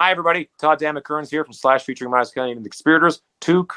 Hi, 0.00 0.12
everybody. 0.12 0.48
Todd 0.60 0.78
Dammit 0.78 1.28
here 1.28 1.44
from 1.44 1.52
Slash 1.52 1.82
featuring 1.82 2.12
Myles 2.12 2.30
Kennedy 2.30 2.52
and 2.52 2.64
the 2.64 2.70
Conspirators. 2.70 3.20
Toque 3.40 3.72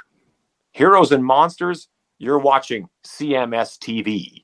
Heroes 0.71 1.11
and 1.11 1.25
Monsters. 1.25 1.87
You're 2.19 2.37
watching 2.37 2.87
CMS 3.03 3.79
TV. 3.79 4.43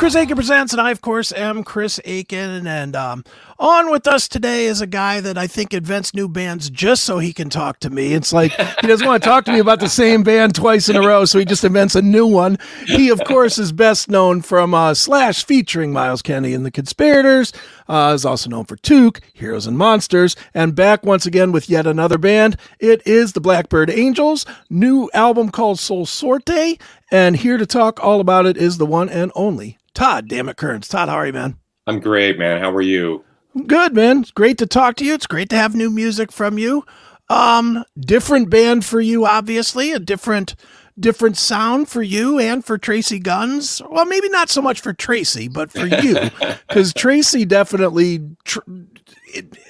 Chris 0.00 0.14
Akin 0.14 0.34
Presents, 0.34 0.72
and 0.72 0.80
I, 0.80 0.92
of 0.92 1.02
course, 1.02 1.30
am 1.30 1.62
Chris 1.62 2.00
Akin. 2.06 2.66
And 2.66 2.96
um, 2.96 3.22
on 3.58 3.90
with 3.90 4.06
us 4.06 4.28
today 4.28 4.64
is 4.64 4.80
a 4.80 4.86
guy 4.86 5.20
that 5.20 5.36
I 5.36 5.46
think 5.46 5.74
invents 5.74 6.14
new 6.14 6.26
bands 6.26 6.70
just 6.70 7.04
so 7.04 7.18
he 7.18 7.34
can 7.34 7.50
talk 7.50 7.80
to 7.80 7.90
me. 7.90 8.14
It's 8.14 8.32
like 8.32 8.50
he 8.80 8.86
doesn't 8.86 9.06
want 9.06 9.22
to 9.22 9.28
talk 9.28 9.44
to 9.44 9.52
me 9.52 9.58
about 9.58 9.78
the 9.78 9.90
same 9.90 10.22
band 10.22 10.54
twice 10.54 10.88
in 10.88 10.96
a 10.96 11.02
row, 11.02 11.26
so 11.26 11.38
he 11.38 11.44
just 11.44 11.64
invents 11.64 11.96
a 11.96 12.00
new 12.00 12.26
one. 12.26 12.56
He, 12.86 13.10
of 13.10 13.22
course, 13.24 13.58
is 13.58 13.72
best 13.72 14.08
known 14.08 14.40
from 14.40 14.72
uh, 14.72 14.94
Slash 14.94 15.44
featuring 15.44 15.92
Myles 15.92 16.22
Kennedy 16.22 16.54
and 16.54 16.64
the 16.64 16.70
Conspirators. 16.70 17.52
Uh, 17.90 18.12
is 18.14 18.24
also 18.24 18.48
known 18.48 18.64
for 18.64 18.76
Toque, 18.76 19.20
Heroes 19.32 19.66
and 19.66 19.76
Monsters, 19.76 20.36
and 20.54 20.76
back 20.76 21.04
once 21.04 21.26
again 21.26 21.50
with 21.50 21.68
yet 21.68 21.88
another 21.88 22.18
band. 22.18 22.56
It 22.78 23.04
is 23.04 23.32
the 23.32 23.40
Blackbird 23.40 23.90
Angels, 23.90 24.46
new 24.70 25.10
album 25.12 25.50
called 25.50 25.80
Sol 25.80 26.06
Sorte, 26.06 26.80
and 27.10 27.36
here 27.36 27.58
to 27.58 27.66
talk 27.66 27.98
all 28.00 28.20
about 28.20 28.46
it 28.46 28.56
is 28.56 28.78
the 28.78 28.86
one 28.86 29.08
and 29.08 29.32
only 29.34 29.76
Todd 29.92 30.28
Dammit 30.28 30.56
Kerns. 30.56 30.86
Todd, 30.86 31.08
how 31.08 31.16
are 31.16 31.26
you, 31.26 31.32
man? 31.32 31.56
I'm 31.88 31.98
great, 31.98 32.38
man. 32.38 32.60
How 32.60 32.70
are 32.70 32.80
you? 32.80 33.24
Good, 33.66 33.92
man. 33.92 34.20
It's 34.20 34.30
great 34.30 34.58
to 34.58 34.66
talk 34.66 34.94
to 34.96 35.04
you. 35.04 35.14
It's 35.14 35.26
great 35.26 35.50
to 35.50 35.56
have 35.56 35.74
new 35.74 35.90
music 35.90 36.30
from 36.30 36.58
you. 36.58 36.84
Um, 37.28 37.84
different 37.98 38.50
band 38.50 38.84
for 38.84 39.00
you, 39.00 39.26
obviously, 39.26 39.90
a 39.90 39.98
different 39.98 40.54
different 40.98 41.36
sound 41.36 41.88
for 41.88 42.02
you 42.02 42.38
and 42.38 42.64
for 42.64 42.78
Tracii 42.78 43.22
Guns. 43.22 43.80
Well, 43.88 44.06
maybe 44.06 44.28
not 44.28 44.50
so 44.50 44.62
much 44.62 44.80
for 44.80 44.92
Tracii, 44.92 45.52
but 45.52 45.70
for 45.70 45.86
you, 45.86 46.14
because 46.68 46.92
Tracii 46.92 47.46
definitely. 47.46 48.20
Tr- 48.44 48.60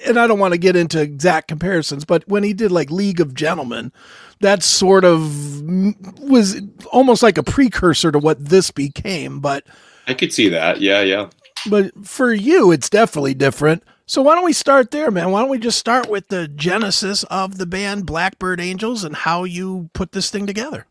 and 0.07 0.17
I 0.17 0.25
don't 0.25 0.39
want 0.39 0.53
to 0.53 0.57
get 0.57 0.75
into 0.75 0.99
exact 0.99 1.47
comparisons, 1.47 2.03
but 2.03 2.27
when 2.27 2.41
he 2.41 2.51
did 2.51 2.71
like 2.71 2.89
League 2.89 3.19
of 3.19 3.35
Gentlemen, 3.35 3.91
that 4.39 4.63
sort 4.63 5.05
of 5.05 5.61
was 6.19 6.59
almost 6.91 7.21
like 7.21 7.37
a 7.37 7.43
precursor 7.43 8.11
to 8.11 8.17
what 8.17 8.43
this 8.43 8.71
became. 8.71 9.39
But 9.39 9.63
I 10.07 10.15
could 10.15 10.33
see 10.33 10.49
that. 10.49 10.81
Yeah, 10.81 11.01
yeah. 11.01 11.29
But 11.69 12.05
for 12.05 12.33
you, 12.33 12.71
it's 12.71 12.89
definitely 12.89 13.35
different. 13.35 13.83
So 14.07 14.21
why 14.21 14.35
don't 14.35 14.43
we 14.43 14.53
start 14.53 14.91
there, 14.91 15.11
man? 15.11 15.31
Why 15.31 15.41
don't 15.41 15.49
we 15.49 15.59
just 15.59 15.79
start 15.79 16.09
with 16.09 16.27
the 16.27 16.47
genesis 16.47 17.23
of 17.25 17.57
the 17.57 17.65
band 17.65 18.05
Blackbird 18.05 18.59
Angels 18.59 19.03
and 19.03 19.15
how 19.15 19.43
you 19.43 19.89
put 19.93 20.11
this 20.11 20.29
thing 20.29 20.45
together? 20.45 20.85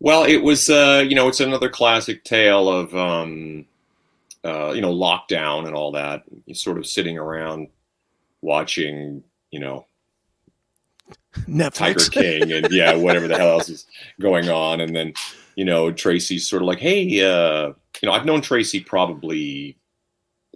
Well, 0.00 0.24
it 0.24 0.38
was, 0.42 0.68
uh, 0.68 1.04
you 1.06 1.14
know, 1.14 1.28
it's 1.28 1.40
another 1.40 1.68
classic 1.68 2.22
tale 2.24 2.68
of, 2.68 2.94
um, 2.94 3.66
uh, 4.44 4.72
you 4.72 4.80
know, 4.80 4.94
lockdown 4.94 5.66
and 5.66 5.74
all 5.74 5.92
that. 5.92 6.24
You're 6.44 6.54
sort 6.54 6.78
of 6.78 6.86
sitting 6.86 7.18
around 7.18 7.68
watching, 8.42 9.24
you 9.50 9.60
know, 9.60 9.86
Netflix. 11.48 11.74
Tiger 11.74 12.10
King 12.10 12.52
and 12.52 12.68
yeah, 12.70 12.94
whatever 12.94 13.28
the 13.28 13.36
hell 13.36 13.50
else 13.50 13.68
is 13.68 13.86
going 14.20 14.48
on. 14.48 14.80
And 14.80 14.94
then, 14.94 15.14
you 15.54 15.64
know, 15.64 15.92
Tracii's 15.92 16.48
sort 16.48 16.62
of 16.62 16.68
like, 16.68 16.78
hey, 16.78 17.04
uh, 17.22 17.72
you 18.02 18.06
know, 18.06 18.12
I've 18.12 18.26
known 18.26 18.42
Tracii 18.42 18.84
probably 18.84 19.76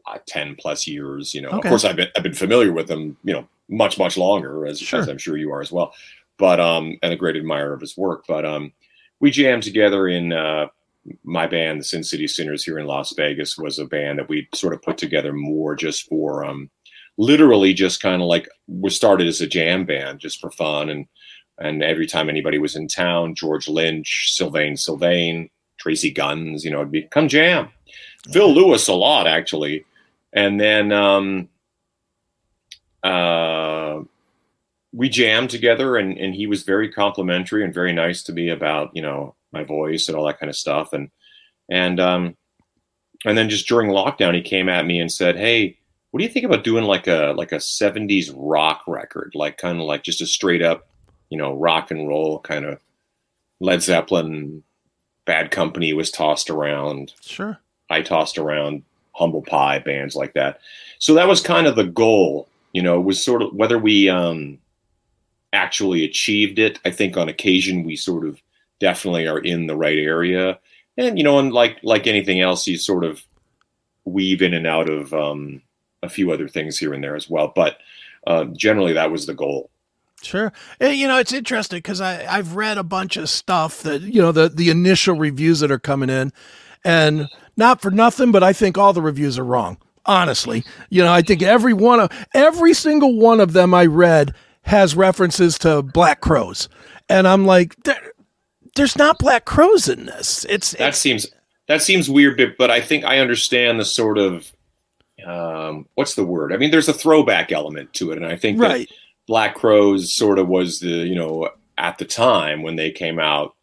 uh, 0.06 0.18
10 0.26 0.56
plus 0.56 0.86
years, 0.86 1.34
you 1.34 1.42
know, 1.42 1.48
okay. 1.48 1.58
of 1.58 1.64
course 1.64 1.84
I've 1.84 1.96
been, 1.96 2.08
I've 2.16 2.22
been 2.22 2.34
familiar 2.34 2.72
with 2.72 2.90
him, 2.90 3.16
you 3.24 3.32
know, 3.32 3.48
much, 3.68 3.98
much 3.98 4.16
longer 4.16 4.66
as, 4.66 4.78
sure. 4.78 5.00
as 5.00 5.08
I'm 5.08 5.18
sure 5.18 5.36
you 5.36 5.52
are 5.52 5.60
as 5.60 5.72
well, 5.72 5.92
but, 6.38 6.60
um, 6.60 6.98
and 7.02 7.12
a 7.12 7.16
great 7.16 7.36
admirer 7.36 7.72
of 7.72 7.80
his 7.80 7.96
work, 7.96 8.24
but, 8.26 8.44
um, 8.44 8.72
we 9.20 9.30
jammed 9.30 9.62
together 9.62 10.08
in, 10.08 10.32
uh, 10.32 10.66
my 11.24 11.46
band, 11.46 11.80
the 11.80 11.84
Sin 11.84 12.04
City 12.04 12.26
Sinners 12.26 12.62
here 12.62 12.78
in 12.78 12.86
Las 12.86 13.14
Vegas 13.16 13.56
was 13.56 13.78
a 13.78 13.86
band 13.86 14.18
that 14.18 14.28
we 14.28 14.48
sort 14.54 14.74
of 14.74 14.82
put 14.82 14.98
together 14.98 15.32
more 15.32 15.74
just 15.74 16.08
for, 16.08 16.44
um, 16.44 16.70
literally 17.16 17.74
just 17.74 18.00
kind 18.00 18.22
of 18.22 18.28
like 18.28 18.48
we 18.66 18.88
started 18.90 19.26
as 19.26 19.40
a 19.40 19.46
jam 19.46 19.84
band 19.84 20.18
just 20.20 20.40
for 20.40 20.50
fun 20.50 20.88
and 20.88 21.06
and 21.58 21.82
every 21.82 22.06
time 22.06 22.30
anybody 22.30 22.56
was 22.56 22.76
in 22.76 22.88
town 22.88 23.34
george 23.34 23.68
lynch 23.68 24.32
sylvain 24.32 24.74
sylvain 24.74 25.50
Tracii 25.80 26.14
guns 26.14 26.64
you 26.64 26.70
know 26.70 26.80
it'd 26.80 26.92
be 26.92 27.02
come 27.02 27.28
jam. 27.28 27.68
Phil 28.32 28.52
lewis 28.52 28.88
a 28.88 28.94
lot 28.94 29.26
actually. 29.26 29.84
And 30.32 30.60
then 30.60 30.92
um 30.92 31.48
uh 33.02 34.00
we 34.92 35.08
jammed 35.08 35.50
together 35.50 35.96
and 35.96 36.18
and 36.18 36.34
he 36.34 36.46
was 36.46 36.62
very 36.62 36.90
complimentary 36.90 37.64
and 37.64 37.74
very 37.74 37.92
nice 37.92 38.22
to 38.24 38.32
me 38.32 38.48
about 38.48 38.90
you 38.94 39.02
know 39.02 39.34
my 39.52 39.62
voice 39.62 40.08
and 40.08 40.16
all 40.16 40.26
that 40.26 40.38
kind 40.38 40.50
of 40.50 40.56
stuff. 40.56 40.92
And 40.92 41.10
and 41.70 42.00
um 42.00 42.36
and 43.24 43.36
then 43.36 43.48
just 43.48 43.68
during 43.68 43.90
lockdown 43.90 44.34
he 44.34 44.42
came 44.42 44.68
at 44.68 44.86
me 44.86 45.00
and 45.00 45.12
said 45.12 45.36
hey 45.36 45.76
what 46.10 46.18
do 46.18 46.24
you 46.24 46.30
think 46.30 46.44
about 46.44 46.64
doing 46.64 46.84
like 46.84 47.06
a 47.06 47.32
like 47.36 47.52
a 47.52 47.56
70s 47.56 48.32
rock 48.36 48.82
record? 48.88 49.32
Like 49.34 49.58
kind 49.58 49.78
of 49.78 49.86
like 49.86 50.02
just 50.02 50.20
a 50.20 50.26
straight 50.26 50.62
up 50.62 50.88
you 51.28 51.38
know 51.38 51.54
rock 51.54 51.90
and 51.90 52.08
roll 52.08 52.40
kind 52.40 52.64
of 52.64 52.80
led 53.60 53.82
zeppelin 53.82 54.62
bad 55.24 55.50
company 55.50 55.92
was 55.92 56.10
tossed 56.10 56.50
around 56.50 57.12
sure. 57.20 57.58
I 57.90 58.02
tossed 58.02 58.38
around 58.38 58.82
humble 59.12 59.42
pie 59.42 59.78
bands 59.80 60.16
like 60.16 60.32
that. 60.34 60.60
So 60.98 61.14
that 61.14 61.28
was 61.28 61.40
kind 61.40 61.66
of 61.68 61.76
the 61.76 61.84
goal 61.84 62.48
you 62.72 62.82
know 62.82 62.98
it 62.98 63.04
was 63.04 63.24
sort 63.24 63.42
of 63.42 63.52
whether 63.52 63.78
we 63.78 64.08
um 64.08 64.58
actually 65.52 66.04
achieved 66.04 66.58
it 66.58 66.78
i 66.84 66.90
think 66.90 67.16
on 67.16 67.28
occasion 67.28 67.84
we 67.84 67.96
sort 67.96 68.26
of 68.26 68.40
definitely 68.78 69.26
are 69.26 69.40
in 69.40 69.66
the 69.66 69.76
right 69.76 69.98
area 69.98 70.58
and 70.96 71.18
you 71.18 71.24
know 71.24 71.38
and 71.38 71.52
like 71.52 71.78
like 71.82 72.06
anything 72.06 72.40
else 72.40 72.66
you 72.66 72.76
sort 72.76 73.04
of 73.04 73.22
weave 74.04 74.42
in 74.42 74.54
and 74.54 74.66
out 74.66 74.88
of 74.88 75.12
um 75.12 75.60
a 76.02 76.08
few 76.08 76.32
other 76.32 76.48
things 76.48 76.78
here 76.78 76.92
and 76.92 77.02
there 77.02 77.16
as 77.16 77.28
well. 77.28 77.52
But 77.54 77.78
uh, 78.26 78.44
generally, 78.46 78.92
that 78.94 79.10
was 79.10 79.26
the 79.26 79.34
goal. 79.34 79.70
Sure. 80.22 80.52
You 80.80 81.08
know, 81.08 81.18
it's 81.18 81.32
interesting 81.32 81.78
because 81.78 82.00
I've 82.00 82.54
read 82.54 82.76
a 82.76 82.82
bunch 82.82 83.16
of 83.16 83.30
stuff 83.30 83.82
that, 83.82 84.02
you 84.02 84.20
know, 84.20 84.32
the, 84.32 84.50
the 84.50 84.68
initial 84.68 85.16
reviews 85.16 85.60
that 85.60 85.70
are 85.70 85.78
coming 85.78 86.10
in. 86.10 86.32
And 86.84 87.28
not 87.56 87.80
for 87.80 87.90
nothing, 87.90 88.30
but 88.30 88.42
I 88.42 88.52
think 88.52 88.76
all 88.76 88.92
the 88.92 89.02
reviews 89.02 89.38
are 89.38 89.44
wrong. 89.44 89.78
Honestly, 90.06 90.64
you 90.88 91.02
know, 91.02 91.12
I 91.12 91.20
think 91.20 91.42
every 91.42 91.74
one 91.74 92.00
of 92.00 92.26
every 92.32 92.72
single 92.72 93.16
one 93.16 93.38
of 93.38 93.52
them 93.52 93.74
I 93.74 93.84
read 93.84 94.34
has 94.62 94.94
references 94.94 95.58
to 95.58 95.82
Black 95.82 96.20
crowes, 96.20 96.68
and 97.08 97.26
I'm 97.26 97.46
like, 97.46 97.74
there, 97.84 98.12
there's 98.76 98.96
not 98.96 99.18
Black 99.18 99.44
crowes 99.44 99.88
in 99.88 100.06
this. 100.06 100.44
It's 100.48 100.72
that 100.72 100.90
it's, 100.90 100.98
seems 100.98 101.26
that 101.68 101.82
seems 101.82 102.10
weird, 102.10 102.56
but 102.58 102.70
I 102.70 102.80
think 102.80 103.04
I 103.04 103.18
understand 103.18 103.78
the 103.78 103.84
sort 103.84 104.18
of 104.18 104.52
um, 105.24 105.86
what's 105.94 106.14
the 106.14 106.24
word? 106.24 106.52
I 106.52 106.56
mean, 106.56 106.70
there's 106.70 106.88
a 106.88 106.94
throwback 106.94 107.52
element 107.52 107.92
to 107.94 108.10
it, 108.12 108.16
and 108.16 108.26
I 108.26 108.36
think 108.36 108.60
right. 108.60 108.88
that 108.88 108.96
Black 109.26 109.54
Crowes 109.54 110.14
sort 110.14 110.38
of 110.38 110.48
was 110.48 110.80
the 110.80 110.88
you 110.88 111.14
know 111.14 111.50
at 111.78 111.98
the 111.98 112.04
time 112.04 112.62
when 112.62 112.76
they 112.76 112.90
came 112.90 113.18
out, 113.18 113.54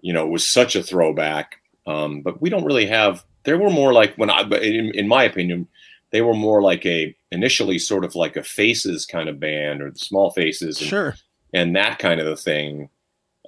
you 0.00 0.12
know, 0.12 0.26
was 0.26 0.50
such 0.50 0.76
a 0.76 0.82
throwback. 0.82 1.60
Um, 1.86 2.22
but 2.22 2.40
we 2.40 2.50
don't 2.50 2.64
really 2.64 2.86
have. 2.86 3.24
There 3.44 3.58
were 3.58 3.70
more 3.70 3.92
like 3.92 4.14
when 4.16 4.30
I, 4.30 4.42
in, 4.42 4.92
in 4.94 5.06
my 5.06 5.24
opinion, 5.24 5.68
they 6.12 6.22
were 6.22 6.34
more 6.34 6.62
like 6.62 6.84
a 6.86 7.14
initially 7.32 7.78
sort 7.78 8.04
of 8.04 8.14
like 8.14 8.36
a 8.36 8.42
faces 8.42 9.04
kind 9.06 9.28
of 9.28 9.40
band 9.40 9.82
or 9.82 9.90
the 9.90 9.98
small 9.98 10.30
faces 10.30 10.80
and, 10.80 10.88
sure 10.88 11.14
and 11.52 11.74
that 11.76 11.98
kind 11.98 12.20
of 12.20 12.26
a 12.26 12.36
thing 12.36 12.88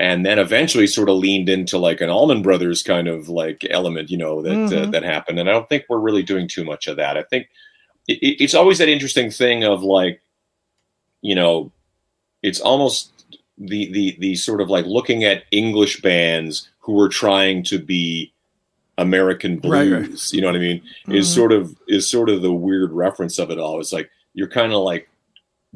and 0.00 0.24
then 0.24 0.38
eventually 0.38 0.86
sort 0.86 1.08
of 1.08 1.16
leaned 1.16 1.48
into 1.48 1.76
like 1.78 2.00
an 2.00 2.08
Allman 2.10 2.40
Brothers 2.42 2.82
kind 2.84 3.08
of 3.08 3.28
like 3.28 3.66
element, 3.68 4.10
you 4.10 4.16
know, 4.16 4.42
that 4.42 4.52
uh, 4.52 4.54
Mhm. 4.70 4.86
uh, 4.86 4.90
that 4.90 5.02
happened. 5.02 5.40
And 5.40 5.48
I 5.48 5.52
don't 5.52 5.68
think 5.68 5.84
we're 5.88 5.98
really 5.98 6.22
doing 6.22 6.46
too 6.46 6.64
much 6.64 6.86
of 6.86 6.96
that. 6.98 7.16
I 7.16 7.24
think 7.24 7.48
it- 8.06 8.40
it's 8.40 8.54
always 8.54 8.78
that 8.78 8.88
interesting 8.88 9.28
thing 9.30 9.64
of 9.64 9.82
like, 9.82 10.22
you 11.20 11.34
know, 11.34 11.72
it's 12.44 12.60
almost 12.60 13.10
the 13.58 13.90
the 13.90 14.16
the 14.20 14.34
sort 14.36 14.60
of 14.60 14.70
like 14.70 14.86
looking 14.86 15.24
at 15.24 15.42
English 15.50 16.00
bands 16.00 16.68
who 16.78 16.92
were 16.92 17.08
trying 17.08 17.64
to 17.64 17.78
be 17.80 18.32
American 18.98 19.58
blues. 19.58 19.72
right. 20.12 20.32
You 20.34 20.40
know 20.42 20.48
what 20.48 20.56
I 20.56 20.60
mean? 20.60 20.82
Is 21.08 21.28
Mhm. 21.30 21.34
sort 21.34 21.52
of 21.52 21.74
is 21.88 22.10
sort 22.10 22.28
of 22.28 22.42
the 22.42 22.52
weird 22.52 22.92
reference 22.92 23.38
of 23.38 23.50
it 23.50 23.58
all. 23.58 23.80
It's 23.80 23.92
like 23.92 24.10
you're 24.34 24.48
kind 24.48 24.72
of 24.72 24.80
like 24.82 25.08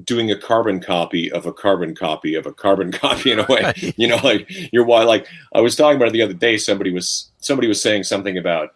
doing 0.04 0.30
a 0.30 0.36
carbon 0.38 0.80
copy 0.80 1.30
of 1.32 1.46
a 1.46 1.52
carbon 1.52 1.94
copy 1.94 2.34
of 2.34 2.46
a 2.46 2.52
carbon 2.52 2.90
copy 3.04 3.30
in 3.32 3.38
a 3.38 3.46
way 3.46 3.60
Right. 3.62 3.94
you 3.98 4.08
know 4.08 4.18
like 4.24 4.50
you're 4.72 4.86
why 4.86 5.02
like 5.04 5.26
i 5.54 5.60
was 5.60 5.76
talking 5.76 5.96
about 5.96 6.08
it 6.08 6.12
the 6.12 6.22
other 6.22 6.32
day 6.32 6.56
somebody 6.56 6.90
was 6.92 7.30
somebody 7.40 7.68
was 7.68 7.82
saying 7.82 8.04
something 8.04 8.38
about 8.38 8.70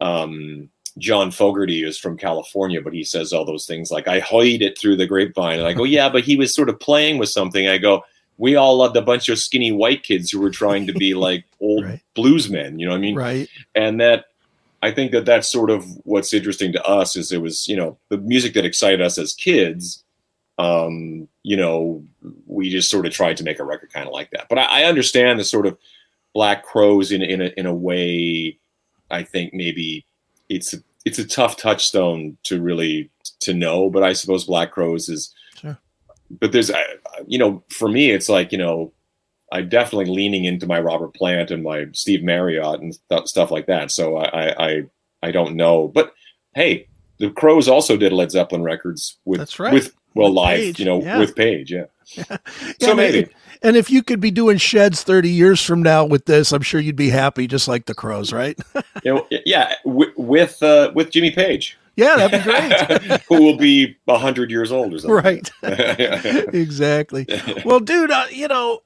um 0.00 0.68
john 0.98 1.32
fogerty 1.32 1.82
is 1.82 1.98
from 1.98 2.16
california 2.16 2.80
but 2.80 2.92
he 2.92 3.02
says 3.02 3.32
all 3.32 3.44
those 3.44 3.66
things 3.66 3.90
like 3.90 4.06
i 4.06 4.20
heard 4.20 4.62
it 4.62 4.78
through 4.78 4.94
the 4.94 5.06
grapevine 5.06 5.58
and 5.58 5.66
i 5.66 5.72
go 5.72 5.82
yeah 5.98 6.08
but 6.08 6.22
he 6.22 6.36
was 6.36 6.54
sort 6.54 6.68
of 6.68 6.78
playing 6.78 7.18
with 7.18 7.28
something 7.28 7.66
i 7.66 7.76
go 7.76 8.04
we 8.42 8.56
all 8.56 8.76
loved 8.76 8.96
a 8.96 9.02
bunch 9.02 9.28
of 9.28 9.38
skinny 9.38 9.70
white 9.72 10.02
kids 10.02 10.30
who 10.30 10.40
were 10.40 10.50
trying 10.50 10.86
to 10.86 10.92
be 10.92 11.14
like 11.26 11.44
old 11.60 11.84
Right. 11.84 12.00
bluesmen 12.16 12.78
you 12.78 12.84
know 12.86 12.92
what 12.92 12.98
i 12.98 13.00
mean 13.08 13.16
right 13.16 13.48
and 13.74 14.00
that 14.00 14.26
i 14.82 14.90
think 14.90 15.12
that 15.12 15.24
that's 15.24 15.48
sort 15.50 15.70
of 15.70 15.84
what's 16.04 16.34
interesting 16.34 16.72
to 16.72 16.82
us 16.84 17.16
is 17.16 17.30
it 17.32 17.40
was 17.40 17.68
you 17.68 17.76
know 17.76 17.96
the 18.08 18.18
music 18.18 18.52
that 18.54 18.64
excited 18.64 19.00
us 19.00 19.16
as 19.18 19.32
kids 19.34 20.02
um 20.58 21.28
you 21.42 21.56
know 21.56 22.04
we 22.46 22.68
just 22.68 22.90
sort 22.90 23.06
of 23.06 23.12
tried 23.12 23.36
to 23.36 23.44
make 23.44 23.58
a 23.58 23.64
record 23.64 23.92
kind 23.92 24.06
of 24.06 24.12
like 24.12 24.30
that 24.32 24.46
but 24.48 24.58
i, 24.58 24.82
I 24.82 24.84
understand 24.84 25.38
the 25.38 25.44
sort 25.44 25.66
of 25.66 25.78
black 26.34 26.64
crowes 26.64 27.12
in 27.12 27.22
in 27.22 27.40
a, 27.40 27.50
in 27.56 27.66
a 27.66 27.74
way 27.74 28.58
i 29.10 29.22
think 29.22 29.54
maybe 29.54 30.04
it's 30.48 30.74
a, 30.74 30.78
it's 31.04 31.18
a 31.18 31.26
tough 31.26 31.56
touchstone 31.56 32.36
to 32.44 32.60
really 32.60 33.08
to 33.40 33.54
know 33.54 33.88
but 33.88 34.02
i 34.02 34.12
suppose 34.12 34.44
black 34.44 34.70
crowes 34.72 35.08
is 35.08 35.34
Sure. 35.60 35.78
but 36.40 36.52
there's 36.52 36.70
you 37.26 37.38
know 37.38 37.62
for 37.68 37.88
me 37.88 38.10
it's 38.10 38.28
like 38.28 38.52
you 38.52 38.58
know 38.58 38.92
i'm 39.52 39.68
definitely 39.68 40.06
leaning 40.12 40.44
into 40.44 40.66
my 40.66 40.80
robert 40.80 41.14
plant 41.14 41.50
and 41.50 41.62
my 41.62 41.86
steve 41.92 42.22
marriott 42.22 42.80
and 42.80 42.94
th- 43.10 43.26
stuff 43.26 43.50
like 43.50 43.66
that. 43.66 43.90
So 43.90 44.16
I, 44.16 44.68
I 44.68 44.82
i 45.22 45.30
don't 45.30 45.56
know. 45.56 45.88
But 45.88 46.12
hey 46.54 46.88
the 47.18 47.30
crowes 47.30 47.68
also 47.68 47.96
did 47.96 48.12
led 48.12 48.30
zeppelin 48.30 48.62
records 48.62 49.18
with 49.24 49.38
That's 49.38 49.58
right. 49.58 49.72
with 49.72 49.94
well 50.14 50.28
With 50.28 50.36
live 50.36 50.58
Page, 50.58 50.78
you 50.80 50.84
know 50.84 51.00
yeah. 51.02 51.18
with 51.18 51.36
page 51.36 51.70
yeah. 51.72 51.84
Yeah, 52.16 52.36
so 52.80 52.94
maybe. 52.94 53.28
and 53.62 53.76
if 53.76 53.88
you 53.90 54.02
could 54.02 54.20
be 54.20 54.30
doing 54.30 54.58
sheds 54.58 55.02
30 55.04 55.30
years 55.30 55.62
from 55.62 55.82
now 55.82 56.04
with 56.04 56.24
this 56.26 56.52
i'm 56.52 56.62
sure 56.62 56.80
you'd 56.80 56.96
be 56.96 57.10
happy 57.10 57.46
just 57.46 57.68
like 57.68 57.86
the 57.86 57.94
crowes 57.94 58.32
right? 58.32 58.58
You 59.04 59.14
know, 59.14 59.26
yeah 59.46 59.74
with 59.84 60.10
with, 60.16 60.62
uh, 60.62 60.92
with 60.94 61.10
jimmy 61.10 61.30
page 61.32 61.76
yeah 61.96 62.16
that'd 62.16 62.44
be 62.44 62.50
great. 62.50 63.20
Who 63.28 63.42
will 63.42 63.56
be 63.56 63.96
100 64.04 64.50
years 64.50 64.72
old 64.72 64.94
or 64.94 64.98
something. 64.98 65.14
Right. 65.14 65.50
Right 65.62 65.98
exactly. 66.54 67.26
Well 67.64 67.80
dude 67.80 68.10
uh, 68.10 68.26
you 68.30 68.48
know 68.48 68.80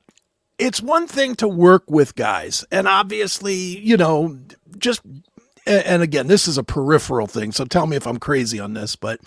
it's 0.59 0.81
one 0.81 1.07
thing 1.07 1.35
to 1.37 1.49
work 1.49 1.91
with 1.91 2.15
guys 2.15 2.65
and 2.71 2.89
obviously 2.89 3.55
you 3.55 3.97
know 3.97 4.39
just 4.79 5.03
and 5.67 6.03
again 6.03 6.27
this 6.27 6.49
is 6.49 6.59
a 6.59 6.65
peripheral 6.65 7.27
thing 7.27 7.53
so 7.53 7.65
tell 7.65 7.87
me 7.87 7.97
if 7.97 8.07
i'm 8.07 8.19
crazy 8.19 8.59
on 8.61 8.75
this 8.75 8.97
but 8.97 9.21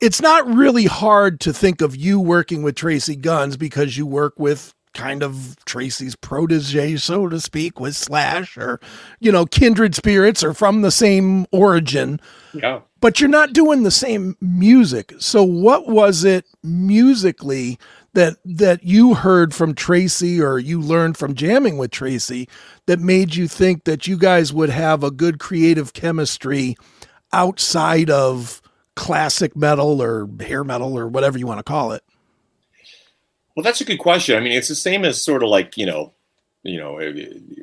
it's 0.00 0.20
not 0.20 0.46
really 0.46 0.86
hard 0.86 1.40
to 1.40 1.52
think 1.52 1.80
of 1.80 1.94
you 1.94 2.18
working 2.18 2.62
with 2.62 2.74
tracii 2.74 3.20
guns 3.20 3.56
because 3.56 3.96
you 3.96 4.06
work 4.06 4.34
with 4.38 4.73
kind 4.94 5.22
of 5.22 5.56
tracii's 5.66 6.16
protege 6.16 6.96
so 6.96 7.28
to 7.28 7.40
speak 7.40 7.80
with 7.80 7.96
slash 7.96 8.56
or 8.56 8.80
you 9.20 9.30
know 9.32 9.44
kindred 9.44 9.94
spirits 9.94 10.42
or 10.42 10.54
from 10.54 10.82
the 10.82 10.90
same 10.90 11.46
origin 11.52 12.20
yeah 12.52 12.80
but 13.04 13.20
you're 13.20 13.28
not 13.28 13.52
doing 13.52 13.82
the 13.82 13.90
same 13.90 14.34
music. 14.40 15.12
So 15.18 15.42
what 15.44 15.86
was 15.86 16.24
it 16.24 16.46
musically 16.62 17.78
that 18.14 18.36
that 18.46 18.82
you 18.82 19.12
heard 19.12 19.54
from 19.54 19.74
Tracii 19.74 20.40
or 20.40 20.58
you 20.58 20.80
learned 20.80 21.18
from 21.18 21.34
jamming 21.34 21.76
with 21.76 21.90
Tracii 21.90 22.48
that 22.86 23.00
made 23.00 23.34
you 23.34 23.46
think 23.46 23.84
that 23.84 24.06
you 24.06 24.16
guys 24.16 24.54
would 24.54 24.70
have 24.70 25.04
a 25.04 25.10
good 25.10 25.38
creative 25.38 25.92
chemistry 25.92 26.76
outside 27.30 28.08
of 28.08 28.62
classic 28.96 29.54
metal 29.54 30.00
or 30.00 30.26
hair 30.40 30.64
metal 30.64 30.98
or 30.98 31.06
whatever 31.06 31.36
you 31.36 31.46
want 31.46 31.58
to 31.58 31.62
call 31.62 31.92
it? 31.92 32.03
Well, 33.54 33.62
that's 33.62 33.80
a 33.80 33.84
good 33.84 33.98
question. 33.98 34.36
I 34.36 34.40
mean, 34.40 34.52
it's 34.52 34.68
the 34.68 34.74
same 34.74 35.04
as 35.04 35.22
sort 35.22 35.42
of 35.42 35.48
like 35.48 35.76
you 35.76 35.86
know, 35.86 36.12
you 36.62 36.78
know, 36.78 36.98
eh, 36.98 37.12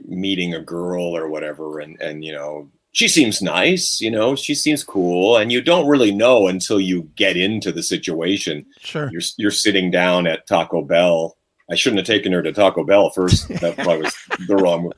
meeting 0.05 0.53
a 0.53 0.61
girl 0.61 1.15
or 1.15 1.27
whatever, 1.29 1.79
and 1.79 1.99
and 2.01 2.23
you 2.23 2.31
know, 2.31 2.69
she 2.93 3.07
seems 3.07 3.41
nice. 3.41 3.99
You 3.99 4.11
know, 4.11 4.35
she 4.35 4.55
seems 4.55 4.83
cool, 4.83 5.37
and 5.37 5.51
you 5.51 5.61
don't 5.61 5.87
really 5.87 6.11
know 6.11 6.47
until 6.47 6.79
you 6.79 7.09
get 7.15 7.37
into 7.37 7.71
the 7.71 7.83
situation. 7.83 8.65
Sure. 8.79 9.09
You're 9.11 9.21
you're 9.37 9.51
sitting 9.51 9.91
down 9.91 10.27
at 10.27 10.47
Taco 10.47 10.81
Bell. 10.81 11.37
I 11.69 11.75
shouldn't 11.75 11.99
have 11.99 12.07
taken 12.07 12.33
her 12.33 12.41
to 12.41 12.51
Taco 12.51 12.83
Bell 12.83 13.09
first. 13.11 13.47
That 13.61 13.75
probably 13.75 14.03
was 14.03 14.15
the 14.47 14.55
wrong. 14.55 14.83
move. 14.83 14.93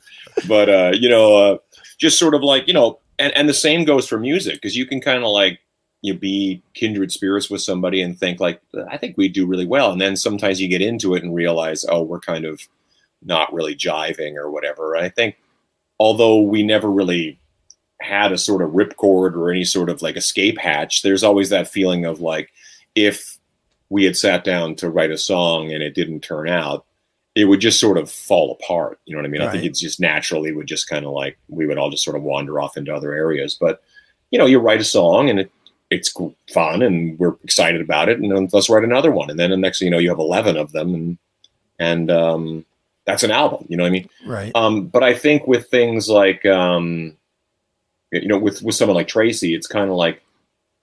But 0.48 0.69
uh, 0.69 0.92
you 0.94 1.10
know, 1.10 1.36
uh, 1.36 1.57
just 2.00 2.19
sort 2.19 2.36
of 2.36 2.44
like 2.44 2.68
you 2.68 2.74
know, 2.74 3.00
and 3.19 3.36
and 3.36 3.50
the 3.50 3.54
same 3.54 3.86
goes 3.86 4.07
for 4.07 4.19
music 4.19 4.56
because 4.56 4.75
you 4.75 4.86
can 4.86 5.01
kind 5.01 5.24
of 5.24 5.30
like 5.30 5.60
you 6.04 6.14
be 6.14 6.62
kindred 6.76 7.12
spirits 7.12 7.50
with 7.50 7.62
somebody 7.62 8.02
and 8.02 8.20
think 8.20 8.40
like 8.40 8.62
I 8.92 8.98
think 8.98 9.18
we 9.18 9.30
do 9.30 9.48
really 9.48 9.66
well, 9.66 9.92
and 9.92 10.00
then 10.00 10.16
sometimes 10.16 10.62
you 10.62 10.68
get 10.68 10.82
into 10.82 11.16
it 11.16 11.24
and 11.24 11.34
realize 11.34 11.86
oh 11.90 12.04
we're 12.04 12.20
kind 12.20 12.46
of 12.46 12.62
not 13.24 13.52
really 13.54 13.74
jiving 13.74 14.36
or 14.36 14.52
whatever. 14.52 14.96
I 14.98 15.10
think 15.10 15.38
although 16.00 16.42
we 16.42 16.62
never 16.62 16.92
really 16.92 17.40
had 18.02 18.34
a 18.34 18.38
sort 18.38 18.62
of 18.62 18.72
ripcord 18.72 19.34
or 19.34 19.50
any 19.50 19.64
sort 19.64 19.90
of 19.90 20.02
like 20.02 20.18
escape 20.18 20.58
hatch, 20.60 21.02
there's 21.04 21.24
always 21.24 21.50
that 21.50 21.70
feeling 21.70 22.04
of 22.06 22.20
like 22.20 22.52
if 22.96 23.40
we 23.90 24.04
had 24.04 24.18
sat 24.18 24.44
down 24.44 24.76
to 24.76 24.90
write 24.90 25.12
a 25.12 25.18
song 25.18 25.72
and 25.72 25.82
it 25.82 25.96
didn't 25.96 26.20
turn 26.20 26.50
out, 26.50 26.86
it 27.36 27.46
would 27.46 27.62
just 27.62 27.80
sort 27.80 27.98
of 27.98 28.12
fall 28.12 28.52
apart. 28.60 29.00
You 29.06 29.16
know 29.16 29.22
what 29.22 29.28
I 29.28 29.30
mean? 29.30 29.42
I 29.42 29.46
think 29.52 29.62
Right. 29.62 29.70
it's 29.70 29.80
just 29.80 30.02
naturally 30.02 30.52
would 30.52 30.68
just 30.68 30.90
kind 30.90 31.06
of 31.06 31.14
like 31.14 31.38
we 31.48 31.66
would 31.66 31.78
all 31.78 31.90
just 31.90 32.04
sort 32.04 32.18
of 32.18 32.24
wander 32.24 32.60
off 32.60 32.76
into 32.76 32.94
other 32.94 33.14
areas. 33.14 33.56
But 33.58 33.82
you 34.32 34.38
know, 34.38 34.46
you 34.48 34.60
write 34.60 34.82
a 34.82 34.84
song 34.84 35.30
and 35.30 35.40
it 35.40 35.52
it's 35.94 36.13
fun 36.51 36.81
and 36.81 37.18
we're 37.19 37.36
excited 37.44 37.81
about 37.81 38.10
it, 38.10 38.19
and 38.19 38.31
then 38.31 38.48
let's 38.51 38.69
write 38.69 38.84
another 38.84 39.12
one. 39.12 39.30
And 39.30 39.40
then 39.40 39.51
the 39.51 39.57
next 39.57 39.79
thing 39.79 39.88
you 39.88 39.91
know, 39.91 40.00
you 40.00 40.10
have 40.10 40.20
eleven 40.20 40.58
of 40.58 40.72
them, 40.72 40.94
and 40.94 41.18
and 41.79 42.12
um, 42.12 42.65
that's 43.06 43.24
an 43.24 43.32
album. 43.32 43.65
You 43.70 43.77
know 43.77 43.84
what 43.84 43.89
I 43.89 43.91
mean? 43.91 44.10
Right. 44.25 44.51
Um, 44.56 44.88
but 44.88 45.03
I 45.03 45.13
think 45.13 45.48
with 45.48 45.70
things 45.70 46.10
like, 46.10 46.46
um, 46.46 47.15
you 48.12 48.27
know, 48.27 48.38
with 48.38 48.62
with 48.62 48.75
someone 48.75 48.96
like 48.96 49.08
Tracii, 49.08 49.56
it's 49.56 49.68
kind 49.68 49.89
of 49.89 49.96
like, 49.96 50.22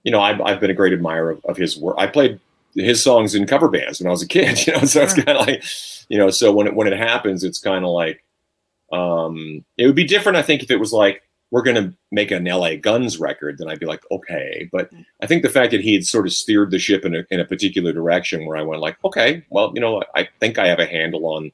you 0.02 0.10
know, 0.10 0.20
I've, 0.20 0.40
I've 0.40 0.60
been 0.60 0.70
a 0.70 0.74
great 0.74 0.92
admirer 0.92 1.30
of, 1.30 1.44
of 1.44 1.56
his 1.56 1.78
work. 1.78 1.96
I 1.98 2.06
played 2.06 2.40
his 2.74 3.02
songs 3.02 3.34
in 3.34 3.46
cover 3.46 3.68
bands 3.68 4.00
when 4.00 4.06
I 4.06 4.10
was 4.10 4.22
a 4.22 4.28
kid, 4.28 4.58
you 4.66 4.72
know, 4.72 4.80
so 4.80 5.02
it's 5.02 5.14
kind 5.14 5.36
of 5.36 5.46
like, 5.46 5.64
you 6.08 6.18
know, 6.18 6.30
so 6.30 6.52
when 6.52 6.66
it 6.66 6.74
when 6.74 6.88
it 6.88 6.98
happens, 6.98 7.44
it's 7.44 7.58
kind 7.58 7.84
of 7.84 7.90
like, 7.90 8.24
um, 8.92 9.64
it 9.76 9.86
would 9.86 9.96
be 9.96 10.04
different, 10.04 10.38
I 10.38 10.42
think, 10.42 10.62
if 10.62 10.70
it 10.70 10.80
was 10.80 10.92
like 10.92 11.22
we're 11.50 11.62
going 11.62 11.76
to 11.76 11.92
make 12.12 12.30
an 12.30 12.44
LA 12.44 12.76
Guns 12.76 13.18
record, 13.18 13.58
then 13.58 13.68
I'd 13.68 13.80
be 13.80 13.86
like, 13.86 14.02
okay. 14.10 14.68
But 14.70 14.90
I 15.20 15.26
think 15.26 15.42
the 15.42 15.48
fact 15.48 15.72
that 15.72 15.80
he 15.80 15.94
had 15.94 16.06
sort 16.06 16.26
of 16.26 16.32
steered 16.32 16.70
the 16.70 16.78
ship 16.78 17.04
in 17.04 17.14
a, 17.16 17.24
in 17.30 17.40
a 17.40 17.44
particular 17.44 17.92
direction 17.92 18.46
where 18.46 18.56
I 18.56 18.62
went 18.62 18.80
like, 18.80 18.96
okay, 19.04 19.44
well, 19.50 19.72
you 19.74 19.80
know, 19.80 20.02
I 20.14 20.28
think 20.38 20.58
I 20.58 20.68
have 20.68 20.78
a 20.78 20.86
handle 20.86 21.26
on 21.26 21.50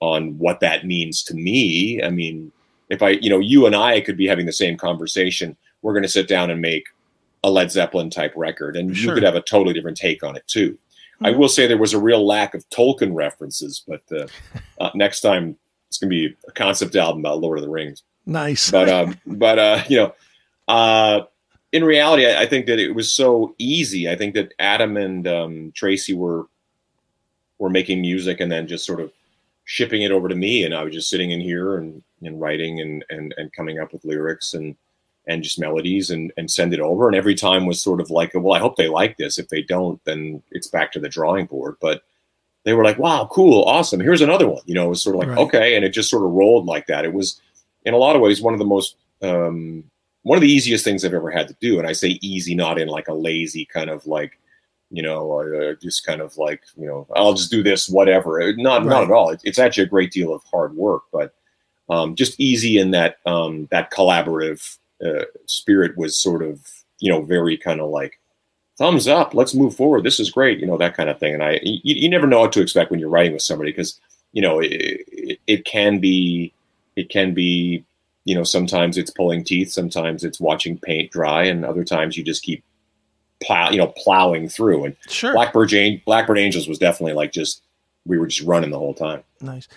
on 0.00 0.36
what 0.38 0.60
that 0.60 0.86
means 0.86 1.22
to 1.24 1.34
me. 1.34 2.02
I 2.02 2.10
mean, 2.10 2.52
if 2.90 3.02
I, 3.02 3.10
you 3.10 3.30
know, 3.30 3.38
you 3.38 3.64
and 3.66 3.74
I 3.74 4.00
could 4.00 4.16
be 4.16 4.26
having 4.26 4.44
the 4.44 4.52
same 4.52 4.76
conversation, 4.76 5.56
we're 5.82 5.94
going 5.94 6.02
to 6.02 6.08
sit 6.08 6.28
down 6.28 6.50
and 6.50 6.60
make 6.60 6.84
a 7.42 7.50
Led 7.50 7.70
Zeppelin 7.70 8.10
type 8.10 8.32
record, 8.36 8.76
and 8.76 8.94
Sure. 8.96 9.10
you 9.10 9.14
could 9.14 9.22
have 9.22 9.34
a 9.36 9.40
totally 9.42 9.72
different 9.74 9.96
take 9.96 10.22
on 10.22 10.36
it 10.36 10.46
too. 10.46 10.78
I 11.22 11.30
Mhm. 11.32 11.38
will 11.38 11.48
say 11.48 11.66
there 11.66 11.78
was 11.78 11.94
a 11.94 11.98
real 12.00 12.26
lack 12.26 12.54
of 12.54 12.68
Tolkien 12.70 13.14
references, 13.14 13.82
but 13.86 14.02
uh, 14.12 14.26
uh, 14.80 14.90
next 14.94 15.20
time 15.22 15.56
it's 15.88 15.98
going 15.98 16.10
to 16.10 16.14
be 16.28 16.36
a 16.48 16.52
concept 16.52 16.96
album 16.96 17.20
about 17.20 17.40
Lord 17.40 17.58
of 17.58 17.64
the 17.64 17.70
Rings 17.70 18.02
Nice. 18.26 18.70
but 18.70 18.88
um, 18.88 19.18
but 19.26 19.58
uh, 19.58 19.82
you 19.88 19.98
know, 19.98 20.14
uh, 20.68 21.22
in 21.72 21.84
reality, 21.84 22.26
I, 22.26 22.42
I 22.42 22.46
think 22.46 22.66
that 22.66 22.78
it 22.78 22.94
was 22.94 23.12
so 23.12 23.54
easy. 23.58 24.08
I 24.08 24.16
think 24.16 24.34
that 24.34 24.54
Adam 24.58 24.96
and 24.96 25.26
um, 25.28 25.72
Tracii 25.72 26.16
were 26.16 26.46
were 27.58 27.70
making 27.70 28.00
music 28.00 28.40
and 28.40 28.50
then 28.50 28.66
just 28.66 28.84
sort 28.86 29.00
of 29.00 29.12
shipping 29.64 30.02
it 30.02 30.10
over 30.10 30.28
to 30.28 30.34
me, 30.34 30.64
and 30.64 30.74
I 30.74 30.82
was 30.84 30.92
just 30.94 31.08
sitting 31.10 31.30
in 31.30 31.40
here 31.40 31.76
and, 31.78 32.02
and 32.22 32.40
writing 32.40 32.80
and, 32.80 33.04
and 33.10 33.34
and 33.36 33.52
coming 33.52 33.78
up 33.78 33.92
with 33.92 34.04
lyrics 34.04 34.54
and 34.54 34.74
and 35.26 35.42
just 35.42 35.58
melodies 35.58 36.10
and 36.10 36.32
and 36.36 36.50
send 36.50 36.72
it 36.74 36.80
over. 36.80 37.06
And 37.08 37.16
every 37.16 37.34
time 37.34 37.66
was 37.66 37.82
sort 37.82 38.00
of 38.00 38.10
like, 38.10 38.32
well, 38.34 38.54
I 38.54 38.58
hope 38.58 38.76
they 38.76 38.88
like 38.88 39.16
this. 39.16 39.38
If 39.38 39.48
they 39.48 39.62
don't, 39.62 40.02
then 40.04 40.42
it's 40.50 40.68
back 40.68 40.92
to 40.92 41.00
the 41.00 41.08
drawing 41.08 41.46
board. 41.46 41.76
But 41.80 42.02
they 42.64 42.72
were 42.72 42.84
like, 42.84 42.98
wow, 42.98 43.28
cool, 43.30 43.62
awesome. 43.64 44.00
Here's 44.00 44.22
another 44.22 44.48
one. 44.48 44.62
You 44.64 44.74
know, 44.74 44.86
it 44.86 44.90
was 44.90 45.02
sort 45.02 45.16
of 45.16 45.20
like, 45.20 45.28
Right. 45.28 45.38
okay, 45.38 45.76
and 45.76 45.84
it 45.84 45.90
just 45.90 46.08
sort 46.08 46.24
of 46.24 46.30
rolled 46.30 46.64
like 46.66 46.86
that. 46.86 47.04
It 47.04 47.12
was 47.12 47.40
in 47.84 47.94
a 47.94 47.98
lot 47.98 48.16
of 48.16 48.22
ways 48.22 48.42
one 48.42 48.54
of 48.54 48.58
the 48.58 48.64
most 48.64 48.96
um, 49.22 49.84
one 50.22 50.36
of 50.36 50.42
the 50.42 50.50
easiest 50.50 50.84
things 50.84 51.04
I've 51.04 51.14
ever 51.14 51.30
had 51.30 51.48
to 51.48 51.56
do. 51.60 51.78
And 51.78 51.86
I 51.86 51.92
say 51.92 52.18
easy, 52.22 52.54
not 52.54 52.78
in 52.78 52.88
like 52.88 53.08
a 53.08 53.14
lazy 53.14 53.64
kind 53.66 53.90
of 53.90 54.06
like, 54.06 54.38
you 54.90 55.02
know, 55.02 55.40
uh, 55.40 55.74
just 55.80 56.04
kind 56.04 56.20
of 56.20 56.36
like, 56.36 56.62
you 56.76 56.86
know, 56.86 57.06
I'll 57.14 57.34
just 57.34 57.50
do 57.50 57.62
this, 57.62 57.88
whatever. 57.88 58.40
Uh, 58.40 58.52
not, 58.56 58.82
right. 58.82 58.88
not 58.88 59.04
at 59.04 59.10
all. 59.10 59.36
it's 59.44 59.58
actually 59.58 59.84
a 59.84 59.88
great 59.88 60.12
deal 60.12 60.34
of 60.34 60.42
hard 60.50 60.74
work, 60.74 61.02
but 61.12 61.34
um, 61.90 62.14
just 62.14 62.40
easy 62.40 62.78
in 62.78 62.90
that 62.92 63.18
um, 63.26 63.68
that 63.70 63.90
collaborative 63.90 64.78
uh, 65.04 65.24
spirit 65.46 65.96
was 65.96 66.18
sort 66.18 66.42
of, 66.42 66.66
you 67.00 67.12
know, 67.12 67.22
very 67.22 67.56
kind 67.58 67.80
of 67.80 67.90
like 67.90 68.18
thumbs 68.78 69.06
up, 69.06 69.34
let's 69.34 69.54
move 69.54 69.76
forward. 69.76 70.04
This 70.04 70.18
is 70.18 70.30
great, 70.30 70.58
you 70.58 70.66
know, 70.66 70.78
that 70.78 70.96
kind 70.96 71.10
of 71.10 71.18
thing. 71.18 71.34
And 71.34 71.44
I, 71.44 71.60
you, 71.62 71.94
you 71.94 72.08
never 72.08 72.26
know 72.26 72.40
what 72.40 72.52
to 72.52 72.62
expect 72.62 72.90
when 72.90 72.98
you're 72.98 73.08
writing 73.08 73.32
with 73.32 73.42
somebody 73.42 73.70
because, 73.70 74.00
you 74.32 74.42
know, 74.42 74.58
it, 74.60 74.72
it, 74.72 75.38
it 75.46 75.64
can 75.64 75.98
be, 75.98 76.52
it 76.96 77.08
can 77.08 77.34
be 77.34 77.84
you 78.24 78.34
know, 78.34 78.44
sometimes 78.44 78.96
it's 78.96 79.10
pulling 79.10 79.44
teeth, 79.44 79.70
sometimes 79.70 80.24
it's 80.24 80.40
watching 80.40 80.78
paint 80.78 81.10
dry, 81.10 81.44
and 81.44 81.64
other 81.64 81.84
times 81.84 82.16
you 82.16 82.24
just 82.24 82.42
keep 82.42 82.64
plow, 83.42 83.70
you 83.70 83.78
know, 83.78 83.88
plowing 83.88 84.48
through. 84.48 84.86
And 84.86 84.96
sure. 85.08 85.34
Blackbird, 85.34 86.02
Blackbird 86.04 86.38
Angels 86.38 86.66
was 86.66 86.78
definitely 86.78 87.12
like 87.12 87.32
just 87.32 87.62
we 88.06 88.18
were 88.18 88.26
just 88.26 88.46
running 88.46 88.70
the 88.70 88.78
whole 88.78 88.94
time. 88.94 89.22
Nice. 89.40 89.68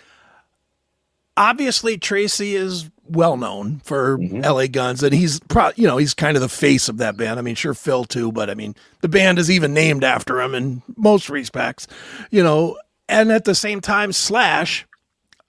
Obviously, 1.35 1.97
Tracii 1.97 2.53
is 2.53 2.89
well 3.05 3.37
known 3.37 3.79
for 3.83 4.17
mm-hmm. 4.17 4.41
LA 4.41 4.67
Guns, 4.67 5.03
and 5.03 5.13
he's 5.13 5.39
pro- 5.41 5.71
you 5.75 5.85
know 5.85 5.97
he's 5.97 6.13
kind 6.13 6.35
of 6.35 6.41
the 6.41 6.49
face 6.49 6.89
of 6.89 6.97
that 6.97 7.17
band. 7.17 7.39
I 7.39 7.43
mean, 7.43 7.55
sure 7.55 7.73
Phil 7.73 8.05
too, 8.05 8.31
but 8.31 8.49
I 8.49 8.55
mean 8.55 8.75
the 9.01 9.09
band 9.09 9.37
is 9.39 9.51
even 9.51 9.73
named 9.73 10.03
after 10.03 10.41
him 10.41 10.55
in 10.55 10.81
most 10.95 11.29
respects, 11.29 11.85
you 12.31 12.43
know. 12.43 12.77
And 13.09 13.31
at 13.31 13.45
the 13.45 13.55
same 13.55 13.79
time, 13.79 14.11
Slash, 14.11 14.85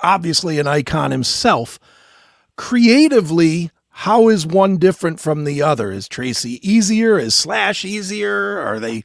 obviously 0.01 0.59
an 0.59 0.67
icon 0.67 1.11
himself 1.11 1.79
creatively, 2.57 3.71
how 3.91 4.29
is 4.29 4.47
one 4.47 4.77
different 4.77 5.19
from 5.19 5.45
the 5.45 5.63
other? 5.63 5.91
Is 5.91 6.09
Tracii 6.09 6.59
easier? 6.63 7.19
Is 7.19 7.35
Slash 7.35 7.85
easier? 7.85 8.59
Are 8.59 8.79
they 8.79 9.05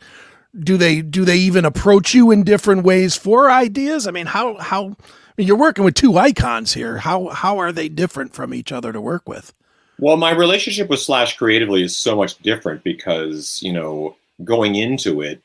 do 0.60 0.78
they 0.78 1.02
do 1.02 1.26
they 1.26 1.38
even 1.38 1.66
approach 1.66 2.14
you 2.14 2.30
in 2.32 2.44
different 2.44 2.84
ways 2.84 3.16
for 3.16 3.50
ideas? 3.50 4.06
I 4.08 4.12
mean, 4.12 4.28
how 4.28 4.58
how 4.58 4.86
I 4.88 5.34
mean, 5.38 5.48
you're 5.48 5.58
working 5.58 5.84
with 5.84 5.96
two 5.96 6.18
icons 6.18 6.74
here. 6.74 6.98
How 6.98 7.30
how 7.30 7.58
are 7.60 7.72
they 7.72 7.90
different 7.90 8.34
from 8.34 8.54
each 8.54 8.72
other 8.72 8.92
to 8.92 9.02
work 9.02 9.28
with? 9.28 9.54
Well, 10.00 10.18
my 10.18 10.32
relationship 10.32 10.90
with 10.90 11.00
Slash 11.00 11.38
creatively 11.38 11.84
is 11.84 11.98
so 11.98 12.16
much 12.16 12.38
different 12.40 12.84
because 12.84 13.62
you 13.64 13.74
know 13.74 14.16
going 14.44 14.76
into 14.76 15.22
it, 15.22 15.42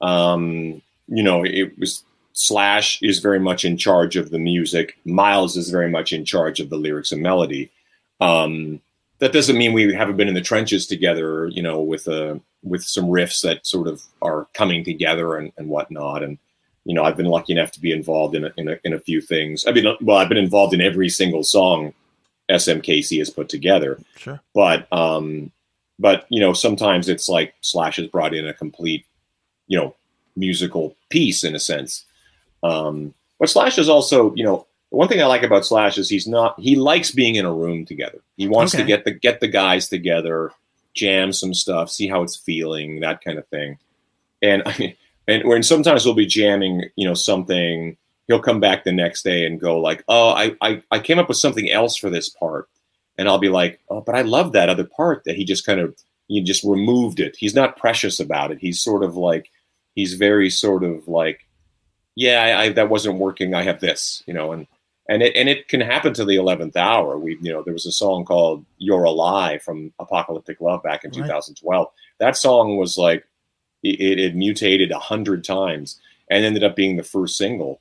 um, 0.00 0.82
you 1.08 1.22
know, 1.22 1.44
it 1.44 1.78
was 1.78 2.04
Slash 2.34 3.00
is 3.00 3.20
very 3.20 3.40
much 3.40 3.64
in 3.64 3.76
charge 3.76 4.16
of 4.16 4.30
the 4.30 4.38
music. 4.38 4.98
Myles 5.04 5.56
is 5.56 5.70
very 5.70 5.88
much 5.88 6.12
in 6.12 6.24
charge 6.24 6.60
of 6.60 6.68
the 6.68 6.76
lyrics 6.76 7.12
and 7.12 7.22
melody. 7.22 7.70
Um, 8.20 8.80
that 9.20 9.32
doesn't 9.32 9.56
mean 9.56 9.72
we 9.72 9.94
haven't 9.94 10.16
been 10.16 10.28
in 10.28 10.34
the 10.34 10.40
trenches 10.40 10.86
together, 10.86 11.46
you 11.48 11.62
know, 11.62 11.80
with 11.80 12.06
a 12.08 12.32
uh, 12.32 12.38
with 12.64 12.82
some 12.82 13.06
riffs 13.06 13.42
that 13.42 13.66
sort 13.66 13.86
of 13.86 14.02
are 14.22 14.48
coming 14.54 14.84
together 14.84 15.36
and, 15.36 15.52
and 15.58 15.68
whatnot. 15.68 16.22
And 16.22 16.38
you 16.84 16.94
know, 16.94 17.04
I've 17.04 17.16
been 17.16 17.26
lucky 17.26 17.52
enough 17.52 17.70
to 17.72 17.80
be 17.80 17.92
involved 17.92 18.34
in 18.34 18.44
a, 18.44 18.52
in 18.56 18.68
a, 18.68 18.78
in 18.84 18.92
a 18.92 19.00
few 19.00 19.20
things. 19.20 19.64
I 19.66 19.72
mean, 19.72 19.86
well, 20.00 20.16
I've 20.16 20.28
been 20.28 20.38
involved 20.38 20.74
in 20.74 20.80
every 20.80 21.08
single 21.08 21.44
song 21.44 21.94
SMKC 22.50 23.18
has 23.18 23.30
put 23.30 23.48
together. 23.48 24.00
Sure. 24.16 24.40
But 24.54 24.92
um, 24.92 25.52
but 25.98 26.26
you 26.28 26.40
know, 26.40 26.52
sometimes 26.52 27.08
it's 27.08 27.28
like 27.28 27.54
Slash 27.60 27.96
has 27.96 28.08
brought 28.08 28.34
in 28.34 28.46
a 28.46 28.54
complete, 28.54 29.06
you 29.68 29.78
know, 29.78 29.94
musical 30.36 30.96
piece 31.10 31.44
in 31.44 31.54
a 31.54 31.60
sense. 31.60 32.04
Um, 32.64 33.14
but 33.38 33.50
Slash 33.50 33.78
is 33.78 33.90
also, 33.90 34.34
you 34.34 34.42
know, 34.42 34.66
one 34.88 35.06
thing 35.06 35.20
I 35.20 35.26
like 35.26 35.42
about 35.42 35.66
Slash 35.66 35.98
is 35.98 36.08
he's 36.08 36.26
not 36.26 36.58
he 36.58 36.76
likes 36.76 37.10
being 37.10 37.34
in 37.34 37.44
a 37.44 37.52
room 37.52 37.84
together. 37.84 38.20
He 38.36 38.48
wants 38.48 38.74
okay. 38.74 38.82
to 38.82 38.86
get 38.86 39.04
the 39.04 39.12
get 39.12 39.40
the 39.40 39.48
guys 39.48 39.88
together, 39.88 40.50
jam 40.94 41.32
some 41.32 41.52
stuff, 41.52 41.90
see 41.90 42.08
how 42.08 42.22
it's 42.22 42.36
feeling, 42.36 43.00
that 43.00 43.22
kind 43.22 43.38
of 43.38 43.46
thing. 43.48 43.78
And 44.40 44.62
I 44.64 44.76
mean, 44.78 44.96
and 45.28 45.44
when 45.44 45.62
sometimes 45.62 46.04
we'll 46.04 46.14
be 46.14 46.26
jamming, 46.26 46.88
you 46.96 47.06
know, 47.06 47.14
something, 47.14 47.96
he'll 48.28 48.40
come 48.40 48.60
back 48.60 48.84
the 48.84 48.92
next 48.92 49.22
day 49.22 49.44
and 49.44 49.60
go 49.60 49.78
like, 49.80 50.04
"Oh, 50.08 50.30
I 50.30 50.56
I, 50.60 50.82
I 50.90 50.98
came 51.00 51.18
up 51.18 51.28
with 51.28 51.38
something 51.38 51.70
else 51.70 51.96
for 51.96 52.08
this 52.08 52.30
part," 52.30 52.68
and 53.18 53.28
I'll 53.28 53.38
be 53.38 53.50
like, 53.50 53.80
"Oh, 53.90 54.00
but 54.00 54.14
I 54.14 54.22
love 54.22 54.52
that 54.52 54.70
other 54.70 54.84
part 54.84 55.24
that 55.24 55.36
he 55.36 55.44
just 55.44 55.66
kind 55.66 55.80
of 55.80 55.94
he 56.28 56.40
just 56.40 56.64
removed 56.64 57.20
it. 57.20 57.36
He's 57.36 57.54
not 57.54 57.76
precious 57.76 58.20
about 58.20 58.52
it. 58.52 58.58
He's 58.58 58.80
sort 58.80 59.02
of 59.02 59.16
like 59.16 59.50
he's 59.94 60.14
very 60.14 60.50
sort 60.50 60.84
of 60.84 61.08
like 61.08 61.46
yeah, 62.16 62.42
I, 62.42 62.62
I, 62.62 62.68
that 62.70 62.90
wasn't 62.90 63.18
working. 63.18 63.54
I 63.54 63.62
have 63.62 63.80
this, 63.80 64.22
you 64.26 64.34
know, 64.34 64.52
and 64.52 64.66
and 65.08 65.22
it 65.22 65.36
and 65.36 65.48
it 65.48 65.68
can 65.68 65.80
happen 65.80 66.14
to 66.14 66.24
the 66.24 66.36
eleventh 66.36 66.76
hour. 66.76 67.18
We, 67.18 67.38
you 67.40 67.52
know, 67.52 67.62
there 67.62 67.74
was 67.74 67.86
a 67.86 67.92
song 67.92 68.24
called 68.24 68.64
"You're 68.78 69.04
a 69.04 69.10
Lie" 69.10 69.58
from 69.58 69.92
Apocalyptic 69.98 70.60
Love 70.60 70.82
back 70.82 71.04
in 71.04 71.10
right. 71.10 71.22
2012. 71.22 71.88
That 72.18 72.36
song 72.36 72.76
was 72.76 72.96
like 72.96 73.26
it, 73.82 74.18
it 74.18 74.34
mutated 74.34 74.90
a 74.90 74.98
hundred 74.98 75.44
times 75.44 76.00
and 76.30 76.44
ended 76.44 76.64
up 76.64 76.76
being 76.76 76.96
the 76.96 77.02
first 77.02 77.36
single 77.36 77.80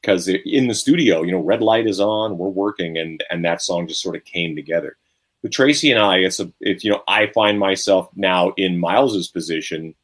because 0.00 0.28
in 0.28 0.66
the 0.66 0.74
studio, 0.74 1.22
you 1.22 1.30
know, 1.30 1.40
red 1.40 1.62
light 1.62 1.86
is 1.86 2.00
on, 2.00 2.38
we're 2.38 2.48
working, 2.48 2.98
and 2.98 3.22
and 3.30 3.44
that 3.44 3.62
song 3.62 3.86
just 3.86 4.02
sort 4.02 4.16
of 4.16 4.24
came 4.24 4.56
together. 4.56 4.96
But 5.42 5.50
Tracii 5.50 5.90
and 5.90 6.00
I, 6.00 6.18
it's 6.18 6.40
a, 6.40 6.50
it's 6.60 6.84
you 6.84 6.90
know, 6.90 7.02
I 7.08 7.26
find 7.26 7.58
myself 7.58 8.08
now 8.14 8.52
in 8.56 8.80
Myles's 8.80 9.28
position 9.28 9.94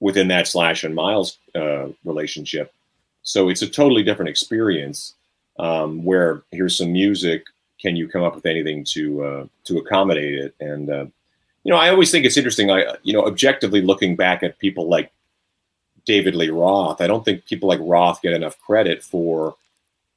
within 0.00 0.28
that 0.28 0.46
Slash 0.46 0.84
and 0.84 0.94
Myles 0.94 1.38
uh, 1.54 1.88
relationship. 2.04 2.72
So 3.26 3.48
it's 3.48 3.62
a 3.62 3.68
totally 3.68 4.04
different 4.04 4.28
experience. 4.28 5.14
Um, 5.58 6.04
where 6.04 6.42
here's 6.52 6.76
some 6.78 6.92
music, 6.92 7.44
can 7.80 7.96
you 7.96 8.08
come 8.08 8.22
up 8.22 8.34
with 8.34 8.46
anything 8.46 8.84
to 8.92 9.24
uh, 9.24 9.46
to 9.64 9.78
accommodate 9.78 10.34
it? 10.34 10.54
And 10.60 10.88
uh, 10.88 11.06
you 11.64 11.72
know, 11.72 11.76
I 11.76 11.88
always 11.90 12.10
think 12.10 12.24
it's 12.24 12.36
interesting. 12.36 12.70
I 12.70 12.94
you 13.02 13.12
know, 13.12 13.26
objectively 13.26 13.82
looking 13.82 14.16
back 14.16 14.42
at 14.42 14.58
people 14.58 14.88
like 14.88 15.10
David 16.04 16.34
Lee 16.36 16.50
Roth, 16.50 17.00
I 17.00 17.06
don't 17.06 17.24
think 17.24 17.46
people 17.46 17.68
like 17.68 17.80
Roth 17.82 18.22
get 18.22 18.32
enough 18.32 18.58
credit 18.60 19.02
for 19.02 19.56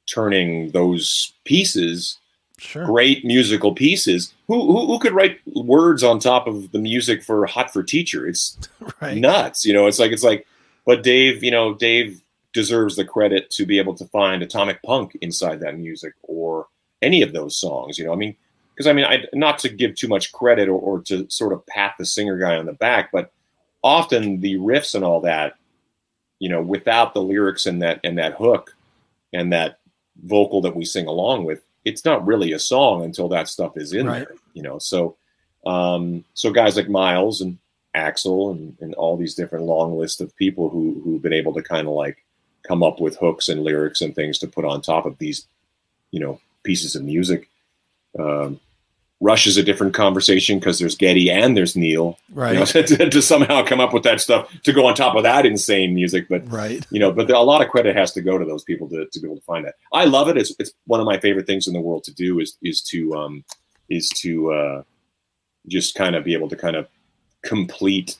turning 0.06 0.70
those 0.70 1.32
pieces 1.44 2.18
Sure. 2.58 2.84
great 2.84 3.24
musical 3.24 3.74
pieces. 3.74 4.34
Who, 4.46 4.60
who, 4.60 4.86
who 4.86 4.98
could 4.98 5.14
write 5.14 5.40
words 5.46 6.02
on 6.04 6.18
top 6.18 6.46
of 6.46 6.70
the 6.72 6.78
music 6.78 7.22
for 7.22 7.46
"Hot 7.46 7.72
for 7.72 7.82
Teacher"? 7.82 8.28
It's 8.28 8.58
right. 9.00 9.16
nuts, 9.16 9.64
you 9.64 9.72
know. 9.72 9.86
It's 9.86 9.98
like 9.98 10.12
it's 10.12 10.22
like, 10.22 10.46
but 10.84 11.02
Dave, 11.02 11.42
you 11.42 11.50
know, 11.50 11.72
Dave 11.72 12.20
deserves 12.52 12.96
the 12.96 13.04
credit 13.04 13.50
to 13.50 13.64
be 13.64 13.78
able 13.78 13.94
to 13.94 14.06
find 14.06 14.42
atomic 14.42 14.82
punk 14.82 15.16
inside 15.20 15.60
that 15.60 15.78
music 15.78 16.14
or 16.22 16.66
any 17.02 17.22
of 17.22 17.32
those 17.32 17.56
songs. 17.56 17.98
You 17.98 18.06
know, 18.06 18.12
I 18.12 18.16
mean, 18.16 18.36
because 18.74 18.86
I 18.86 18.92
mean, 18.92 19.04
I 19.04 19.24
not 19.32 19.58
to 19.60 19.68
give 19.68 19.94
too 19.94 20.08
much 20.08 20.32
credit 20.32 20.68
or, 20.68 20.78
or 20.78 21.00
to 21.02 21.28
sort 21.30 21.52
of 21.52 21.66
pat 21.66 21.94
the 21.98 22.06
singer 22.06 22.38
guy 22.38 22.56
on 22.56 22.66
the 22.66 22.72
back, 22.72 23.10
but 23.12 23.32
often 23.82 24.40
the 24.40 24.56
riffs 24.56 24.94
and 24.94 25.04
all 25.04 25.20
that, 25.22 25.54
you 26.38 26.48
know, 26.48 26.62
without 26.62 27.14
the 27.14 27.22
lyrics 27.22 27.66
and 27.66 27.82
that 27.82 28.00
and 28.04 28.18
that 28.18 28.34
hook 28.34 28.74
and 29.32 29.52
that 29.52 29.78
vocal 30.24 30.60
that 30.60 30.76
we 30.76 30.84
sing 30.84 31.06
along 31.06 31.44
with 31.44 31.62
it's 31.84 32.04
not 32.04 32.26
really 32.26 32.52
a 32.52 32.58
song 32.58 33.04
until 33.04 33.28
that 33.28 33.48
stuff 33.48 33.76
is 33.76 33.92
in 33.92 34.06
right. 34.06 34.26
there, 34.26 34.36
you 34.54 34.62
know. 34.62 34.78
So, 34.78 35.16
um, 35.66 36.24
so 36.34 36.50
guys 36.50 36.76
like 36.76 36.88
Myles 36.88 37.40
and 37.40 37.58
Axl 37.96 38.52
and, 38.52 38.76
and 38.80 38.94
all 38.94 39.16
these 39.16 39.34
different 39.34 39.64
long 39.64 39.98
list 39.98 40.20
of 40.20 40.36
people 40.36 40.68
who 40.68 41.00
who've 41.02 41.22
been 41.22 41.32
able 41.32 41.54
to 41.54 41.62
kind 41.62 41.86
of 41.86 41.94
like 41.94 42.24
come 42.62 42.82
up 42.82 43.00
with 43.00 43.16
hooks 43.16 43.48
and 43.48 43.62
lyrics 43.62 44.00
and 44.00 44.14
things 44.14 44.38
to 44.38 44.46
put 44.46 44.64
on 44.64 44.82
top 44.82 45.06
of 45.06 45.18
these, 45.18 45.46
you 46.10 46.20
know, 46.20 46.40
pieces 46.62 46.94
of 46.94 47.04
music. 47.04 47.48
Um, 48.18 48.60
Rush 49.22 49.46
is 49.46 49.58
a 49.58 49.62
different 49.62 49.92
conversation 49.92 50.58
because 50.58 50.78
there's 50.78 50.96
Geddy 50.96 51.30
and 51.30 51.54
there's 51.54 51.76
Neil, 51.76 52.18
right? 52.32 52.54
You 52.54 52.60
know, 52.60 52.64
to, 52.66 53.10
to, 53.10 53.22
somehow 53.22 53.62
come 53.62 53.78
up 53.78 53.92
with 53.92 54.02
that 54.04 54.20
stuff 54.20 54.50
to 54.62 54.72
go 54.72 54.86
on 54.86 54.94
top 54.94 55.14
of 55.14 55.24
that 55.24 55.44
insane 55.44 55.94
music, 55.94 56.26
but 56.28 56.50
right, 56.50 56.86
you 56.90 56.98
know, 56.98 57.12
but 57.12 57.26
there, 57.26 57.36
a 57.36 57.40
lot 57.40 57.60
of 57.60 57.68
credit 57.68 57.94
has 57.94 58.12
to 58.12 58.22
go 58.22 58.38
to 58.38 58.46
those 58.46 58.64
people 58.64 58.88
to, 58.88 59.06
to 59.06 59.20
be 59.20 59.26
able 59.26 59.36
to 59.36 59.42
find 59.42 59.66
that. 59.66 59.74
I 59.92 60.06
love 60.06 60.28
it. 60.28 60.38
It's 60.38 60.54
it's 60.58 60.72
one 60.86 61.00
of 61.00 61.06
my 61.06 61.20
favorite 61.20 61.46
things 61.46 61.68
in 61.68 61.74
the 61.74 61.80
world 61.82 62.04
to 62.04 62.14
do 62.14 62.40
is 62.40 62.56
is 62.62 62.80
to 62.84 63.14
um 63.14 63.44
is 63.90 64.08
to 64.08 64.52
uh, 64.52 64.82
just 65.68 65.94
kind 65.94 66.16
of 66.16 66.24
be 66.24 66.32
able 66.32 66.48
to 66.48 66.56
kind 66.56 66.76
of 66.76 66.88
complete, 67.42 68.16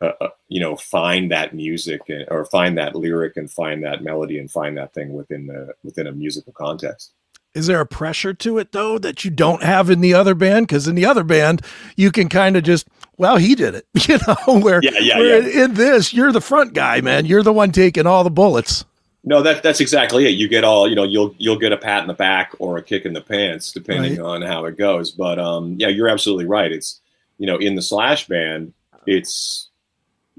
uh, 0.00 0.12
uh, 0.20 0.28
you 0.48 0.60
know, 0.60 0.76
find 0.76 1.30
that 1.30 1.54
music 1.54 2.02
and, 2.08 2.26
or 2.30 2.44
find 2.44 2.78
that 2.78 2.94
lyric 2.94 3.36
and 3.36 3.50
find 3.50 3.84
that 3.84 4.02
melody 4.02 4.38
and 4.38 4.50
find 4.50 4.76
that 4.76 4.94
thing 4.94 5.12
within 5.12 5.46
the 5.46 5.74
within 5.82 6.06
a 6.06 6.12
musical 6.12 6.52
context 6.52 7.12
is 7.54 7.66
there 7.66 7.80
a 7.80 7.86
pressure 7.86 8.32
to 8.32 8.58
it 8.58 8.72
though 8.72 8.98
that 8.98 9.24
you 9.24 9.30
don't 9.30 9.62
have 9.62 9.90
in 9.90 10.00
the 10.00 10.14
other 10.14 10.34
band? 10.34 10.66
Because 10.66 10.86
in 10.86 10.94
the 10.94 11.06
other 11.06 11.24
band, 11.24 11.62
you 11.96 12.12
can 12.12 12.28
kind 12.28 12.56
of 12.56 12.62
just, 12.62 12.86
well, 13.16 13.36
he 13.36 13.54
did 13.54 13.74
it, 13.74 13.86
you 14.08 14.18
know. 14.26 14.60
Where, 14.60 14.80
yeah, 14.82 14.98
yeah, 15.00 15.18
where 15.18 15.42
yeah. 15.42 15.64
in 15.64 15.74
this, 15.74 16.12
you're 16.12 16.32
the 16.32 16.40
front 16.40 16.74
guy, 16.74 17.00
man. 17.00 17.26
You're 17.26 17.42
the 17.42 17.52
one 17.52 17.72
taking 17.72 18.06
all 18.06 18.24
the 18.24 18.30
bullets. 18.30 18.84
No, 19.22 19.42
that 19.42 19.62
that's 19.62 19.80
exactly 19.80 20.26
it. 20.26 20.30
You 20.30 20.48
get 20.48 20.64
all, 20.64 20.88
you 20.88 20.94
know, 20.94 21.02
you'll 21.02 21.34
you'll 21.36 21.58
get 21.58 21.72
a 21.72 21.76
pat 21.76 22.00
in 22.00 22.08
the 22.08 22.14
back 22.14 22.52
or 22.58 22.78
a 22.78 22.82
kick 22.82 23.04
in 23.04 23.12
the 23.12 23.20
pants, 23.20 23.70
depending 23.70 24.16
right. 24.16 24.26
on 24.26 24.42
how 24.42 24.64
it 24.64 24.78
goes. 24.78 25.10
But 25.10 25.38
um, 25.38 25.76
yeah, 25.78 25.88
you're 25.88 26.08
absolutely 26.08 26.46
right. 26.46 26.72
It's 26.72 27.00
you 27.36 27.46
know, 27.46 27.58
in 27.58 27.74
the 27.74 27.82
Slash 27.82 28.28
band, 28.28 28.72
it's 29.06 29.68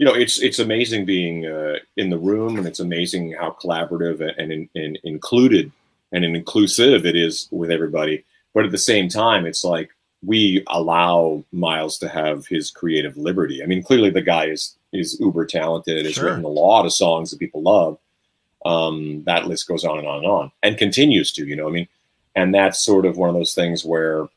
you 0.02 0.08
know, 0.08 0.16
it's 0.16 0.42
it's 0.42 0.58
amazing 0.58 1.06
being 1.06 1.46
uh, 1.46 1.76
in 1.96 2.10
the 2.10 2.18
room, 2.18 2.58
and 2.58 2.66
it's 2.66 2.80
amazing 2.80 3.34
how 3.34 3.56
collaborative 3.62 4.20
and, 4.36 4.52
and, 4.52 4.68
and 4.74 4.98
included 5.04 5.72
and 6.12 6.26
inclusive 6.26 7.06
it 7.06 7.16
is 7.16 7.48
with 7.52 7.70
everybody. 7.70 8.26
But 8.56 8.66
at 8.66 8.72
the 8.72 8.80
same 8.80 9.10
time, 9.10 9.46
it's 9.46 9.64
like 9.64 9.92
we 10.26 10.64
allow 10.70 11.44
Myles 11.52 12.00
to 12.00 12.10
have 12.10 12.48
his 12.48 12.72
creative 12.72 13.16
liberty. 13.16 13.62
I 13.62 13.68
mean, 13.68 13.84
clearly 13.84 14.10
the 14.10 14.24
guy 14.24 14.46
is 14.48 14.76
is 14.92 15.20
uber 15.20 15.46
talented. 15.46 16.04
Has 16.08 16.16
Sure. 16.16 16.30
written 16.30 16.46
a 16.46 16.48
lot 16.48 16.88
of 16.88 16.94
songs 16.94 17.30
that 17.30 17.38
people 17.38 17.62
love. 17.62 18.00
Um, 18.66 19.22
that 19.28 19.46
list 19.46 19.68
goes 19.68 19.86
on 19.86 20.00
and 20.00 20.08
on 20.08 20.18
and 20.18 20.26
on, 20.26 20.52
and 20.64 20.80
continues 20.80 21.32
to. 21.34 21.46
You 21.46 21.56
know, 21.56 21.66
what 21.66 21.74
I 21.74 21.74
mean, 21.74 21.88
and 22.36 22.56
that's 22.56 22.84
sort 22.84 23.06
of 23.06 23.18
one 23.18 23.30
of 23.30 23.36
those 23.36 23.54
things 23.54 23.86
where, 23.86 24.28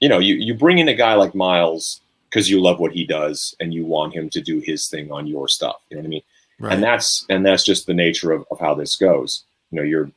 you 0.00 0.08
know, 0.10 0.18
you 0.18 0.34
you 0.34 0.52
bring 0.52 0.76
in 0.76 0.88
a 0.88 0.94
guy 0.94 1.14
like 1.14 1.34
Myles 1.34 2.02
because 2.34 2.50
you 2.50 2.60
love 2.60 2.80
what 2.80 2.92
he 2.92 3.04
does 3.04 3.54
and 3.60 3.72
you 3.72 3.84
want 3.84 4.12
him 4.12 4.28
to 4.30 4.40
do 4.40 4.58
his 4.58 4.88
thing 4.88 5.12
on 5.12 5.24
your 5.24 5.46
stuff. 5.46 5.76
You 5.88 5.96
know 5.96 6.00
what 6.02 6.06
I 6.06 6.10
mean? 6.10 6.22
Right. 6.58 6.72
and 6.74 6.82
that's 6.82 7.24
and 7.30 7.46
that's 7.46 7.64
just 7.64 7.86
the 7.86 7.94
nature 7.94 8.32
of, 8.32 8.44
of 8.50 8.58
how 8.60 8.74
this 8.74 8.94
goes 8.96 9.42
you 9.72 9.76
know 9.76 9.82
you're 9.82 10.08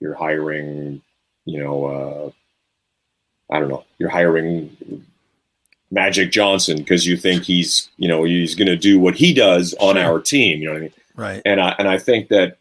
you're 0.00 0.14
hiring 0.14 1.00
you 1.44 1.62
know 1.62 1.84
uh 1.84 3.54
i 3.54 3.60
don't 3.60 3.68
know 3.68 3.84
you're 3.98 4.08
hiring 4.10 4.76
magic 5.92 6.32
johnson 6.32 6.78
because 6.78 7.06
you 7.06 7.16
think 7.16 7.44
he's 7.44 7.90
you 7.96 8.08
know 8.08 8.24
he's 8.24 8.56
going 8.56 8.66
to 8.66 8.74
do 8.76 8.98
what 8.98 9.14
he 9.14 9.32
does 9.32 9.72
on 9.78 9.94
Sure. 9.94 10.04
our 10.04 10.18
team 10.20 10.58
you 10.60 10.66
know 10.66 10.72
what 10.72 10.78
i 10.78 10.82
mean 10.82 10.92
right. 11.14 11.42
and 11.46 11.60
i 11.60 11.76
and 11.78 11.86
i 11.86 11.96
think 11.96 12.26
that 12.28 12.58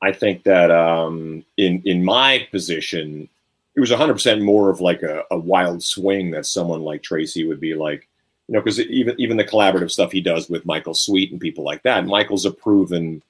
i 0.00 0.10
think 0.12 0.44
that 0.44 0.70
um 0.70 1.44
in 1.58 1.82
in 1.84 2.02
my 2.02 2.48
position 2.50 3.28
it 3.74 3.80
was 3.80 3.90
100% 3.90 4.42
more 4.42 4.68
of 4.70 4.80
like 4.80 5.02
a, 5.02 5.24
a 5.30 5.38
wild 5.38 5.82
swing 5.82 6.30
that 6.32 6.46
someone 6.46 6.82
like 6.82 7.02
tracii 7.02 7.46
would 7.48 7.60
be 7.60 7.74
like 7.74 8.08
you 8.48 8.54
know, 8.54 8.60
because 8.60 8.80
even 8.80 9.14
even 9.18 9.36
the 9.36 9.44
collaborative 9.44 9.90
stuff 9.90 10.10
he 10.12 10.20
does 10.20 10.50
with 10.50 10.66
Michael 10.66 10.94
Sweet 10.94 11.30
and 11.30 11.40
people 11.40 11.64
like 11.64 11.82
that, 11.84 12.04
Michael's 12.06 12.44
a 12.44 12.50
proven, 12.50 13.22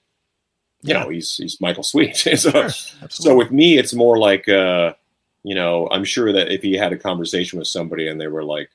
you 0.83 0.95
Yeah. 0.95 1.03
know, 1.05 1.11
he's 1.11 1.37
he's 1.37 1.61
Michael 1.61 1.83
Sweet. 1.85 2.17
so, 2.17 2.35
Sure. 2.37 2.69
so 3.11 3.37
with 3.37 3.51
me, 3.53 3.77
it's 3.79 3.93
more 3.95 4.19
like, 4.19 4.49
uh, 4.49 4.95
you 5.45 5.55
know, 5.55 5.87
I'm 5.91 6.05
sure 6.05 6.33
that 6.33 6.51
if 6.51 6.63
he 6.63 6.75
had 6.75 6.93
a 6.95 6.97
conversation 6.99 7.59
with 7.59 7.69
somebody 7.69 8.09
and 8.09 8.19
they 8.21 8.27
were 8.29 8.43
like, 8.43 8.71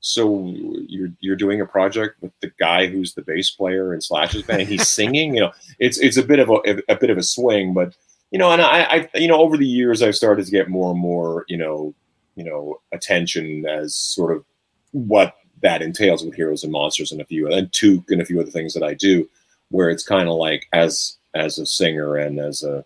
"So 0.00 0.52
you're 0.88 1.10
you're 1.20 1.36
doing 1.36 1.60
a 1.60 1.66
project 1.66 2.16
with 2.22 2.32
the 2.40 2.50
guy 2.58 2.86
who's 2.86 3.12
the 3.14 3.22
bass 3.22 3.50
player 3.50 3.92
in 3.94 4.00
Slash's 4.00 4.42
band, 4.44 4.60
and 4.62 4.68
he's 4.70 4.88
singing," 5.00 5.34
you 5.34 5.42
know, 5.42 5.52
it's 5.78 5.98
it's 5.98 6.16
a 6.16 6.22
bit 6.24 6.38
of 6.38 6.48
a 6.48 6.82
a 6.88 6.96
bit 6.96 7.10
of 7.10 7.18
a 7.18 7.22
swing, 7.22 7.74
but 7.74 7.94
you 8.30 8.38
know, 8.38 8.50
and 8.50 8.60
I, 8.60 8.82
I 8.82 9.18
you 9.18 9.28
know, 9.28 9.40
over 9.40 9.56
the 9.56 9.66
years, 9.66 10.02
I've 10.02 10.16
started 10.16 10.44
to 10.44 10.52
get 10.52 10.68
more 10.68 10.90
and 10.90 11.00
more, 11.00 11.44
you 11.48 11.56
know, 11.56 11.94
you 12.34 12.44
know, 12.44 12.80
attention 12.92 13.66
as 13.66 13.94
sort 13.94 14.34
of 14.34 14.44
what 14.92 15.34
that 15.62 15.82
entails 15.82 16.24
with 16.24 16.34
heroes 16.34 16.62
and 16.62 16.72
monsters 16.72 17.10
and 17.10 17.20
a 17.20 17.24
few 17.24 17.50
and 17.50 17.72
Toque 17.72 18.10
and 18.10 18.22
a 18.22 18.24
few 18.24 18.40
other 18.40 18.50
things 18.50 18.74
that 18.74 18.82
I 18.82 18.94
do, 18.94 19.28
where 19.70 19.90
it's 19.90 20.04
kind 20.04 20.28
of 20.28 20.36
like 20.36 20.66
as 20.72 21.16
as 21.34 21.58
a 21.58 21.66
singer 21.66 22.16
and 22.16 22.38
as 22.38 22.62
a 22.62 22.84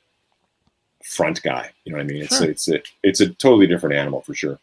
front 1.05 1.43
guy. 1.43 1.71
You 1.85 1.93
know 1.93 1.99
what 1.99 2.05
I 2.05 2.07
mean? 2.07 2.23
It's 2.23 2.39
Sure. 2.39 2.51
it's 2.51 2.69
a 2.69 2.83
it's 3.03 3.21
a 3.21 3.29
totally 3.35 3.67
different 3.67 3.97
animal 3.97 4.21
for 4.23 4.35
sure. 4.35 4.59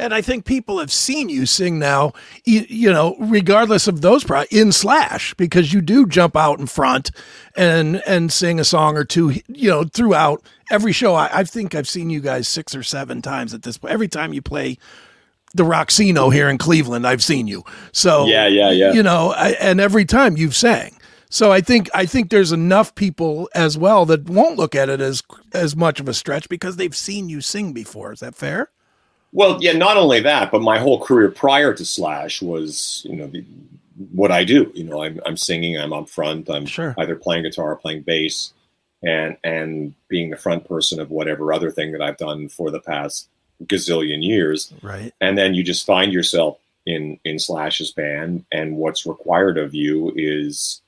And 0.00 0.14
I 0.14 0.22
think 0.22 0.46
people 0.46 0.78
have 0.78 0.90
seen 0.90 1.28
you 1.28 1.44
sing 1.44 1.78
now, 1.78 2.14
you, 2.44 2.64
you 2.68 2.90
know, 2.90 3.16
regardless 3.20 3.86
of 3.86 4.00
those 4.00 4.24
pro 4.24 4.44
in 4.50 4.72
Slash, 4.72 5.34
because 5.34 5.74
you 5.74 5.82
do 5.82 6.06
jump 6.06 6.36
out 6.36 6.58
in 6.58 6.66
front 6.66 7.10
and 7.54 8.02
and 8.06 8.32
sing 8.32 8.58
a 8.58 8.64
song 8.64 8.96
or 8.96 9.04
two, 9.04 9.34
you 9.46 9.68
know, 9.68 9.84
throughout 9.84 10.42
every 10.70 10.92
show. 10.92 11.14
I, 11.14 11.40
I 11.40 11.44
think 11.44 11.74
I've 11.74 11.88
seen 11.88 12.08
you 12.08 12.20
guys 12.20 12.48
six 12.48 12.74
or 12.74 12.82
seven 12.82 13.20
times 13.20 13.52
at 13.52 13.62
this 13.62 13.76
point. 13.76 13.92
Every 13.92 14.08
time 14.08 14.32
you 14.32 14.40
play 14.40 14.78
the 15.54 15.64
Roxino 15.64 16.32
here 16.32 16.48
in 16.48 16.56
Cleveland, 16.56 17.06
I've 17.06 17.22
seen 17.22 17.46
you. 17.46 17.64
So 17.92 18.26
Yeah, 18.26 18.46
yeah, 18.46 18.70
yeah. 18.70 18.92
you 18.92 19.02
know, 19.02 19.34
I, 19.36 19.50
and 19.60 19.80
every 19.80 20.06
time 20.06 20.36
you've 20.36 20.56
sang. 20.56 20.96
So 21.28 21.52
I 21.52 21.60
think 21.60 21.90
I 21.94 22.06
think 22.06 22.30
there's 22.30 22.52
enough 22.52 22.94
people 22.94 23.48
as 23.54 23.76
well 23.76 24.06
that 24.06 24.28
won't 24.28 24.56
look 24.56 24.74
at 24.74 24.88
it 24.88 25.00
as 25.00 25.22
as 25.52 25.76
much 25.76 26.00
of 26.00 26.08
a 26.08 26.14
stretch 26.14 26.48
because 26.48 26.76
they've 26.76 26.96
seen 26.96 27.28
you 27.28 27.40
sing 27.40 27.72
before. 27.72 28.12
Is 28.12 28.20
that 28.20 28.34
fair? 28.34 28.70
Well, 29.32 29.58
yeah, 29.60 29.72
not 29.72 29.96
only 29.96 30.20
that, 30.20 30.50
but 30.50 30.60
my 30.62 30.78
whole 30.78 31.00
career 31.00 31.30
prior 31.30 31.72
to 31.74 31.84
Slash 31.84 32.42
was, 32.42 33.06
you 33.08 33.16
know, 33.16 33.26
the, 33.28 33.44
what 34.12 34.32
I 34.32 34.44
do. 34.44 34.72
You 34.74 34.84
know, 34.84 35.02
I'm, 35.04 35.20
I'm 35.24 35.36
singing, 35.36 35.76
I'm 35.78 35.92
up 35.92 36.08
front, 36.08 36.50
I'm 36.50 36.66
Sure. 36.66 36.94
either 36.98 37.14
playing 37.14 37.44
guitar 37.44 37.70
or 37.72 37.76
playing 37.76 38.02
bass, 38.02 38.52
and 39.02 39.36
and 39.44 39.94
being 40.08 40.30
the 40.30 40.36
front 40.36 40.66
person 40.68 41.00
of 41.00 41.10
whatever 41.10 41.52
other 41.52 41.70
thing 41.70 41.92
that 41.92 42.02
I've 42.02 42.16
done 42.18 42.48
for 42.48 42.70
the 42.70 42.80
past 42.80 43.28
gazillion 43.64 44.22
years. 44.22 44.72
Right. 44.82 45.12
And 45.20 45.38
then 45.38 45.54
you 45.54 45.62
just 45.62 45.86
find 45.86 46.12
yourself 46.12 46.58
in 46.86 47.18
in 47.24 47.38
Slash's 47.38 47.92
band, 47.92 48.44
and 48.50 48.76
what's 48.76 49.06
required 49.06 49.58
of 49.58 49.74
you 49.74 50.12
is 50.16 50.80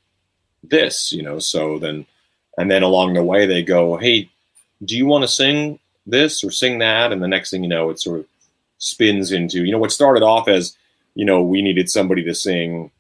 this, 0.65 1.13
you 1.13 1.23
know. 1.23 1.39
So 1.39 1.79
then, 1.79 2.07
and 2.59 2.71
then 2.71 2.83
along 2.83 3.15
the 3.15 3.23
way, 3.23 3.47
they 3.47 3.63
go, 3.63 3.97
"Hey, 3.99 4.29
do 4.85 4.97
you 4.97 5.07
want 5.07 5.23
to 5.23 5.29
sing 5.29 5.79
this 6.07 6.43
or 6.43 6.51
sing 6.51 6.79
that?" 6.81 7.13
And 7.13 7.23
the 7.23 7.29
next 7.29 7.51
thing 7.51 7.63
you 7.63 7.69
know, 7.69 7.91
it 7.91 8.01
sort 8.01 8.21
of 8.21 8.27
spins 8.83 9.31
into, 9.33 9.65
you 9.65 9.71
know, 9.73 9.79
what 9.79 9.93
started 9.93 10.23
off 10.23 10.49
as, 10.49 10.77
you 11.15 11.25
know, 11.25 11.41
we 11.43 11.63
needed 11.63 11.89
somebody 11.89 12.23
to 12.25 12.35
sing 12.35 12.91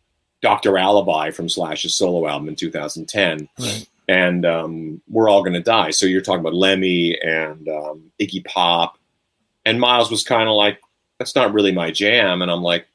Doctor 0.40 0.78
Alibi 0.78 1.30
from 1.30 1.48
Slash's 1.48 1.94
solo 1.96 2.26
album 2.26 2.48
in 2.48 2.56
2010 2.56 3.48
Right. 3.58 3.86
and 4.08 4.46
um, 4.46 5.00
we're 5.08 5.28
all 5.28 5.42
going 5.42 5.54
to 5.54 5.60
die. 5.60 5.90
So 5.90 6.06
you're 6.06 6.20
talking 6.20 6.40
about 6.40 6.54
Lemmy 6.54 7.18
and 7.20 7.68
um, 7.68 8.12
Iggy 8.20 8.44
Pop, 8.44 8.96
and 9.64 9.80
Myles 9.80 10.10
was 10.10 10.24
kind 10.24 10.48
of 10.48 10.54
like, 10.56 10.80
"That's 11.18 11.34
not 11.36 11.52
really 11.52 11.72
my 11.72 11.90
jam," 11.92 12.42
and 12.42 12.50
I'm 12.50 12.62
like, 12.62 12.86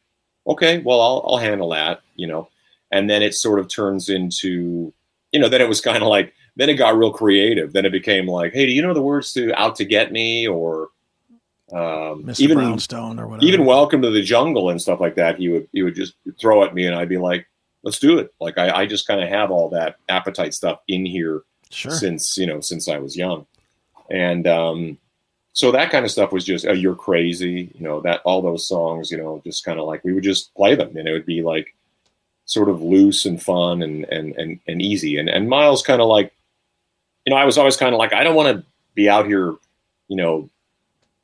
"Okay, 0.46 0.80
well, 0.80 1.00
I'll 1.02 1.24
I'll 1.28 1.38
handle 1.38 1.70
that," 1.70 2.02
you 2.16 2.28
know. 2.28 2.50
And 2.92 3.10
then 3.10 3.22
it 3.22 3.34
sort 3.34 3.60
of 3.60 3.68
turns 3.70 4.10
into, 4.10 4.94
you 5.32 5.40
know, 5.40 5.48
then 5.50 5.62
it 5.62 5.68
was 5.70 5.80
kind 5.82 6.04
of 6.04 6.10
like, 6.10 6.34
then 6.58 6.70
it 6.70 6.76
got 6.76 6.98
real 6.98 7.12
creative. 7.14 7.72
Then 7.74 7.86
it 7.86 7.92
became 7.94 8.28
like, 8.28 8.54
"Hey, 8.54 8.66
do 8.66 8.72
you 8.74 8.82
know 8.82 8.94
the 8.94 9.02
words 9.02 9.32
to 9.34 9.54
"Out 9.60 9.78
to 9.78 9.86
Get 9.86 10.12
Me" 10.12 10.46
or 10.48 10.90
um, 11.74 12.24
Mr. 12.24 12.40
even 12.40 12.58
Brownstone 12.58 13.20
or 13.20 13.28
whatever. 13.28 13.46
even 13.46 13.66
welcome 13.66 14.02
to 14.02 14.10
the 14.10 14.22
jungle 14.22 14.70
and 14.70 14.82
stuff 14.82 15.02
like 15.02 15.16
that 15.16 15.38
he 15.38 15.50
would 15.50 15.68
he 15.74 15.84
would 15.84 15.96
just 15.96 16.14
throw 16.40 16.64
at 16.64 16.74
me 16.74 16.86
and 16.86 16.96
i'd 16.96 17.10
be 17.10 17.18
like 17.18 17.46
let's 17.84 18.00
do 18.00 18.20
it 18.20 18.34
like 18.40 18.58
i, 18.58 18.70
I 18.70 18.86
just 18.86 19.06
kind 19.06 19.22
of 19.22 19.28
have 19.28 19.52
all 19.52 19.70
that 19.70 19.98
appetite 20.08 20.54
stuff 20.54 20.80
in 20.88 21.06
here 21.06 21.44
sure. 21.70 21.92
since 21.92 22.38
you 22.38 22.48
know 22.48 22.62
since 22.62 22.88
i 22.88 22.98
was 22.98 23.18
young 23.18 23.46
and 24.10 24.48
um 24.48 24.98
so 25.52 25.72
that 25.72 25.90
kind 25.90 26.06
of 26.06 26.12
stuff 26.12 26.32
was 26.32 26.46
just 26.46 26.66
oh, 26.66 26.72
you're 26.72 26.96
crazy 26.96 27.70
you 27.76 27.84
know 27.84 28.00
that 28.00 28.22
all 28.24 28.42
those 28.42 28.66
songs 28.66 29.12
you 29.12 29.18
know 29.18 29.42
just 29.44 29.66
kind 29.66 29.80
of 29.80 29.86
like 29.86 30.04
we 30.06 30.14
would 30.14 30.24
just 30.24 30.54
play 30.56 30.74
them 30.74 30.96
and 30.96 31.08
it 31.08 31.12
would 31.12 31.26
be 31.26 31.42
like 31.42 31.76
sort 32.46 32.70
of 32.70 32.82
loose 32.82 33.26
and 33.26 33.44
fun 33.44 33.82
and 33.82 34.06
and 34.06 34.34
and, 34.38 34.60
and 34.68 34.82
easy 34.82 35.18
and 35.18 35.28
and 35.28 35.50
myles 35.50 35.82
kind 35.82 36.02
of 36.02 36.08
like 36.08 36.34
you 37.26 37.32
know 37.32 37.36
i 37.36 37.44
was 37.44 37.58
always 37.58 37.76
kind 37.76 37.94
of 37.94 38.00
like 38.00 38.14
i 38.14 38.24
don't 38.24 38.36
want 38.36 38.58
to 38.58 38.66
be 38.96 39.10
out 39.10 39.26
here 39.26 39.54
you 40.08 40.16
know 40.16 40.50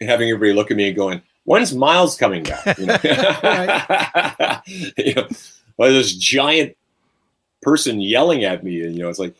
having 0.08 0.30
everybody 0.30 0.54
look 0.54 0.72
at 0.72 0.78
me 0.78 0.88
and 0.88 0.96
going 0.96 1.22
when's 1.46 1.74
myles 1.74 2.16
coming 2.16 2.44
back? 2.44 2.78
You 2.78 2.86
know, 2.86 2.98
you 4.98 5.16
know 5.16 5.28
well, 5.78 5.92
this 5.92 6.16
giant 6.16 6.76
person 7.62 8.02
yelling 8.02 8.44
at 8.44 8.64
me 8.64 8.84
and 8.84 8.96
you 8.96 9.02
know 9.02 9.10
it's 9.10 9.20
like 9.20 9.36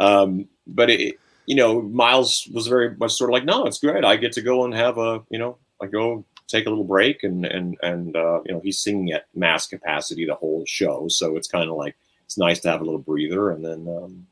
um 0.00 0.48
but 0.66 0.90
it 0.90 1.16
you 1.46 1.54
know 1.54 1.80
myles 1.80 2.48
was 2.52 2.66
very 2.66 2.96
much 2.96 3.12
sort 3.12 3.30
of 3.30 3.34
like 3.34 3.44
no 3.44 3.64
it's 3.66 3.78
great. 3.78 4.04
I 4.04 4.16
get 4.16 4.32
to 4.32 4.42
go 4.42 4.64
and 4.64 4.74
have 4.74 4.98
a 4.98 5.22
you 5.30 5.38
know 5.38 5.58
i 5.80 5.86
go 5.86 6.24
take 6.48 6.66
a 6.66 6.68
little 6.68 6.84
break 6.84 7.22
and 7.22 7.44
and 7.46 7.76
and 7.82 8.16
uh 8.16 8.40
you 8.44 8.52
know 8.52 8.60
he's 8.60 8.80
singing 8.80 9.12
at 9.12 9.26
mass 9.34 9.66
capacity 9.66 10.26
the 10.26 10.34
whole 10.34 10.64
show 10.66 11.06
so 11.08 11.36
it's 11.36 11.46
kind 11.48 11.70
of 11.70 11.76
like 11.76 11.96
it's 12.24 12.38
nice 12.38 12.58
to 12.60 12.68
have 12.68 12.80
a 12.80 12.84
little 12.84 12.98
breather 12.98 13.50
and 13.50 13.64
then 13.64 13.86
um 13.88 14.26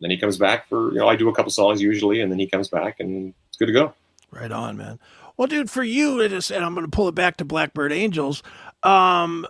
then 0.00 0.10
he 0.10 0.16
comes 0.16 0.38
back 0.38 0.68
for 0.68 0.92
you 0.92 0.98
know 0.98 1.08
i 1.08 1.16
do 1.16 1.28
a 1.28 1.34
couple 1.34 1.50
songs 1.50 1.82
usually 1.82 2.20
and 2.20 2.30
then 2.30 2.38
he 2.38 2.46
comes 2.46 2.68
back 2.68 3.00
and 3.00 3.34
it's 3.48 3.56
good 3.56 3.66
to 3.66 3.72
go 3.72 3.92
Right 4.30 4.52
on, 4.52 4.76
man. 4.76 4.98
Well, 5.36 5.48
dude, 5.48 5.70
for 5.70 5.82
you, 5.82 6.20
it 6.20 6.32
is, 6.32 6.50
and 6.50 6.64
I'm 6.64 6.74
going 6.74 6.86
to 6.86 6.90
pull 6.94 7.08
it 7.08 7.14
back 7.14 7.36
to 7.38 7.44
Blackbird 7.44 7.92
Angels. 7.92 8.42
Um, 8.82 9.46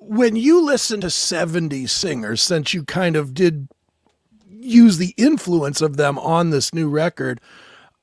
when 0.00 0.36
you 0.36 0.64
listen 0.64 1.00
to 1.00 1.08
70s 1.08 1.90
singers, 1.90 2.40
since 2.40 2.72
you 2.72 2.84
kind 2.84 3.16
of 3.16 3.34
did 3.34 3.68
use 4.48 4.98
the 4.98 5.14
influence 5.16 5.80
of 5.80 5.96
them 5.96 6.18
on 6.18 6.50
this 6.50 6.72
new 6.72 6.88
record, 6.88 7.40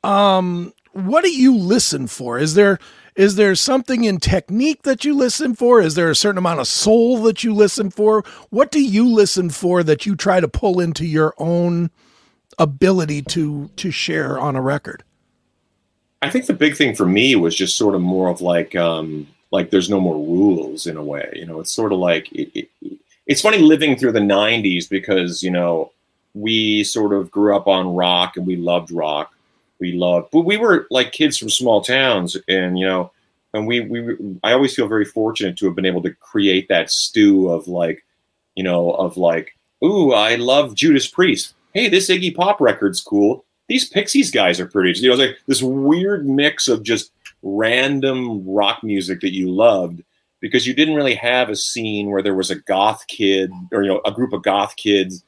um, 0.04 0.74
what 0.94 1.24
do 1.24 1.32
you 1.32 1.56
listen 1.56 2.08
for? 2.08 2.40
Is 2.40 2.56
there 2.56 2.80
is 3.16 3.36
there 3.36 3.56
something 3.56 4.04
in 4.04 4.20
technique 4.20 4.84
that 4.84 5.04
you 5.04 5.16
listen 5.16 5.56
for? 5.56 5.82
Is 5.82 5.96
there 5.96 6.10
a 6.10 6.16
certain 6.16 6.38
amount 6.38 6.60
of 6.60 6.68
soul 6.68 7.22
that 7.24 7.44
you 7.44 7.52
listen 7.52 7.90
for? 7.90 8.24
What 8.52 8.70
do 8.72 8.80
you 8.80 9.12
listen 9.12 9.50
for 9.50 9.82
that 9.84 10.06
you 10.06 10.16
try 10.16 10.40
to 10.40 10.48
pull 10.48 10.80
into 10.80 11.04
your 11.04 11.34
own 11.40 11.90
ability 12.60 13.24
to 13.24 13.70
to 13.76 13.92
share 13.92 14.40
on 14.40 14.56
a 14.56 14.62
record? 14.62 15.04
I 16.22 16.30
think 16.30 16.46
the 16.46 16.54
big 16.54 16.76
thing 16.76 16.96
for 16.96 17.06
me 17.06 17.36
was 17.36 17.56
just 17.56 17.78
sort 17.78 17.96
of 17.96 18.02
more 18.02 18.30
of 18.30 18.42
like 18.42 18.76
um 18.76 19.28
like 19.52 19.70
there's 19.70 19.90
no 19.90 20.00
more 20.00 20.16
rules 20.16 20.88
in 20.88 20.98
a 20.98 21.04
way. 21.04 21.32
You 21.36 21.46
know, 21.46 21.60
it's 21.60 21.72
sort 21.72 21.94
of 21.94 22.00
like 22.00 22.32
it, 22.32 22.70
it, 22.82 23.00
it's 23.26 23.42
funny 23.42 23.60
living 23.60 23.96
through 23.96 24.14
the 24.14 24.20
90s 24.20 24.90
because, 24.90 25.44
you 25.44 25.52
know, 25.52 25.92
we 26.34 26.84
sort 26.84 27.14
of 27.14 27.32
grew 27.32 27.56
up 27.56 27.68
on 27.68 27.96
rock 27.96 28.38
and 28.38 28.46
we 28.46 28.56
loved 28.56 28.92
rock. 28.92 29.34
We 29.80 29.94
loved 29.94 30.32
but 30.32 30.42
we 30.42 30.58
were 30.58 30.88
like 30.90 31.12
kids 31.12 31.38
from 31.38 31.50
small 31.50 31.82
towns 31.82 32.36
and 32.48 32.80
you 32.80 32.86
know 32.88 33.12
and 33.54 33.68
we 33.68 33.82
we 33.82 34.18
I 34.44 34.54
always 34.54 34.74
feel 34.74 34.88
very 34.88 35.06
fortunate 35.06 35.56
to 35.58 35.68
have 35.68 35.76
been 35.76 35.86
able 35.86 36.02
to 36.02 36.14
create 36.16 36.68
that 36.70 36.90
stew 36.90 37.50
of 37.50 37.68
like 37.68 38.04
you 38.56 38.64
know 38.64 38.92
of 38.94 39.18
like 39.18 39.56
ooh 39.84 40.14
I 40.14 40.36
love 40.36 40.74
Judas 40.74 41.08
Priest. 41.08 41.54
Hey, 41.76 41.90
this 41.90 42.10
Iggy 42.10 42.36
Pop 42.36 42.60
record's 42.60 43.02
cool 43.02 43.46
these 43.68 43.90
Pixies 43.90 44.32
guys 44.32 44.60
are 44.60 44.68
pretty. 44.68 45.00
You 45.00 45.10
know, 45.10 45.14
it's 45.14 45.22
like 45.22 45.38
this 45.48 45.62
weird 45.62 46.28
mix 46.28 46.68
of 46.68 46.84
just 46.84 47.12
random 47.44 48.48
rock 48.48 48.84
music 48.84 49.22
that 49.22 49.34
you 49.34 49.50
loved 49.50 50.04
because 50.40 50.68
you 50.68 50.74
didn't 50.74 50.96
really 50.96 51.16
have 51.16 51.50
a 51.50 51.56
scene 51.56 52.10
where 52.10 52.22
there 52.22 52.36
was 52.36 52.52
a 52.52 52.60
goth 52.62 53.06
kid 53.08 53.52
or 53.72 53.84
you 53.84 53.90
know 53.90 54.02
a 54.06 54.12
group 54.12 54.34
of 54.34 54.44
goth 54.44 54.76
kids 54.76 55.24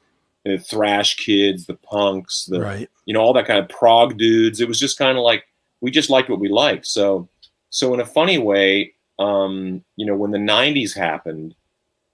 the 0.45 0.57
thrash 0.57 1.15
kids 1.17 1.65
the 1.67 1.75
punks 1.75 2.45
the 2.45 2.59
right. 2.59 2.89
you 3.05 3.13
know 3.13 3.19
all 3.19 3.33
that 3.33 3.45
kind 3.45 3.59
of 3.59 3.69
prog 3.69 4.17
dudes 4.17 4.59
it 4.59 4.67
was 4.67 4.79
just 4.79 4.97
kind 4.97 5.17
of 5.17 5.23
like 5.23 5.43
we 5.81 5.91
just 5.91 6.09
liked 6.09 6.29
what 6.29 6.39
we 6.39 6.49
liked 6.49 6.87
so 6.87 7.29
so 7.69 7.93
in 7.93 7.99
a 7.99 8.05
funny 8.05 8.37
way 8.37 8.91
um 9.19 9.83
you 9.95 10.05
know 10.05 10.15
when 10.15 10.31
the 10.31 10.37
90s 10.37 10.95
happened 10.95 11.53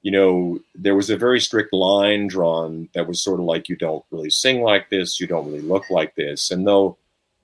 you 0.06 0.12
know 0.12 0.60
there 0.76 0.94
was 0.96 1.10
a 1.10 1.18
very 1.18 1.40
strict 1.40 1.74
line 1.74 2.28
drawn 2.28 2.88
that 2.94 3.08
was 3.08 3.20
sort 3.24 3.40
of 3.40 3.46
like 3.48 3.68
you 3.68 3.76
don't 3.76 4.06
really 4.12 4.30
sing 4.30 4.62
like 4.62 4.88
this 4.90 5.20
you 5.20 5.26
don't 5.26 5.48
really 5.48 5.62
look 5.74 5.90
like 5.90 6.14
this 6.16 6.52
and 6.52 6.68
though 6.68 6.96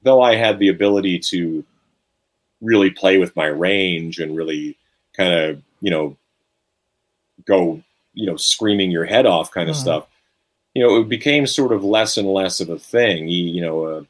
though 0.04 0.22
i 0.22 0.36
had 0.36 0.60
the 0.60 0.68
ability 0.68 1.18
to 1.18 1.64
really 2.62 2.92
play 2.92 3.18
with 3.18 3.36
my 3.36 3.48
range 3.48 4.20
and 4.20 4.38
really 4.38 4.78
kind 5.18 5.34
of 5.34 5.62
you 5.82 5.90
know 5.90 6.16
go 7.46 7.82
you 8.14 8.26
know 8.28 8.36
screaming 8.38 8.92
your 8.92 9.06
head 9.06 9.26
off 9.26 9.50
kind 9.52 9.70
of 9.70 9.76
Mhm. 9.76 9.80
stuff 9.82 10.08
you 10.76 10.84
know 10.84 11.00
it 11.02 11.10
became 11.10 11.48
sort 11.48 11.72
of 11.72 11.84
less 11.84 12.18
and 12.18 12.28
less 12.28 12.60
of 12.62 12.70
a 12.70 12.78
thing 12.78 13.28
you, 13.28 13.44
you 13.56 13.62
know 13.62 13.84
uh, 13.86 14.04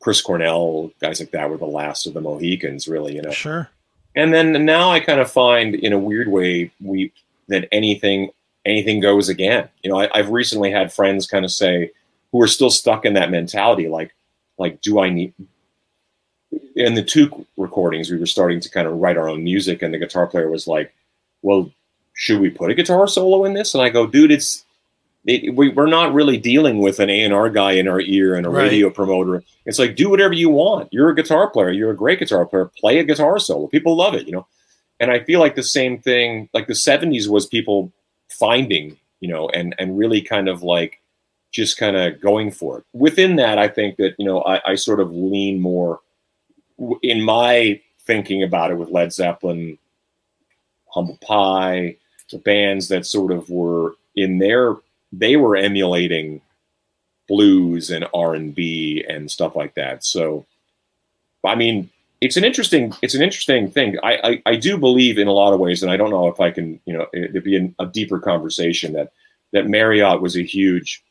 chris 0.00 0.20
cornell 0.22 0.90
guys 1.00 1.20
like 1.20 1.30
that 1.32 1.50
were 1.50 1.58
the 1.58 1.66
last 1.66 2.06
of 2.06 2.14
the 2.14 2.20
mohicans 2.20 2.88
really 2.88 3.14
you 3.16 3.22
know 3.22 3.30
Sure. 3.30 3.68
and 4.16 4.32
then 4.32 4.64
now 4.64 4.90
i 4.90 4.98
kind 5.00 5.20
of 5.20 5.30
find 5.30 5.74
in 5.74 5.92
a 5.92 5.98
weird 5.98 6.28
way 6.28 6.70
we 6.80 7.12
that 7.48 7.68
anything 7.72 8.30
anything 8.64 9.00
goes 9.00 9.28
again 9.28 9.68
you 9.82 9.90
know 9.90 9.98
I, 10.00 10.08
i've 10.14 10.30
recently 10.30 10.70
had 10.70 10.92
friends 10.92 11.26
kind 11.26 11.44
of 11.44 11.50
say 11.50 11.90
who 12.30 12.40
are 12.40 12.46
still 12.48 12.70
stuck 12.70 13.04
in 13.04 13.14
that 13.14 13.30
mentality 13.30 13.88
like 13.88 14.14
like 14.58 14.80
do 14.80 15.00
i 15.00 15.08
need 15.10 15.34
in 16.76 16.94
the 16.94 17.02
two 17.02 17.46
recordings 17.56 18.10
we 18.10 18.18
were 18.18 18.26
starting 18.26 18.60
to 18.60 18.70
kind 18.70 18.86
of 18.86 18.94
write 18.94 19.16
our 19.16 19.28
own 19.28 19.42
music 19.42 19.82
and 19.82 19.92
the 19.92 19.98
guitar 19.98 20.26
player 20.26 20.48
was 20.50 20.66
like 20.66 20.94
well 21.42 21.70
should 22.14 22.40
we 22.40 22.50
put 22.50 22.70
a 22.70 22.74
guitar 22.74 23.06
solo 23.08 23.44
in 23.44 23.54
this 23.54 23.74
and 23.74 23.82
i 23.82 23.88
go 23.88 24.06
dude 24.06 24.30
it's 24.30 24.64
it, 25.24 25.54
we, 25.54 25.68
we're 25.68 25.86
not 25.86 26.12
really 26.12 26.36
dealing 26.36 26.78
with 26.80 26.98
an 26.98 27.08
A&R 27.08 27.48
guy 27.48 27.72
in 27.74 27.86
our 27.86 28.00
ear 28.00 28.34
and 28.34 28.44
a 28.44 28.50
Right. 28.50 28.64
radio 28.64 28.90
promoter. 28.90 29.44
It's 29.66 29.78
like, 29.78 29.94
do 29.94 30.10
whatever 30.10 30.34
you 30.34 30.50
want. 30.50 30.88
You're 30.92 31.10
a 31.10 31.14
guitar 31.14 31.48
player. 31.48 31.70
You're 31.70 31.92
a 31.92 31.96
great 31.96 32.18
guitar 32.18 32.44
player. 32.44 32.72
Play 32.76 32.98
a 32.98 33.04
guitar 33.04 33.38
solo. 33.38 33.68
People 33.68 33.94
love 33.94 34.14
it, 34.14 34.26
you 34.26 34.32
know? 34.32 34.48
And 35.02 35.10
I 35.10 35.18
feel 35.18 35.40
like 35.40 35.56
the 35.56 35.64
same 35.64 35.98
thing, 35.98 36.48
like 36.54 36.68
the 36.68 36.74
70s 36.74 37.28
was 37.28 37.44
people 37.44 37.92
finding, 38.30 38.96
you 39.18 39.28
know, 39.28 39.48
and, 39.48 39.74
and 39.76 39.98
really 39.98 40.22
kind 40.22 40.48
of 40.48 40.62
like 40.62 41.00
just 41.50 41.76
kind 41.76 41.96
of 41.96 42.20
going 42.20 42.52
for 42.52 42.78
it. 42.78 42.84
Within 42.92 43.34
that, 43.36 43.58
I 43.58 43.66
think 43.66 43.96
that, 43.96 44.14
you 44.16 44.24
know, 44.24 44.42
I, 44.42 44.70
I 44.70 44.74
sort 44.76 45.00
of 45.00 45.12
lean 45.12 45.60
more 45.60 45.98
in 47.02 47.20
my 47.20 47.80
thinking 48.02 48.44
about 48.44 48.70
it 48.70 48.78
with 48.78 48.90
Led 48.90 49.12
Zeppelin, 49.12 49.76
Humble 50.86 51.18
Pie, 51.20 51.96
the 52.30 52.38
bands 52.38 52.86
that 52.86 53.04
sort 53.04 53.32
of 53.32 53.50
were 53.50 53.96
in 54.14 54.38
their 54.38 54.76
they 55.12 55.36
were 55.36 55.56
emulating 55.56 56.40
blues 57.28 57.90
and 57.90 58.06
R&B 58.14 59.04
and 59.08 59.28
stuff 59.28 59.56
like 59.56 59.74
that. 59.74 60.04
So 60.04 60.46
I 61.44 61.56
mean, 61.56 61.90
it's 62.22 62.36
an 62.36 62.44
interesting 62.44 62.94
it's 63.02 63.14
an 63.16 63.22
interesting 63.22 63.68
thing. 63.68 63.98
I, 64.02 64.12
I 64.46 64.52
I 64.52 64.56
do 64.56 64.78
believe 64.78 65.18
in 65.18 65.26
a 65.26 65.32
lot 65.32 65.52
of 65.52 65.60
ways 65.60 65.82
and 65.82 65.90
I 65.90 65.96
don't 65.96 66.10
know 66.10 66.28
if 66.28 66.40
I 66.40 66.52
can, 66.52 66.78
you 66.86 66.96
know, 66.96 67.06
it'd 67.12 67.42
be 67.42 67.56
an, 67.56 67.74
a 67.80 67.86
deeper 67.86 68.20
conversation 68.20 68.92
that 68.92 69.12
that 69.52 69.66
Marriott 69.66 70.22
was 70.22 70.36
a 70.36 70.42
huge 70.42 71.02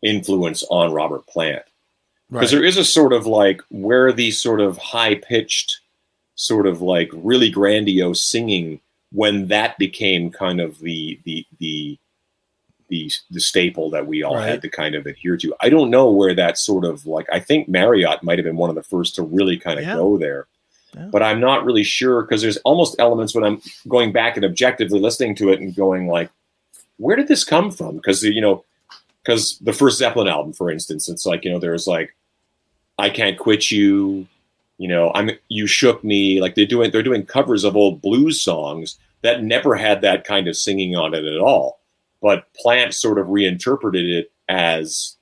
influence 0.00 0.62
on 0.70 0.92
Robert 0.92 1.26
Plant 1.26 1.64
because 2.30 2.52
Right. 2.52 2.58
there 2.60 2.64
is 2.64 2.76
a 2.76 2.84
sort 2.84 3.12
of 3.12 3.26
like 3.26 3.60
where 3.70 4.12
these 4.12 4.40
sort 4.40 4.60
of 4.60 4.78
high 4.78 5.16
pitched 5.16 5.80
sort 6.36 6.66
of 6.68 6.80
like 6.80 7.10
really 7.12 7.50
grandiose 7.50 8.24
singing 8.24 8.80
when 9.10 9.48
that 9.48 9.76
became 9.76 10.30
kind 10.30 10.60
of 10.60 10.78
the 10.78 11.18
the 11.24 11.44
the 11.58 11.98
the, 12.92 13.10
the 13.30 13.40
staple 13.40 13.88
that 13.90 14.06
we 14.06 14.22
all 14.22 14.36
Right. 14.36 14.48
had 14.50 14.62
to 14.62 14.68
kind 14.68 14.94
of 14.94 15.06
adhere 15.06 15.38
to. 15.38 15.54
I 15.62 15.70
don't 15.70 15.88
know 15.90 16.10
where 16.10 16.34
that 16.34 16.58
sort 16.58 16.84
of 16.84 17.06
like 17.06 17.26
I 17.32 17.40
think 17.40 17.68
Marriott 17.68 18.22
might 18.22 18.38
have 18.38 18.44
been 18.44 18.56
one 18.58 18.68
of 18.68 18.76
the 18.76 18.82
first 18.82 19.14
to 19.14 19.22
really 19.22 19.56
kind 19.56 19.78
of 19.78 19.86
Yeah. 19.86 19.94
go 19.94 20.18
there. 20.18 20.46
Yeah. 20.94 21.06
But 21.10 21.22
I'm 21.22 21.40
not 21.40 21.64
really 21.64 21.84
sure 21.84 22.20
because 22.20 22.42
there's 22.42 22.58
almost 22.58 22.96
elements 22.98 23.34
when 23.34 23.44
I'm 23.44 23.62
going 23.88 24.12
back 24.12 24.36
and 24.36 24.44
objectively 24.44 25.00
listening 25.00 25.34
to 25.36 25.48
it 25.50 25.58
and 25.60 25.74
going 25.74 26.06
like, 26.06 26.28
where 26.98 27.16
did 27.16 27.28
this 27.28 27.44
come 27.44 27.70
from? 27.70 27.96
Because 27.96 28.22
you 28.22 28.42
know, 28.42 28.62
because 29.22 29.56
the 29.60 29.72
first 29.72 29.96
Zeppelin 29.98 30.28
album, 30.28 30.52
for 30.52 30.70
instance, 30.70 31.08
it's 31.08 31.24
like 31.24 31.46
you 31.46 31.50
know 31.50 31.58
there's 31.58 31.86
like, 31.86 32.14
I 32.98 33.08
can't 33.08 33.38
quit 33.38 33.70
you, 33.70 34.26
you 34.76 34.86
know, 34.88 35.10
I'm 35.14 35.30
you 35.48 35.66
shook 35.66 36.04
me. 36.04 36.42
Like 36.42 36.56
they're 36.56 36.66
doing 36.66 36.90
they're 36.90 37.02
doing 37.02 37.24
covers 37.24 37.64
of 37.64 37.74
old 37.74 38.02
blues 38.02 38.42
songs 38.42 38.98
that 39.22 39.42
never 39.42 39.76
had 39.76 40.02
that 40.02 40.24
kind 40.24 40.46
of 40.46 40.56
singing 40.58 40.94
on 40.94 41.14
it 41.14 41.24
at 41.24 41.38
all. 41.40 41.78
But 42.22 42.46
Plant 42.54 42.94
sort 42.94 43.18
of 43.18 43.28
reinterpreted 43.28 44.08
it 44.08 44.32
as 44.48 45.16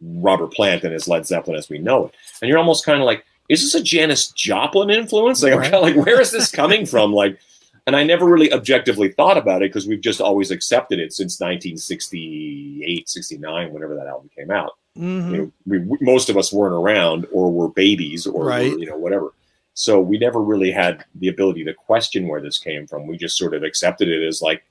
Robert 0.00 0.52
Plant 0.52 0.84
and 0.84 0.94
as 0.94 1.08
Led 1.08 1.26
Zeppelin 1.26 1.58
as 1.58 1.68
we 1.68 1.78
know 1.78 2.06
it. 2.06 2.14
And 2.40 2.48
you're 2.48 2.58
almost 2.58 2.86
kind 2.86 3.00
of 3.00 3.04
like, 3.06 3.24
is 3.48 3.60
this 3.62 3.74
a 3.74 3.82
Janis 3.82 4.28
Joplin 4.28 4.88
influence? 4.90 5.42
Like, 5.42 5.54
Right. 5.54 5.72
like, 5.72 5.96
where 5.96 6.20
is 6.20 6.30
this 6.30 6.50
coming 6.50 6.86
from? 6.86 7.12
Like, 7.12 7.38
and 7.86 7.96
I 7.96 8.04
never 8.04 8.26
really 8.26 8.52
objectively 8.52 9.08
thought 9.08 9.36
about 9.38 9.62
it 9.62 9.70
because 9.70 9.86
we've 9.88 10.00
just 10.00 10.20
always 10.20 10.50
accepted 10.50 11.00
it 11.00 11.12
since 11.12 11.40
1968, 11.40 13.08
69, 13.08 13.72
whenever 13.72 13.94
that 13.96 14.06
album 14.06 14.30
came 14.36 14.50
out. 14.50 14.72
Mhm. 14.96 15.30
You 15.32 15.36
know, 15.38 15.52
we, 15.66 15.96
most 16.00 16.28
of 16.28 16.36
us 16.36 16.52
weren't 16.52 16.74
around 16.74 17.26
or 17.32 17.50
were 17.50 17.68
babies 17.68 18.26
or 18.26 18.44
were, 18.44 18.60
you 18.62 18.86
know 18.86 18.96
whatever. 18.96 19.32
So 19.74 20.00
we 20.00 20.18
never 20.18 20.40
really 20.42 20.72
had 20.72 21.04
the 21.14 21.28
ability 21.28 21.64
to 21.64 21.72
question 21.74 22.26
where 22.26 22.40
this 22.40 22.58
came 22.58 22.86
from. 22.86 23.06
We 23.06 23.16
just 23.16 23.38
sort 23.38 23.54
of 23.54 23.62
accepted 23.62 24.08
it 24.08 24.26
as 24.26 24.42
like 24.42 24.64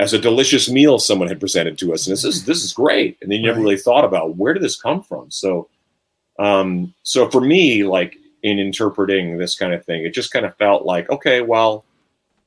as 0.00 0.12
a 0.12 0.18
delicious 0.18 0.70
meal 0.70 0.98
someone 0.98 1.28
had 1.28 1.40
presented 1.40 1.76
to 1.78 1.92
us, 1.92 2.06
and 2.06 2.12
this 2.12 2.24
is 2.24 2.44
this 2.44 2.62
is 2.62 2.72
great. 2.72 3.18
And 3.20 3.30
then 3.30 3.40
you 3.40 3.46
never 3.46 3.58
Right. 3.58 3.64
really 3.64 3.76
thought 3.78 4.04
about 4.04 4.36
where 4.36 4.54
did 4.54 4.62
this 4.62 4.80
come 4.80 5.02
from. 5.02 5.30
So, 5.30 5.68
um, 6.38 6.94
so 7.02 7.28
for 7.30 7.40
me, 7.40 7.84
like 7.84 8.16
in 8.42 8.58
interpreting 8.58 9.38
this 9.38 9.56
kind 9.56 9.72
of 9.74 9.84
thing, 9.84 10.04
it 10.04 10.14
just 10.14 10.30
kind 10.32 10.46
of 10.46 10.56
felt 10.56 10.84
like 10.84 11.10
okay, 11.10 11.40
well, 11.40 11.84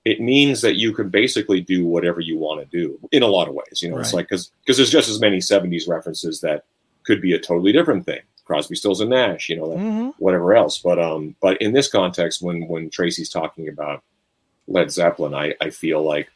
it 0.05 0.21
means 0.21 0.61
that 0.61 0.77
you 0.77 0.93
can 0.93 1.09
basically 1.09 1.61
do 1.61 1.85
whatever 1.85 2.21
you 2.21 2.37
want 2.37 2.61
to 2.61 2.77
do 2.77 2.97
in 3.11 3.21
a 3.23 3.27
lot 3.27 3.47
of 3.47 3.53
ways. 3.53 3.81
You 3.81 3.89
know, 3.89 3.99
it's 3.99 4.13
like 4.13 4.27
because 4.29 4.51
because 4.63 4.77
there's 4.77 4.89
just 4.89 5.09
as 5.09 5.19
many 5.19 5.37
'70s 5.39 5.87
references 5.87 6.39
that 6.41 6.63
could 7.03 7.21
be 7.21 7.33
a 7.33 7.39
totally 7.39 7.71
different 7.73 8.05
thing. 8.05 8.21
Crosby, 8.45 8.75
Stills, 8.75 9.01
and 9.01 9.09
Nash. 9.09 9.49
You 9.49 9.57
know, 9.57 9.67
Mhm. 9.67 10.13
whatever 10.19 10.55
else. 10.55 10.77
But 10.79 10.99
um, 10.99 11.35
but 11.41 11.61
in 11.61 11.73
this 11.73 11.89
context, 11.89 12.41
when 12.41 12.67
when 12.69 12.89
Tracii's 12.89 13.29
talking 13.29 13.67
about 13.67 14.03
Led 14.67 14.89
Zeppelin, 14.91 15.33
I 15.33 15.53
I 15.59 15.69
feel 15.69 16.01
like 16.01 16.29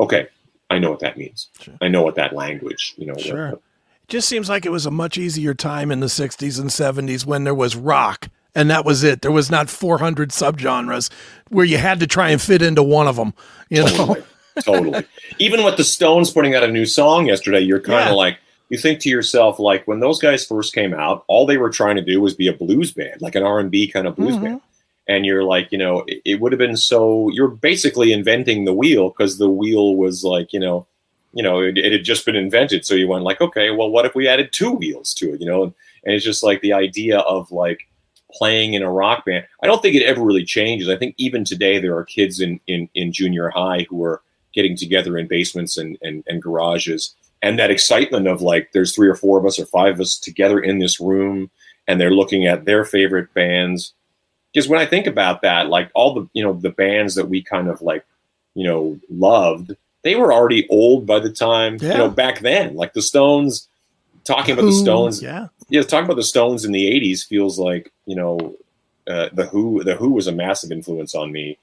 okay, 0.00 0.28
I 0.70 0.78
know 0.78 0.90
what 0.90 1.00
that 1.00 1.16
means. 1.16 1.48
Sure. 1.60 1.74
I 1.80 1.88
know 1.88 2.02
what 2.02 2.14
that 2.16 2.34
language. 2.34 2.94
You 2.98 3.06
know, 3.06 3.14
what- 3.14 3.22
Sure. 3.22 3.48
It 3.48 3.60
just 4.08 4.28
seems 4.28 4.48
like 4.48 4.64
it 4.66 4.70
was 4.72 4.86
a 4.86 4.90
much 4.90 5.18
easier 5.18 5.54
time 5.54 5.90
in 5.90 6.00
the 6.00 6.06
60s 6.08 6.58
and 6.58 6.70
70s 6.70 7.26
when 7.26 7.44
there 7.44 7.54
was 7.54 7.76
rock 7.76 8.28
and 8.54 8.70
that 8.70 8.84
was 8.84 9.04
it. 9.04 9.20
There 9.22 9.30
was 9.30 9.50
not 9.50 9.68
400 9.70 10.30
subgenres 10.30 11.10
where 11.50 11.64
you 11.64 11.76
had 11.78 12.00
to 12.00 12.06
try 12.06 12.30
and 12.30 12.40
fit 12.40 12.62
into 12.62 12.82
one 12.82 13.06
of 13.06 13.16
them, 13.16 13.34
you 13.68 13.82
know. 13.84 13.88
totally, 13.96 14.22
totally. 14.64 15.04
Even 15.38 15.62
with 15.64 15.76
the 15.76 15.84
Stones 15.84 16.30
putting 16.30 16.54
out 16.54 16.62
a 16.64 16.68
new 16.68 16.86
song 16.86 17.26
yesterday, 17.26 17.60
you're 17.60 17.80
kind 17.80 18.00
of 18.04 18.08
Yeah. 18.08 18.12
like 18.14 18.38
you 18.70 18.76
think 18.78 19.00
to 19.00 19.08
yourself 19.10 19.58
like 19.58 19.86
when 19.86 20.00
those 20.00 20.18
guys 20.20 20.44
first 20.46 20.74
came 20.74 20.92
out, 20.94 21.24
all 21.28 21.46
they 21.46 21.56
were 21.58 21.70
trying 21.70 21.96
to 21.96 22.02
do 22.02 22.20
was 22.20 22.34
be 22.34 22.48
a 22.48 22.52
blues 22.52 22.92
band, 22.92 23.20
like 23.20 23.34
an 23.34 23.42
R 23.42 23.58
and 23.60 23.70
B 23.70 23.88
kind 23.88 24.06
of 24.06 24.16
blues 24.16 24.36
Mhm. 24.36 24.42
band. 24.42 24.60
And 25.08 25.24
you're 25.24 25.44
like, 25.44 25.72
you 25.72 25.78
know, 25.78 26.04
it, 26.06 26.20
it 26.24 26.40
would 26.40 26.52
have 26.52 26.58
been 26.58 26.76
so. 26.76 27.30
You're 27.30 27.48
basically 27.48 28.12
inventing 28.12 28.64
the 28.64 28.74
wheel 28.74 29.08
because 29.08 29.38
the 29.38 29.48
wheel 29.48 29.96
was 29.96 30.22
like, 30.22 30.52
you 30.52 30.60
know, 30.60 30.86
you 31.32 31.42
know, 31.42 31.60
it, 31.60 31.78
it 31.78 31.92
had 31.92 32.04
just 32.04 32.26
been 32.26 32.36
invented. 32.36 32.84
So 32.84 32.94
you 32.94 33.08
went 33.08 33.24
like, 33.24 33.40
okay, 33.40 33.70
well, 33.70 33.90
what 33.90 34.04
if 34.06 34.14
we 34.14 34.28
added 34.28 34.52
two 34.52 34.72
wheels 34.72 35.14
to 35.14 35.32
it? 35.34 35.40
You 35.40 35.46
know, 35.46 35.62
and, 35.64 35.74
and 36.04 36.14
it's 36.14 36.24
just 36.24 36.42
like 36.42 36.60
the 36.60 36.72
idea 36.72 37.18
of 37.20 37.50
like 37.52 37.88
playing 38.32 38.74
in 38.74 38.82
a 38.82 38.92
rock 38.92 39.24
band. 39.24 39.46
I 39.62 39.66
don't 39.66 39.80
think 39.80 39.94
it 39.94 40.04
ever 40.04 40.22
really 40.22 40.44
changes. 40.44 40.88
I 40.88 40.96
think 40.96 41.14
even 41.18 41.44
today 41.44 41.78
there 41.78 41.96
are 41.96 42.04
kids 42.04 42.40
in 42.40 42.60
in, 42.66 42.88
in 42.94 43.12
junior 43.12 43.48
high 43.48 43.86
who 43.88 44.02
are 44.04 44.22
getting 44.54 44.76
together 44.76 45.16
in 45.18 45.28
basements 45.28 45.76
and, 45.76 45.98
and 46.02 46.24
and 46.26 46.42
garages, 46.42 47.14
and 47.42 47.58
that 47.58 47.70
excitement 47.70 48.26
of 48.26 48.42
like 48.42 48.72
there's 48.72 48.94
three 48.94 49.08
or 49.08 49.14
four 49.14 49.38
of 49.38 49.46
us 49.46 49.58
or 49.58 49.66
five 49.66 49.94
of 49.94 50.00
us 50.00 50.18
together 50.18 50.60
in 50.60 50.78
this 50.78 51.00
room, 51.00 51.50
and 51.86 52.00
they're 52.00 52.10
looking 52.10 52.46
at 52.46 52.64
their 52.64 52.84
favorite 52.84 53.32
bands. 53.34 53.94
Because 54.58 54.68
when 54.68 54.80
I 54.80 54.86
think 54.86 55.06
about 55.06 55.42
that, 55.42 55.68
like 55.68 55.88
all 55.94 56.14
the 56.14 56.28
you 56.32 56.42
know 56.42 56.52
the 56.52 56.70
bands 56.70 57.14
that 57.14 57.28
we 57.28 57.42
kind 57.42 57.68
of 57.68 57.80
like, 57.80 58.04
you 58.54 58.64
know, 58.64 58.98
loved, 59.08 59.76
they 60.02 60.16
were 60.16 60.32
already 60.32 60.66
old 60.68 61.06
by 61.06 61.20
the 61.20 61.30
time 61.30 61.78
Yeah. 61.80 61.92
you 61.92 61.98
know 61.98 62.10
back 62.10 62.40
then. 62.40 62.74
Like 62.74 62.92
the 62.92 63.02
Stones, 63.02 63.68
talking 64.24 64.54
about 64.54 64.66
the 64.66 64.72
Stones, 64.72 65.22
Yeah. 65.22 65.46
yeah, 65.68 65.82
talking 65.82 66.06
about 66.06 66.16
the 66.16 66.24
Stones 66.24 66.64
in 66.64 66.72
the 66.72 66.90
'80s 66.90 67.24
feels 67.24 67.58
like 67.58 67.92
you 68.06 68.16
know 68.16 68.56
uh, 69.06 69.28
the 69.32 69.46
Who. 69.46 69.84
The 69.84 69.94
Who 69.94 70.10
was 70.10 70.26
a 70.26 70.32
massive 70.32 70.72
influence 70.72 71.14
on 71.14 71.30
me. 71.30 71.56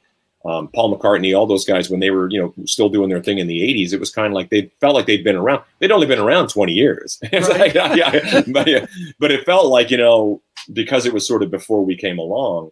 Um, 0.46 0.68
Paul 0.68 0.96
McCartney, 0.96 1.36
all 1.36 1.48
those 1.48 1.66
guys 1.66 1.90
when 1.90 2.00
they 2.00 2.12
were 2.12 2.30
you 2.30 2.40
know 2.40 2.54
still 2.66 2.88
doing 2.88 3.10
their 3.10 3.22
thing 3.22 3.40
in 3.40 3.48
the 3.48 3.62
'80s, 3.62 3.92
it 3.94 4.00
was 4.00 4.12
kind 4.12 4.28
of 4.28 4.34
like 4.34 4.52
they 4.52 4.72
felt 4.80 4.96
like 4.96 5.06
they'd 5.08 5.24
been 5.24 5.36
around. 5.36 5.64
They'd 5.80 5.92
only 5.92 6.08
been 6.08 6.20
around 6.20 6.48
20 6.50 6.72
years, 6.72 7.20
Right. 7.34 7.50
like, 7.60 7.74
yeah, 7.76 7.94
yeah, 7.96 8.42
but, 8.48 8.68
yeah, 8.68 8.86
but 9.20 9.32
it 9.32 9.44
felt 9.46 9.66
like 9.68 9.92
you 9.92 9.98
know 9.98 10.42
because 10.72 11.06
it 11.06 11.14
was 11.14 11.28
sort 11.28 11.44
of 11.44 11.52
before 11.52 11.84
we 11.84 11.96
came 11.96 12.18
along. 12.20 12.72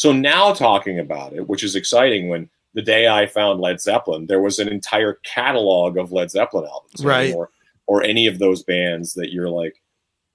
So 0.00 0.12
now 0.12 0.54
talking 0.54 0.98
about 0.98 1.34
it, 1.34 1.46
which 1.46 1.62
is 1.62 1.76
exciting 1.76 2.30
when 2.30 2.48
the 2.72 2.80
day 2.80 3.06
I 3.06 3.26
found 3.26 3.60
Led 3.60 3.82
Zeppelin, 3.82 4.24
there 4.24 4.40
was 4.40 4.58
an 4.58 4.66
entire 4.66 5.18
catalog 5.24 5.98
of 5.98 6.10
Led 6.10 6.30
Zeppelin 6.30 6.64
albums, 6.64 7.04
right? 7.04 7.34
Or, 7.34 7.50
or 7.86 8.02
any 8.02 8.26
of 8.26 8.38
those 8.38 8.62
bands 8.62 9.12
that 9.12 9.30
you're 9.30 9.50
like, 9.50 9.74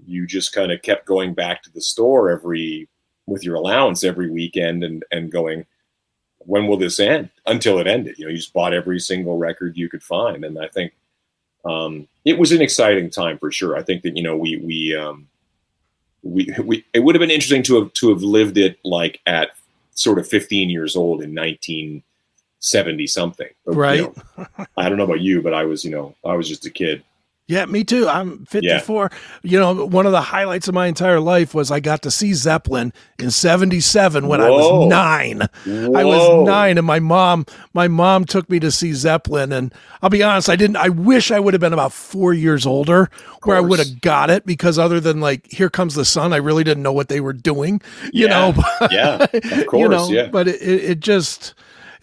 you 0.05 0.27
just 0.27 0.53
kind 0.53 0.71
of 0.71 0.83
kept 0.83 1.07
going 1.07 1.33
back 1.33 1.63
to 1.63 1.71
the 1.71 1.81
store 1.81 2.29
every 2.29 2.87
with 3.25 3.43
your 3.43 3.55
allowance 3.55 4.03
every 4.03 4.29
weekend 4.29 4.83
and 4.83 5.03
and 5.11 5.31
going, 5.31 5.65
when 6.37 6.67
will 6.67 6.77
this 6.77 6.99
end? 6.99 7.31
Until 7.47 7.79
it 7.79 7.87
ended. 7.87 8.19
You 8.19 8.25
know, 8.25 8.29
you 8.29 8.37
just 8.37 8.53
bought 8.53 8.71
every 8.71 8.99
single 8.99 9.39
record 9.39 9.77
you 9.77 9.89
could 9.89 10.03
find, 10.03 10.45
and 10.45 10.59
I 10.59 10.67
think 10.67 10.93
um, 11.67 12.07
it 12.23 12.37
was 12.37 12.51
an 12.51 12.61
exciting 12.61 13.09
time 13.09 13.39
for 13.39 13.51
sure. 13.51 13.75
I 13.75 13.81
think 13.81 14.03
that 14.03 14.15
you 14.15 14.21
know 14.21 14.37
we 14.37 14.57
we 14.57 14.95
um, 14.95 15.27
we 16.25 16.53
we 16.63 16.83
it 16.93 16.99
would 16.99 17.15
have 17.15 17.21
been 17.21 17.31
interesting 17.31 17.63
to 17.63 17.81
have 17.81 17.93
to 17.93 18.09
have 18.09 18.23
lived 18.23 18.57
it 18.57 18.79
like 18.83 19.21
at 19.25 19.51
sort 19.93 20.19
of 20.19 20.27
15 20.27 20.69
years 20.69 20.95
old 20.95 21.21
in 21.21 21.33
1970 21.33 23.07
something. 23.07 23.49
But, 23.65 23.75
right. 23.75 23.99
You 23.99 24.13
know, 24.37 24.47
I 24.75 24.89
don't 24.89 24.97
know 24.97 25.05
about 25.05 25.21
you, 25.21 25.41
but 25.41 25.53
I 25.53 25.63
was 25.63 25.85
you 25.85 25.91
know 25.91 26.15
I 26.25 26.33
was 26.35 26.49
just 26.49 26.65
a 26.65 26.69
kid. 26.71 27.03
Yeah, 27.47 27.65
me 27.65 27.83
too. 27.83 28.07
I'm 28.07 28.43
54. 28.47 29.11
Yeah. 29.11 29.17
You 29.43 29.59
know, 29.59 29.85
one 29.85 30.07
of 30.07 30.11
the 30.11 30.21
highlights 30.21 30.67
of 30.67 30.73
my 30.73 30.87
entire 30.87 31.19
life 31.19 31.53
was 31.53 31.69
I 31.69 31.79
got 31.79 32.01
to 32.01 32.09
see 32.09 32.33
Zeppelin 32.33 32.91
in 33.19 33.29
77 33.29 34.27
when 34.27 34.39
Whoa. 34.39 34.47
I 34.47 34.49
was 34.49 34.89
9. 34.89 35.39
Whoa. 35.65 35.93
I 35.93 36.03
was 36.03 36.47
9 36.47 36.77
and 36.79 36.87
my 36.87 36.99
mom 36.99 37.45
my 37.73 37.87
mom 37.87 38.25
took 38.25 38.49
me 38.49 38.59
to 38.61 38.71
see 38.71 38.93
Zeppelin 38.93 39.51
and 39.51 39.71
I'll 40.01 40.09
be 40.09 40.23
honest, 40.23 40.49
I 40.49 40.55
didn't 40.55 40.77
I 40.77 40.89
wish 40.89 41.29
I 41.29 41.39
would 41.39 41.53
have 41.53 41.61
been 41.61 41.73
about 41.73 41.93
4 41.93 42.33
years 42.33 42.65
older 42.65 43.11
where 43.43 43.57
I 43.57 43.61
would 43.61 43.77
have 43.77 44.01
got 44.01 44.31
it 44.31 44.47
because 44.47 44.79
other 44.79 44.99
than 44.99 45.21
like 45.21 45.45
Here 45.51 45.69
Comes 45.69 45.93
the 45.93 46.05
Sun, 46.05 46.33
I 46.33 46.37
really 46.37 46.63
didn't 46.63 46.81
know 46.81 46.93
what 46.93 47.09
they 47.09 47.21
were 47.21 47.33
doing, 47.33 47.79
you 48.11 48.25
yeah. 48.25 48.27
know. 48.27 48.63
yeah. 48.91 49.27
Of 49.31 49.31
course, 49.67 49.81
you 49.81 49.89
know, 49.89 50.09
yeah. 50.09 50.29
But 50.29 50.47
it, 50.47 50.61
it 50.61 50.99
just 50.99 51.53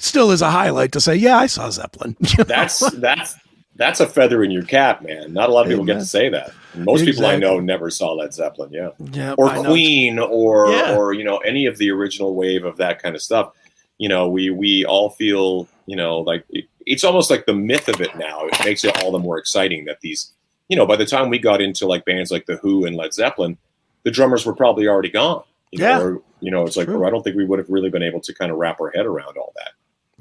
still 0.02 0.30
is 0.30 0.42
a 0.42 0.50
highlight 0.50 0.92
to 0.92 1.00
say, 1.00 1.14
yeah, 1.14 1.38
I 1.38 1.46
saw 1.46 1.70
Zeppelin. 1.70 2.16
that's 2.46 2.78
that's 2.92 3.36
that's 3.76 4.00
a 4.00 4.06
feather 4.06 4.44
in 4.44 4.50
your 4.50 4.64
cap, 4.64 5.02
man. 5.02 5.32
Not 5.32 5.48
a 5.48 5.52
lot 5.52 5.66
of 5.66 5.70
people 5.70 5.84
get 5.84 5.94
to 5.94 6.04
say 6.04 6.28
that. 6.28 6.52
most 6.74 7.00
exactly. 7.00 7.12
people 7.12 7.26
I 7.26 7.36
know 7.36 7.60
never 7.60 7.90
saw 7.90 8.12
Led 8.12 8.34
Zeppelin, 8.34 8.70
yeah, 8.72 8.90
yeah, 9.12 9.34
or 9.38 9.48
I 9.48 9.64
Queen, 9.64 10.16
know. 10.16 10.26
or 10.26 10.70
yeah. 10.70 10.96
or 10.96 11.12
you 11.12 11.24
know 11.24 11.38
any 11.38 11.66
of 11.66 11.78
the 11.78 11.90
original 11.90 12.34
wave 12.34 12.64
of 12.64 12.76
that 12.76 13.02
kind 13.02 13.14
of 13.14 13.22
stuff. 13.22 13.52
You 13.98 14.08
know, 14.08 14.28
we 14.28 14.50
we 14.50 14.84
all 14.84 15.10
feel 15.10 15.68
you 15.86 15.96
know 15.96 16.18
like 16.20 16.44
it, 16.50 16.66
it's 16.84 17.04
almost 17.04 17.30
like 17.30 17.46
the 17.46 17.54
myth 17.54 17.88
of 17.88 18.00
it 18.00 18.16
now. 18.16 18.46
It 18.46 18.64
makes 18.64 18.84
it 18.84 19.02
all 19.02 19.12
the 19.12 19.18
more 19.18 19.38
exciting 19.38 19.86
that 19.86 20.00
these 20.00 20.32
you 20.68 20.76
know 20.76 20.86
by 20.86 20.96
the 20.96 21.06
time 21.06 21.30
we 21.30 21.38
got 21.38 21.62
into 21.62 21.86
like 21.86 22.04
bands 22.04 22.30
like 22.30 22.46
the 22.46 22.56
Who 22.56 22.84
and 22.84 22.96
Led 22.96 23.14
Zeppelin, 23.14 23.56
the 24.02 24.10
drummers 24.10 24.44
were 24.44 24.54
probably 24.54 24.86
already 24.86 25.10
gone. 25.10 25.44
You 25.70 25.82
yeah, 25.82 25.98
know, 25.98 26.04
or, 26.04 26.22
you 26.40 26.50
know 26.50 26.66
it's 26.66 26.76
like 26.76 26.88
I 26.88 27.10
don't 27.10 27.22
think 27.22 27.36
we 27.36 27.46
would 27.46 27.58
have 27.58 27.70
really 27.70 27.90
been 27.90 28.02
able 28.02 28.20
to 28.20 28.34
kind 28.34 28.52
of 28.52 28.58
wrap 28.58 28.80
our 28.80 28.90
head 28.90 29.06
around 29.06 29.38
all 29.38 29.54
that. 29.56 29.70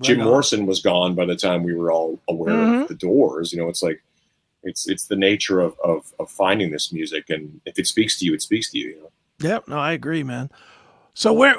Jim 0.02 0.20
Morrison 0.20 0.66
was 0.66 0.82
gone 0.82 1.16
by 1.16 1.26
the 1.26 1.36
time 1.36 1.64
we 1.64 1.74
were 1.74 1.92
all 1.92 2.20
aware 2.28 2.54
mm-hmm. 2.54 2.82
of 2.84 2.88
the 2.88 2.96
Doors. 2.96 3.52
You 3.54 3.60
know, 3.60 3.70
it's 3.70 3.84
like 3.84 4.02
it's 4.64 4.88
it's 4.88 5.06
the 5.06 5.16
nature 5.16 5.60
of, 5.60 5.76
of 5.84 6.14
of 6.20 6.30
finding 6.30 6.72
this 6.72 6.92
music, 6.92 7.30
and 7.30 7.62
if 7.66 7.80
it 7.80 7.88
speaks 7.88 8.18
to 8.20 8.26
you, 8.26 8.34
it 8.34 8.42
speaks 8.42 8.70
to 8.72 8.78
you. 8.78 8.90
You 8.90 9.02
know. 9.02 9.12
Yeah, 9.40 9.60
no, 9.68 9.78
I 9.78 9.94
agree, 9.94 10.24
man. 10.24 10.50
So 11.14 11.34
where 11.34 11.56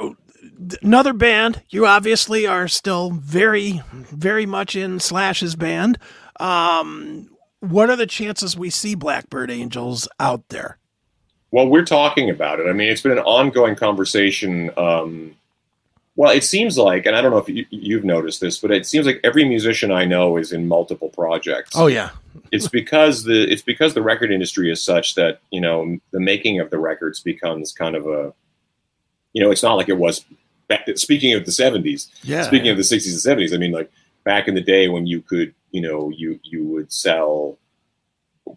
another 0.83 1.13
band? 1.13 1.63
You 1.71 1.87
obviously 1.87 2.47
are 2.47 2.69
still 2.69 3.11
very, 3.11 3.83
very 3.93 4.47
much 4.47 4.77
in 4.77 5.01
Slash's 5.01 5.57
band. 5.57 5.99
Um, 6.41 7.31
what 7.61 7.91
are 7.91 7.97
the 7.97 8.07
chances 8.07 8.57
we 8.57 8.71
see 8.71 8.95
Blackbird 8.95 9.51
Angels 9.51 10.09
out 10.19 10.49
there? 10.49 10.79
Well, 11.51 11.69
we're 11.69 11.85
talking 11.85 12.31
about 12.31 12.61
it. 12.61 12.67
I 12.67 12.73
mean, 12.73 12.89
it's 12.89 13.03
been 13.03 13.13
an 13.13 13.19
ongoing 13.19 13.77
conversation. 13.77 14.71
Um, 14.77 15.37
well, 16.15 16.31
it 16.31 16.45
seems 16.45 16.77
like, 16.77 17.07
and 17.07 17.17
I 17.17 17.23
don't 17.23 17.31
know 17.31 17.39
if 17.39 17.67
you, 17.71 17.97
have 17.97 18.05
noticed 18.05 18.41
this, 18.41 18.59
but 18.59 18.71
it 18.71 18.87
seems 18.87 19.07
like 19.07 19.21
every 19.25 19.45
musician 19.47 19.91
I 19.91 20.05
know 20.05 20.37
is 20.37 20.53
in 20.53 20.69
multiple 20.69 21.09
projects. 21.09 21.73
Oh 21.75 21.87
yeah, 21.87 22.11
it's 22.51 22.69
because 22.69 23.25
the 23.25 23.51
it's 23.51 23.63
because 23.63 23.95
the 23.95 24.03
record 24.03 24.31
industry 24.31 24.71
is 24.71 24.83
such 24.83 25.15
that 25.15 25.41
you 25.51 25.61
know 25.61 25.99
the 26.11 26.21
making 26.21 26.61
of 26.61 26.69
the 26.69 26.79
records 26.79 27.21
becomes 27.21 27.73
kind 27.73 27.97
of 27.97 28.07
a, 28.07 28.35
you 29.33 29.43
know, 29.43 29.51
it's 29.51 29.63
not 29.63 29.75
like 29.75 29.89
it 29.89 29.99
was. 29.99 30.25
Back, 30.69 30.87
speaking 30.97 31.35
of 31.35 31.47
the 31.47 31.53
seventies, 31.53 32.09
yeah. 32.23 32.43
Speaking 32.43 32.69
of 32.69 32.77
the 32.77 32.85
sixties 32.85 33.15
and 33.15 33.21
seventies, 33.21 33.55
I 33.55 33.57
mean, 33.57 33.73
like 33.73 33.91
back 34.25 34.49
in 34.49 34.55
the 34.55 34.61
day 34.61 34.89
when 34.89 35.07
you 35.07 35.23
could, 35.23 35.55
you 35.71 35.81
know, 35.81 36.11
you 36.11 36.39
you 36.43 36.65
would 36.65 36.93
sell, 36.93 37.57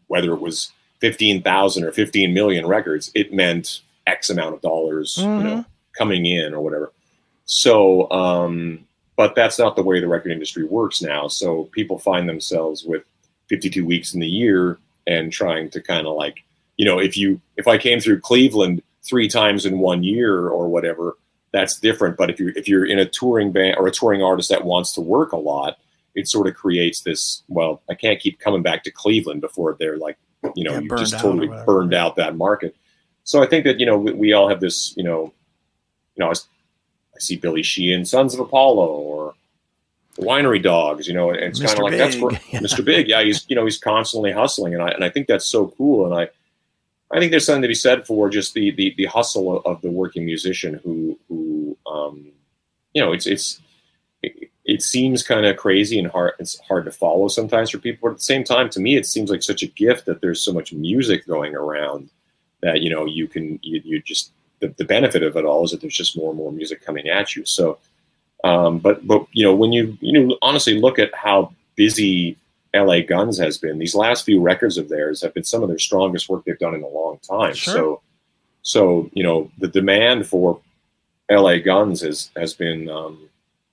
whether 0.07 0.33
it 0.33 0.41
was 0.41 0.71
fifteen 0.99 1.41
thousand 1.41 1.85
or 1.85 1.93
fifteen 1.93 2.33
million 2.33 2.67
records, 2.67 3.11
it 3.15 3.33
meant 3.33 3.79
X 4.07 4.29
amount 4.29 4.55
of 4.55 4.61
dollars, 4.61 5.15
mm-hmm. 5.15 5.37
you 5.37 5.43
know, 5.43 5.55
mm-hmm. 5.61 5.69
coming 5.97 6.25
in 6.25 6.53
or 6.53 6.59
whatever 6.61 6.91
so, 7.45 8.09
um, 8.11 8.85
but 9.15 9.35
that's 9.35 9.57
not 9.57 9.75
the 9.75 9.83
way 9.83 9.99
the 9.99 10.07
record 10.07 10.31
industry 10.31 10.65
works 10.65 11.01
now. 11.01 11.27
So 11.27 11.65
people 11.65 11.97
find 11.97 12.27
themselves 12.27 12.83
with 12.83 13.03
52 13.47 13.85
weeks 13.85 14.13
in 14.13 14.19
the 14.19 14.27
year 14.27 14.77
and 15.07 15.31
trying 15.31 15.69
to 15.69 15.81
kind 15.81 16.07
of 16.07 16.15
like, 16.15 16.43
you 16.77 16.85
know, 16.85 16.99
if 16.99 17.15
you 17.15 17.39
if 17.55 17.67
I 17.67 17.77
came 17.77 17.99
through 17.99 18.19
Cleveland 18.19 18.81
three 19.03 19.29
times 19.29 19.65
in 19.65 19.79
one 19.79 20.03
year 20.03 20.47
or 20.47 20.67
whatever, 20.67 21.17
that's 21.53 21.79
different. 21.79 22.17
But 22.17 22.29
if 22.29 22.39
you're 22.39 22.49
if 22.57 22.67
you're 22.67 22.85
in 22.85 22.99
a 22.99 23.05
touring 23.05 23.51
band 23.51 23.77
or 23.77 23.87
a 23.87 23.91
touring 23.91 24.21
artist 24.21 24.49
that 24.49 24.65
wants 24.65 24.93
to 24.93 25.01
work 25.01 25.31
a 25.31 25.37
lot, 25.37 25.77
it 26.15 26.27
sort 26.27 26.47
of 26.47 26.55
creates 26.55 27.01
this. 27.01 27.43
Well, 27.47 27.81
I 27.89 27.93
can't 27.93 28.19
keep 28.19 28.39
coming 28.39 28.63
back 28.63 28.83
to 28.83 28.91
Cleveland 28.91 29.41
before 29.41 29.77
they're 29.79 29.97
like, 29.97 30.17
you 30.55 30.63
know, 30.63 30.73
yeah, 30.73 30.79
you 30.79 30.89
just 30.97 31.17
totally 31.19 31.47
burned 31.65 31.93
out 31.93 32.17
that 32.17 32.35
market. 32.35 32.75
So 33.23 33.41
I 33.41 33.45
think 33.45 33.63
that 33.63 33.79
you 33.79 33.85
know 33.85 33.97
we, 33.97 34.11
we 34.13 34.33
all 34.33 34.49
have 34.49 34.59
this, 34.59 34.97
you 34.97 35.03
know, 35.03 35.31
you 36.15 36.19
know, 36.19 36.25
I 36.25 36.29
was 36.29 36.47
I 37.15 37.19
see 37.19 37.37
Billy 37.37 37.63
Sheehan, 37.63 38.05
Sons 38.05 38.33
of 38.33 38.39
Apollo, 38.39 38.87
or 38.87 39.33
Winery 40.17 40.61
Dogs. 40.61 41.07
You 41.07 41.13
know, 41.13 41.29
and 41.29 41.43
it's 41.43 41.59
kind 41.59 41.77
of 41.77 41.79
like 41.79 41.91
Big. 41.91 41.99
that's 41.99 42.17
where 42.17 42.31
Mr. 42.61 42.83
Big. 42.83 43.07
Yeah, 43.07 43.23
he's 43.23 43.45
you 43.49 43.55
know 43.55 43.65
he's 43.65 43.77
constantly 43.77 44.31
hustling, 44.31 44.73
and 44.73 44.83
I 44.83 44.89
and 44.89 45.03
I 45.03 45.09
think 45.09 45.27
that's 45.27 45.45
so 45.45 45.67
cool. 45.77 46.05
And 46.05 46.13
I 46.13 46.29
I 47.11 47.19
think 47.19 47.31
there's 47.31 47.45
something 47.45 47.61
to 47.61 47.67
be 47.67 47.75
said 47.75 48.05
for 48.05 48.29
just 48.29 48.53
the 48.53 48.71
the, 48.71 48.93
the 48.97 49.05
hustle 49.05 49.59
of, 49.61 49.81
the 49.81 49.91
working 49.91 50.25
musician 50.25 50.79
who 50.83 51.17
who 51.27 51.77
um, 51.85 52.31
you 52.93 53.01
know 53.01 53.13
it's 53.13 53.27
it's 53.27 53.61
it, 54.23 54.49
it 54.65 54.81
seems 54.81 55.21
kind 55.21 55.45
of 55.45 55.57
crazy 55.57 55.99
and 55.99 56.09
hard 56.09 56.33
it's 56.39 56.59
hard 56.61 56.85
to 56.85 56.91
follow 56.91 57.27
sometimes 57.27 57.69
for 57.69 57.77
people 57.77 58.09
but 58.09 58.13
at 58.13 58.17
the 58.17 58.23
same 58.23 58.43
time 58.43 58.69
to 58.69 58.79
me 58.79 58.95
it 58.95 59.05
seems 59.05 59.29
like 59.29 59.43
such 59.43 59.61
a 59.61 59.67
gift 59.67 60.05
that 60.05 60.19
there's 60.21 60.41
so 60.41 60.51
much 60.51 60.73
music 60.73 61.27
going 61.27 61.55
around 61.55 62.09
that 62.61 62.81
you 62.81 62.89
know 62.89 63.05
you 63.05 63.27
can 63.27 63.59
you, 63.61 63.81
you 63.83 64.01
just 64.01 64.31
the, 64.59 64.69
the 64.77 64.85
benefit 64.85 65.23
of 65.23 65.35
it 65.35 65.45
all 65.45 65.63
is 65.63 65.71
that 65.71 65.81
there's 65.81 65.95
just 65.95 66.17
more 66.17 66.29
and 66.29 66.37
more 66.37 66.51
music 66.51 66.83
coming 66.83 67.07
at 67.07 67.35
you. 67.35 67.45
So, 67.45 67.77
um, 68.43 68.79
but 68.79 69.05
but 69.05 69.25
you 69.31 69.43
know 69.43 69.55
when 69.55 69.71
you 69.71 69.97
you 70.01 70.19
know 70.19 70.37
honestly 70.41 70.79
look 70.79 70.99
at 70.99 71.13
how 71.15 71.53
busy 71.75 72.37
LA 72.73 73.01
Guns 73.01 73.37
has 73.39 73.57
been, 73.57 73.79
these 73.79 73.95
last 73.95 74.25
few 74.25 74.41
records 74.41 74.77
of 74.77 74.89
theirs 74.89 75.21
have 75.21 75.33
been 75.33 75.43
some 75.43 75.63
of 75.63 75.69
their 75.69 75.79
strongest 75.79 76.29
work 76.29 76.43
they've 76.45 76.59
done 76.59 76.75
in 76.75 76.83
a 76.83 76.87
long 76.87 77.19
time. 77.19 77.53
Sure. 77.53 77.73
So 77.73 78.01
so 78.61 79.09
you 79.13 79.23
know 79.23 79.51
the 79.59 79.67
demand 79.67 80.27
for 80.27 80.59
LA 81.29 81.57
Guns 81.57 82.01
has 82.01 82.31
has 82.35 82.53
been 82.53 82.89
um, 82.89 83.29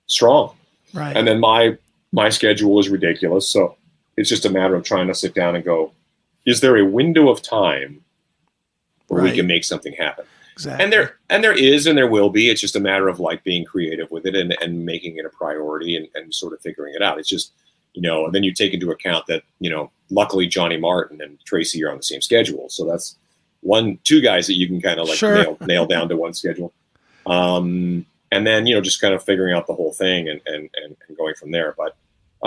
strong. 0.07 0.55
Right. 0.93 1.15
And 1.15 1.27
then 1.27 1.39
my 1.39 1.77
my 2.11 2.29
schedule 2.29 2.79
is 2.79 2.89
ridiculous, 2.89 3.49
so 3.49 3.75
it's 4.17 4.29
just 4.29 4.45
a 4.45 4.49
matter 4.49 4.75
of 4.75 4.83
trying 4.83 5.07
to 5.07 5.15
sit 5.15 5.33
down 5.33 5.55
and 5.55 5.65
go, 5.65 5.91
is 6.45 6.61
there 6.61 6.77
a 6.77 6.85
window 6.85 7.29
of 7.29 7.41
time 7.41 8.03
where 9.07 9.23
right. 9.23 9.31
we 9.31 9.35
can 9.35 9.47
make 9.47 9.63
something 9.63 9.93
happen? 9.93 10.25
Exactly. 10.53 10.83
And 10.83 10.93
there 10.93 11.17
and 11.29 11.43
there 11.43 11.57
is 11.57 11.87
and 11.87 11.97
there 11.97 12.09
will 12.09 12.29
be. 12.29 12.49
It's 12.49 12.61
just 12.61 12.75
a 12.75 12.79
matter 12.79 13.07
of 13.07 13.19
like 13.19 13.43
being 13.43 13.65
creative 13.65 14.09
with 14.11 14.25
it 14.25 14.35
and, 14.35 14.55
and 14.61 14.85
making 14.85 15.17
it 15.17 15.25
a 15.25 15.29
priority 15.29 15.95
and, 15.95 16.07
and 16.15 16.33
sort 16.33 16.53
of 16.53 16.61
figuring 16.61 16.93
it 16.95 17.01
out. 17.01 17.19
It's 17.19 17.29
just, 17.29 17.51
you 17.93 18.01
know, 18.01 18.25
and 18.25 18.33
then 18.33 18.43
you 18.43 18.53
take 18.53 18.73
into 18.73 18.91
account 18.91 19.25
that, 19.27 19.43
you 19.59 19.69
know, 19.69 19.91
luckily 20.09 20.47
Johnny 20.47 20.77
Martin 20.77 21.21
and 21.21 21.37
Tracii 21.45 21.83
are 21.83 21.91
on 21.91 21.97
the 21.97 22.03
same 22.03 22.21
schedule. 22.21 22.69
So 22.69 22.85
that's 22.85 23.17
one 23.61 23.99
two 24.03 24.21
guys 24.21 24.47
that 24.47 24.55
you 24.55 24.67
can 24.67 24.81
kind 24.81 24.99
of 24.99 25.07
like 25.07 25.17
sure. 25.17 25.35
nail 25.35 25.57
nail 25.61 25.85
down 25.85 26.09
to 26.09 26.17
one 26.17 26.33
schedule. 26.33 26.73
Um 27.25 28.05
and 28.31 28.47
then, 28.47 28.65
you 28.65 28.73
know, 28.73 28.81
just 28.81 29.01
kind 29.01 29.13
of 29.13 29.23
figuring 29.23 29.53
out 29.53 29.67
the 29.67 29.75
whole 29.75 29.93
thing 29.93 30.29
and 30.29 30.41
and, 30.45 30.69
and, 30.75 30.95
and 31.07 31.17
going 31.17 31.35
from 31.35 31.51
there. 31.51 31.75
But 31.77 31.95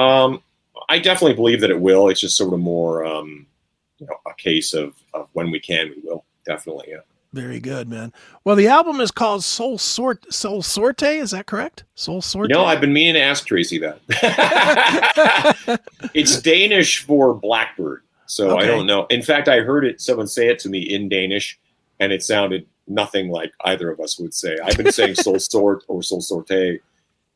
um 0.01 0.42
I 0.88 0.99
definitely 0.99 1.35
believe 1.35 1.61
that 1.62 1.71
it 1.71 1.81
will. 1.81 2.09
It's 2.09 2.21
just 2.21 2.37
sort 2.37 2.53
of 2.53 2.61
more 2.61 3.05
um, 3.05 3.47
you 3.99 4.07
know, 4.07 4.16
a 4.27 4.35
case 4.35 4.75
of, 4.75 4.95
of 5.14 5.29
when 5.33 5.51
we 5.51 5.59
can, 5.59 5.90
we 5.90 6.03
will. 6.09 6.25
Definitely, 6.45 6.88
yeah. 6.90 7.01
Very 7.37 7.61
good, 7.61 7.87
man. 7.87 8.14
Well, 8.44 8.57
the 8.57 8.68
album 8.68 8.99
is 8.99 9.11
called 9.11 9.44
Soul 9.44 9.77
Sort 9.77 10.33
Soul 10.33 10.62
Sorte. 10.62 11.18
Is 11.20 11.33
that 11.33 11.44
correct? 11.44 11.85
Soul 11.94 12.22
Sorte. 12.22 12.49
No, 12.49 12.64
I've 12.64 12.81
been 12.81 12.94
meaning 12.94 13.12
to 13.12 13.20
ask 13.20 13.46
Tracii 13.46 13.79
that. 13.83 14.01
it's 16.14 16.40
Danish 16.40 17.05
for 17.05 17.35
blackbird, 17.35 18.05
so 18.25 18.53
okay. 18.53 18.64
I 18.64 18.66
don't 18.66 18.87
know. 18.87 19.05
In 19.11 19.20
fact, 19.20 19.49
I 19.49 19.61
heard 19.61 19.85
it. 19.85 20.01
Someone 20.01 20.29
say 20.29 20.49
it 20.49 20.59
to 20.61 20.70
me 20.70 20.79
in 20.81 21.11
Danish, 21.11 21.59
and 22.01 22.11
it 22.11 22.22
sounded 22.22 22.66
nothing 22.88 23.29
like 23.29 23.53
either 23.66 23.90
of 23.90 24.01
us 24.01 24.18
would 24.18 24.33
say. 24.33 24.57
I've 24.64 24.79
been 24.79 24.90
saying 24.90 25.16
Soul 25.16 25.38
Sort 25.38 25.85
or 25.88 26.03
Soul 26.03 26.22
Sorte, 26.22 26.81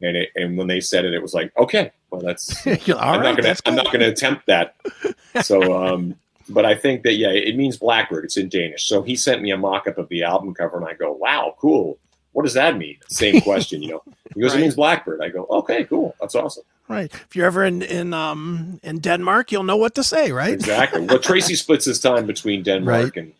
and 0.00 0.16
it, 0.16 0.30
and 0.34 0.56
when 0.56 0.66
they 0.66 0.80
said 0.80 1.04
it, 1.04 1.12
it 1.12 1.20
was 1.20 1.34
like, 1.34 1.54
okay, 1.58 1.92
well, 2.10 2.22
that's 2.22 2.66
I'm, 2.66 2.72
right, 2.72 2.86
not 2.86 3.22
gonna, 3.22 3.42
that's 3.42 3.60
I'm 3.66 3.74
not 3.74 3.84
going 3.92 4.00
to 4.00 4.08
attempt 4.08 4.46
that. 4.46 4.76
So, 5.42 5.76
um, 5.76 6.14
but 6.50 6.64
I 6.64 6.74
think 6.74 7.02
that 7.02 7.14
yeah, 7.14 7.30
it 7.30 7.56
means 7.56 7.76
blackbird. 7.78 8.24
It's 8.24 8.36
in 8.36 8.48
Danish. 8.48 8.84
So 8.86 9.02
he 9.02 9.16
sent 9.16 9.42
me 9.42 9.50
a 9.50 9.56
mock-up 9.56 9.98
of 9.98 10.08
the 10.08 10.22
album 10.24 10.54
cover, 10.54 10.76
and 10.76 10.86
I 10.86 10.94
go, 10.94 11.12
"Wow, 11.12 11.54
cool! 11.58 11.98
what 12.32 12.44
does 12.44 12.54
that 12.54 12.76
mean? 12.76 12.96
Same 13.08 13.40
question, 13.50 13.82
you 13.82 13.90
know. 13.90 14.02
He 14.34 14.40
goes, 14.40 14.52
Right. 14.52 14.60
it 14.60 14.62
means 14.62 14.76
blackbird. 14.76 15.20
I 15.20 15.30
go, 15.30 15.46
okay, 15.50 15.82
cool, 15.82 16.14
that's 16.20 16.36
awesome. 16.36 16.62
Right. 16.86 17.12
If 17.12 17.34
you're 17.34 17.46
ever 17.46 17.64
in 17.64 17.82
in 17.82 18.14
um 18.14 18.78
in 18.84 19.00
Denmark, 19.00 19.50
you'll 19.50 19.64
know 19.64 19.76
what 19.76 19.94
to 19.94 20.04
say, 20.04 20.30
right? 20.30 20.52
Exactly. 20.54 21.00
well, 21.06 21.18
Tracii 21.18 21.56
splits 21.64 21.84
his 21.86 21.98
time 21.98 22.26
between 22.26 22.62
Denmark 22.62 23.16
and, 23.16 23.32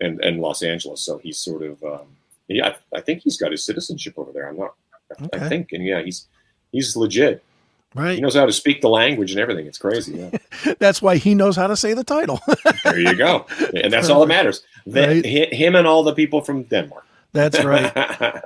and 0.00 0.20
and 0.24 0.40
Los 0.40 0.62
Angeles, 0.62 1.00
so 1.00 1.18
he's 1.18 1.38
sort 1.38 1.62
of 1.62 1.82
um, 1.82 2.06
yeah. 2.48 2.68
I, 2.92 2.98
I 2.98 3.00
think 3.00 3.22
he's 3.22 3.38
got 3.38 3.50
his 3.52 3.64
citizenship 3.64 4.14
over 4.18 4.32
there. 4.32 4.48
I'm 4.48 4.58
not. 4.58 4.74
I, 5.10 5.24
Okay. 5.24 5.46
I 5.46 5.48
think, 5.48 5.72
and 5.72 5.84
yeah, 5.84 6.02
he's 6.02 6.26
he's 6.72 6.96
legit. 6.96 7.42
He 7.96 8.20
knows 8.20 8.34
how 8.34 8.46
to 8.46 8.52
speak 8.52 8.80
the 8.80 8.88
language 8.88 9.30
and 9.32 9.40
everything. 9.40 9.66
It's 9.66 9.78
crazy. 9.78 10.14
Yeah. 10.64 10.74
That's 10.78 11.00
why 11.02 11.16
he 11.16 11.34
knows 11.34 11.56
how 11.56 11.66
to 11.66 11.76
say 11.76 11.94
the 11.94 12.04
title. 12.04 12.40
there 12.84 12.98
you 12.98 13.14
go, 13.14 13.46
and 13.74 13.92
that's 13.92 14.08
all 14.08 14.20
that 14.20 14.26
matters. 14.28 14.62
That, 14.86 15.08
Right. 15.08 15.52
Him 15.52 15.74
and 15.74 15.86
all 15.86 16.02
the 16.02 16.14
people 16.14 16.40
from 16.42 16.62
Denmark. 16.64 17.04
That's 17.32 17.62
right. 17.64 17.92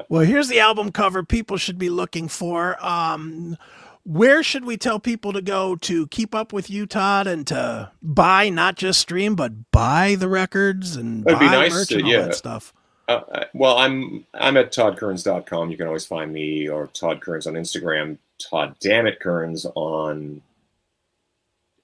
Well, 0.09 0.23
here's 0.25 0.49
the 0.49 0.59
album 0.59 0.91
cover 0.91 1.23
people 1.23 1.57
should 1.57 1.79
be 1.79 1.89
looking 1.91 2.27
for. 2.27 2.77
Um, 2.85 3.57
where 4.05 4.43
should 4.43 4.65
we 4.65 4.77
tell 4.77 4.99
people 4.99 5.33
to 5.33 5.41
go 5.43 5.77
to 5.77 6.07
keep 6.09 6.35
up 6.35 6.53
with 6.53 6.69
you, 6.69 6.87
Todd, 6.87 7.29
and 7.29 7.47
to 7.47 7.93
buy, 8.03 8.49
not 8.49 8.75
just 8.77 9.01
stream, 9.01 9.37
but 9.37 9.71
buy 9.71 10.17
the 10.19 10.29
records 10.29 10.97
and 10.97 11.23
That'd 11.25 11.39
buy 11.39 11.47
be 11.47 11.51
nice 11.53 11.73
merch 11.73 11.89
to- 11.89 11.95
and 11.97 12.05
all 12.05 12.11
yeah. 12.11 12.21
that 12.23 12.35
stuff? 12.35 12.73
Uh, 13.07 13.21
uh, 13.33 13.45
well, 13.55 13.77
I'm 13.77 14.25
I'm 14.35 14.57
at 14.57 14.73
toddkerns.com. 14.73 15.71
You 15.71 15.77
can 15.77 15.87
always 15.87 16.07
find 16.07 16.33
me 16.33 16.69
or 16.69 16.87
Todd 16.89 17.21
Kerns 17.21 17.47
on 17.47 17.55
Instagram. 17.55 18.19
Todd 18.41 18.77
Damn 18.81 19.07
it 19.07 19.21
Kerns 19.21 19.67
on 19.75 20.43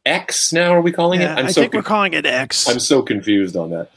X. 0.04 0.52
Now 0.52 0.72
are 0.74 0.80
we 0.80 0.92
calling 0.92 1.20
Yeah, 1.20 1.34
it? 1.34 1.38
I'm 1.38 1.46
I 1.46 1.50
so 1.50 1.60
think 1.60 1.74
we're 1.74 1.82
calling 1.82 2.12
it 2.12 2.26
X. 2.26 2.68
I'm 2.68 2.80
so 2.80 3.02
confused 3.02 3.56
on 3.56 3.70
that. 3.70 3.90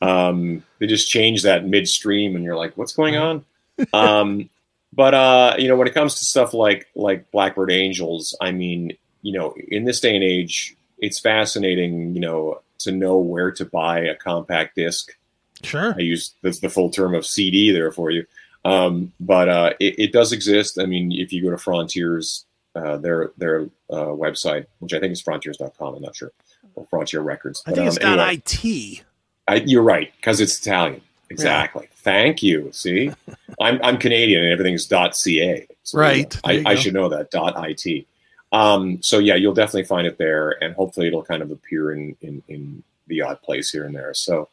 Um, 0.00 0.62
they 0.78 0.86
just 0.86 1.08
changed 1.08 1.44
that 1.44 1.66
midstream, 1.66 2.34
and 2.36 2.44
you're 2.44 2.56
like, 2.56 2.76
what's 2.76 2.92
going 2.92 3.16
on? 3.16 3.44
Um, 3.92 4.48
but 4.94 5.12
uh, 5.12 5.54
you 5.58 5.68
know, 5.68 5.76
when 5.76 5.86
it 5.86 5.92
comes 5.92 6.14
to 6.14 6.24
stuff 6.24 6.54
like 6.54 6.86
like 6.94 7.30
Blackbird 7.30 7.70
Angels, 7.70 8.34
I 8.40 8.52
mean, 8.52 8.96
you 9.20 9.34
know, 9.34 9.54
in 9.68 9.84
this 9.84 10.00
day 10.00 10.14
and 10.14 10.24
age, 10.24 10.74
it's 10.98 11.20
fascinating, 11.20 12.14
you 12.14 12.20
know, 12.20 12.62
to 12.78 12.92
know 12.92 13.18
where 13.18 13.50
to 13.52 13.66
buy 13.66 13.98
a 14.00 14.14
compact 14.14 14.76
disc. 14.76 15.14
sure. 15.62 15.94
I 15.94 16.00
use 16.00 16.32
that's 16.42 16.60
the 16.60 16.70
full 16.70 16.88
term 16.88 17.14
of 17.14 17.26
CD 17.26 17.70
there 17.70 17.92
for 17.92 18.10
you. 18.10 18.24
Um, 18.66 19.12
but 19.20 19.48
uh, 19.48 19.72
it, 19.78 19.98
it 19.98 20.12
does 20.12 20.32
exist. 20.32 20.78
I 20.80 20.86
mean, 20.86 21.12
if 21.12 21.32
you 21.32 21.42
go 21.42 21.50
to 21.50 21.58
Frontiers, 21.58 22.46
uh, 22.74 22.96
their 22.96 23.32
their 23.36 23.62
uh, 23.90 24.12
website, 24.12 24.66
which 24.80 24.92
I 24.92 25.00
think 25.00 25.12
is 25.12 25.22
frontiers.com, 25.22 25.94
I'm 25.94 26.02
not 26.02 26.16
sure, 26.16 26.32
or 26.74 26.84
Frontier 26.86 27.20
Records. 27.20 27.62
I 27.66 27.72
think 27.72 27.86
it's 27.86 28.04
um, 28.04 28.18
anyway. 28.18 28.42
IT. 28.44 29.04
I, 29.48 29.54
you're 29.64 29.82
right 29.82 30.12
because 30.16 30.40
it's 30.40 30.58
Italian. 30.58 31.00
Exactly. 31.30 31.88
Thank 31.94 32.42
you. 32.42 32.70
See, 32.72 33.12
I'm 33.60 33.80
I'm 33.82 33.98
Canadian 33.98 34.42
and 34.42 34.52
everything's 34.52 34.86
.ca. 34.86 35.66
So, 35.84 35.98
Right. 35.98 36.36
I, 36.44 36.62
I 36.66 36.74
should 36.74 36.94
know 36.94 37.08
that 37.08 37.28
.it. 37.32 38.06
Um, 38.52 39.02
so 39.02 39.18
yeah, 39.18 39.34
you'll 39.34 39.54
definitely 39.54 39.84
find 39.84 40.06
it 40.06 40.18
there, 40.18 40.62
and 40.62 40.74
hopefully 40.74 41.06
it'll 41.06 41.22
kind 41.22 41.42
of 41.42 41.50
appear 41.50 41.92
in 41.92 42.16
in 42.20 42.42
in 42.48 42.82
the 43.06 43.22
odd 43.22 43.40
place 43.42 43.70
here 43.70 43.84
and 43.84 43.94
there. 43.94 44.12
So 44.14 44.48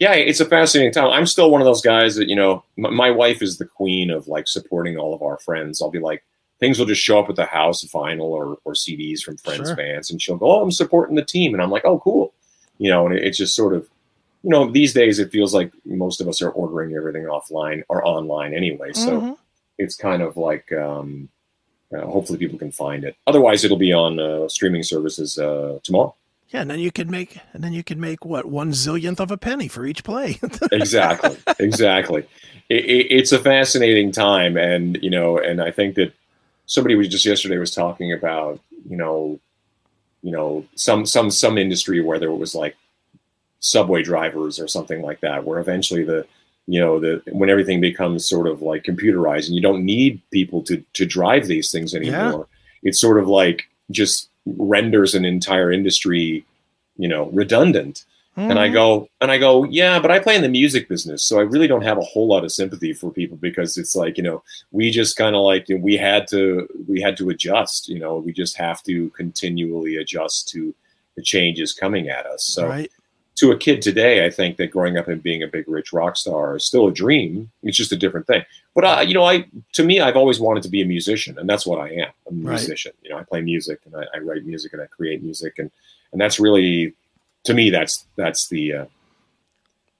yeah, 0.00 0.14
it's 0.14 0.40
a 0.40 0.44
fascinating 0.46 0.92
time. 0.92 1.10
I'm 1.10 1.26
still 1.26 1.50
one 1.50 1.60
of 1.60 1.64
those 1.66 1.80
guys 1.82 2.16
that 2.16 2.28
you 2.28 2.34
know. 2.34 2.64
My, 2.76 2.90
my 2.90 3.10
wife 3.12 3.40
is 3.42 3.58
the 3.58 3.66
queen 3.66 4.10
of 4.10 4.26
like 4.26 4.48
supporting 4.48 4.96
all 4.96 5.14
of 5.14 5.22
our 5.22 5.38
friends. 5.38 5.80
I'll 5.80 5.90
be 5.90 6.00
like. 6.00 6.24
Things 6.58 6.78
will 6.78 6.84
just 6.84 7.00
show 7.00 7.18
up 7.18 7.30
at 7.30 7.36
the 7.36 7.46
house, 7.46 7.82
vinyl 7.84 8.20
or, 8.38 8.58
or 8.66 8.74
CDs 8.74 9.22
from 9.22 9.38
friends' 9.38 9.68
Sure. 9.70 9.76
bands, 9.76 10.10
and 10.10 10.20
she'll 10.20 10.36
go, 10.36 10.52
"Oh, 10.52 10.60
I'm 10.62 10.70
supporting 10.70 11.16
the 11.16 11.24
team," 11.24 11.54
and 11.54 11.62
I'm 11.62 11.70
like, 11.70 11.86
"Oh, 11.86 12.00
cool," 12.00 12.34
you 12.76 12.90
know. 12.90 13.06
And 13.06 13.16
it, 13.16 13.24
it's 13.24 13.38
just 13.38 13.54
sort 13.56 13.72
of 13.74 13.88
you 14.42 14.50
know, 14.50 14.70
these 14.70 14.92
days 14.92 15.18
it 15.18 15.30
feels 15.32 15.54
like 15.54 15.72
most 15.86 16.20
of 16.20 16.28
us 16.28 16.42
are 16.42 16.50
ordering 16.50 16.94
everything 16.94 17.22
offline 17.24 17.82
or 17.88 18.06
online 18.06 18.52
anyway. 18.54 18.92
So 18.92 19.20
Mhm. 19.22 19.36
it's 19.78 19.94
kind 19.94 20.20
of 20.22 20.36
like, 20.36 20.70
um, 20.72 21.28
uh, 21.94 22.02
hopefully 22.06 22.38
people 22.38 22.58
can 22.58 22.72
find 22.72 23.04
it. 23.04 23.16
Otherwise, 23.26 23.64
it'll 23.64 23.76
be 23.78 23.92
on 23.94 24.18
uh, 24.18 24.46
streaming 24.48 24.82
services 24.82 25.38
uh, 25.38 25.78
tomorrow. 25.82 26.14
Yeah, 26.50 26.62
and 26.62 26.70
then 26.70 26.80
you 26.80 26.90
could 26.90 27.10
make, 27.10 27.38
and 27.52 27.62
then 27.62 27.72
you 27.72 27.84
could 27.84 27.98
make 27.98 28.24
what 28.24 28.46
one 28.46 28.72
zillionth 28.72 29.20
of 29.20 29.30
a 29.30 29.36
penny 29.36 29.68
for 29.68 29.86
each 29.86 30.02
play. 30.02 30.40
exactly, 30.72 31.36
exactly. 31.60 32.26
It, 32.68 32.84
it, 32.84 33.06
it's 33.10 33.32
a 33.32 33.38
fascinating 33.38 34.10
time, 34.10 34.56
and 34.56 34.98
you 35.00 35.10
know, 35.10 35.38
and 35.38 35.62
I 35.62 35.70
think 35.70 35.94
that 35.94 36.12
somebody 36.66 36.96
was 36.96 37.08
just 37.08 37.24
yesterday 37.24 37.56
was 37.56 37.72
talking 37.72 38.12
about, 38.12 38.60
you 38.88 38.96
know, 38.96 39.38
you 40.22 40.32
know, 40.32 40.66
some 40.74 41.06
some 41.06 41.30
some 41.30 41.56
industry 41.56 42.00
where 42.00 42.18
there 42.18 42.32
was 42.32 42.54
like 42.54 42.76
subway 43.60 44.02
drivers 44.02 44.58
or 44.58 44.66
something 44.66 45.02
like 45.02 45.20
that, 45.20 45.44
where 45.44 45.60
eventually 45.60 46.02
the 46.02 46.26
you 46.66 46.80
know 46.80 46.98
the 46.98 47.22
when 47.30 47.48
everything 47.48 47.80
becomes 47.80 48.28
sort 48.28 48.48
of 48.48 48.60
like 48.60 48.82
computerized 48.82 49.46
and 49.46 49.54
you 49.54 49.62
don't 49.62 49.84
need 49.84 50.20
people 50.32 50.62
to 50.62 50.84
to 50.94 51.06
drive 51.06 51.46
these 51.46 51.72
things 51.72 51.94
anymore 51.94 52.46
it's 52.82 53.00
sort 53.00 53.18
of 53.18 53.26
like 53.26 53.64
just 53.90 54.29
renders 54.46 55.14
an 55.14 55.24
entire 55.24 55.70
industry 55.72 56.44
you 56.96 57.08
know 57.08 57.26
redundant 57.30 58.04
and 58.36 58.58
I 58.58 58.68
Mhm. 58.68 58.72
go 58.72 59.08
and 59.20 59.30
I 59.30 59.36
go, 59.38 59.64
yeah, 59.64 59.98
but 59.98 60.10
I 60.10 60.18
play 60.18 60.34
in 60.36 60.40
the 60.40 60.48
music 60.48 60.88
business, 60.88 61.22
so 61.24 61.38
I 61.40 61.42
really 61.42 61.66
don't 61.66 61.82
have 61.82 61.98
a 61.98 62.02
whole 62.02 62.26
lot 62.28 62.44
of 62.44 62.52
sympathy 62.52 62.92
for 62.94 63.10
people 63.10 63.36
because 63.36 63.76
it's 63.76 63.94
like 63.94 64.16
you 64.16 64.22
know 64.22 64.42
we 64.70 64.90
just 64.90 65.16
kind 65.16 65.34
of 65.36 65.42
like 65.42 65.66
we 65.68 65.96
had 65.96 66.26
to 66.28 66.66
we 66.88 67.00
had 67.02 67.16
to 67.18 67.28
adjust, 67.30 67.88
you 67.88 67.98
know, 67.98 68.16
we 68.16 68.32
just 68.32 68.56
have 68.56 68.82
to 68.84 69.10
continually 69.10 69.96
adjust 69.96 70.48
to 70.50 70.74
the 71.16 71.22
changes 71.22 71.74
coming 71.74 72.08
at 72.08 72.24
us. 72.24 72.44
So 72.44 72.68
right. 72.68 72.90
To 73.40 73.50
a 73.52 73.56
kid 73.56 73.82
today, 73.82 74.24
I 74.24 74.30
think 74.30 74.56
that 74.58 74.70
growing 74.70 74.96
up 74.96 75.08
and 75.08 75.22
being 75.22 75.42
a 75.42 75.46
big 75.46 75.66
rich 75.68 75.92
rock 75.92 76.16
star 76.16 76.56
is 76.56 76.64
still 76.64 76.86
a 76.88 76.92
dream. 76.92 77.50
It's 77.62 77.76
just 77.76 77.92
a 77.92 77.96
different 77.96 78.26
thing. 78.26 78.44
But 78.74 78.84
uh, 78.84 79.00
you 79.06 79.14
know, 79.14 79.24
I 79.24 79.46
to 79.72 79.82
me, 79.82 80.00
I've 80.00 80.16
always 80.16 80.38
wanted 80.40 80.62
to 80.64 80.68
be 80.68 80.82
a 80.82 80.86
musician, 80.86 81.38
and 81.38 81.48
that's 81.48 81.66
what 81.66 81.80
I 81.80 81.88
am. 81.90 82.08
a 82.26 82.30
Right. 82.30 82.52
musician. 82.54 82.92
You 83.02 83.10
know, 83.10 83.18
I 83.18 83.24
play 83.24 83.40
music 83.40 83.80
and 83.84 83.94
I, 83.96 84.04
I 84.14 84.18
write 84.20 84.44
music 84.44 84.72
and 84.72 84.80
I 84.82 84.86
create 84.86 85.22
music, 85.22 85.58
and 85.58 85.70
and 86.12 86.20
that's 86.20 86.38
really 86.38 86.92
to 87.44 87.54
me 87.54 87.70
that's 87.70 88.04
that's 88.16 88.48
the 88.48 88.72
uh, 88.74 88.84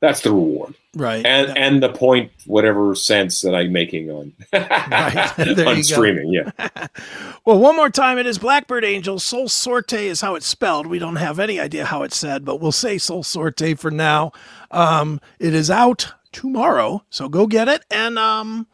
that's 0.00 0.20
the 0.22 0.30
reward 0.30 0.74
Right. 0.94 1.24
and 1.24 1.48
That- 1.50 1.58
and 1.58 1.82
the 1.82 1.88
point 1.90 2.32
whatever 2.46 2.94
sense 2.94 3.42
that 3.42 3.54
I'm 3.54 3.72
making 3.72 4.10
on 4.10 4.32
Right. 4.52 5.32
There 5.36 5.46
you 5.64 5.66
on 5.68 5.76
go. 5.76 5.82
streaming. 5.82 6.32
Yeah, 6.32 6.50
well, 7.44 7.58
one 7.58 7.76
more 7.76 7.90
time, 7.90 8.18
it 8.18 8.26
is 8.26 8.38
Blackbird 8.38 8.84
Angels. 8.84 9.22
Solo 9.24 9.46
Sorte 9.46 9.92
is 9.98 10.20
how 10.20 10.34
it's 10.34 10.46
spelled. 10.46 10.86
We 10.86 10.98
don't 10.98 11.16
have 11.16 11.38
any 11.38 11.60
idea 11.60 11.84
how 11.84 12.02
it's 12.02 12.16
said, 12.16 12.44
but 12.44 12.60
we'll 12.60 12.72
say 12.72 12.98
Solo 12.98 13.22
Sorte 13.22 13.78
for 13.78 13.90
now. 13.90 14.32
Um, 14.70 15.20
it 15.38 15.54
is 15.54 15.70
out 15.70 16.12
tomorrow, 16.32 17.04
so 17.10 17.28
go 17.28 17.46
get 17.46 17.68
it. 17.68 17.84
And 17.90 18.18
um, 18.18 18.66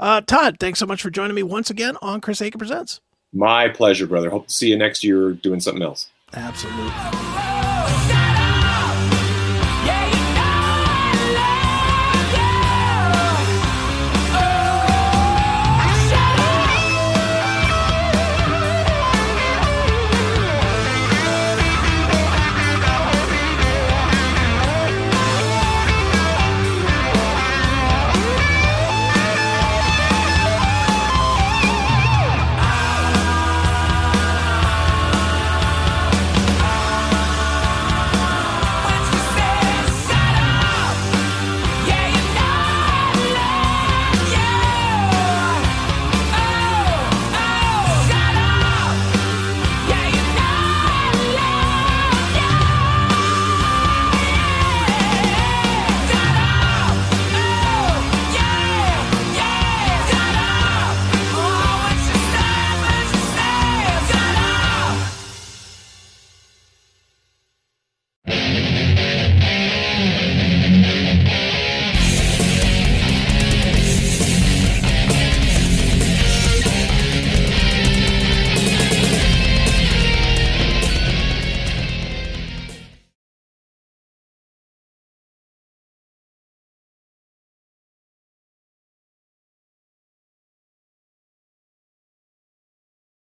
uh, 0.00 0.20
Todd, 0.22 0.56
thanks 0.60 0.78
so 0.78 0.86
much 0.86 1.02
for 1.02 1.10
joining 1.10 1.34
me 1.34 1.42
once 1.42 1.70
again 1.70 1.96
on 2.02 2.20
Chris 2.20 2.40
Akin 2.40 2.58
Presents. 2.58 3.00
my 3.32 3.68
pleasure, 3.68 4.06
brother. 4.06 4.30
Hope 4.30 4.46
to 4.48 4.52
see 4.54 4.68
you 4.68 4.76
next 4.78 5.02
year 5.04 5.32
doing 5.32 5.60
something 5.60 5.82
else. 5.82 6.08
Absolutely. 6.34 7.61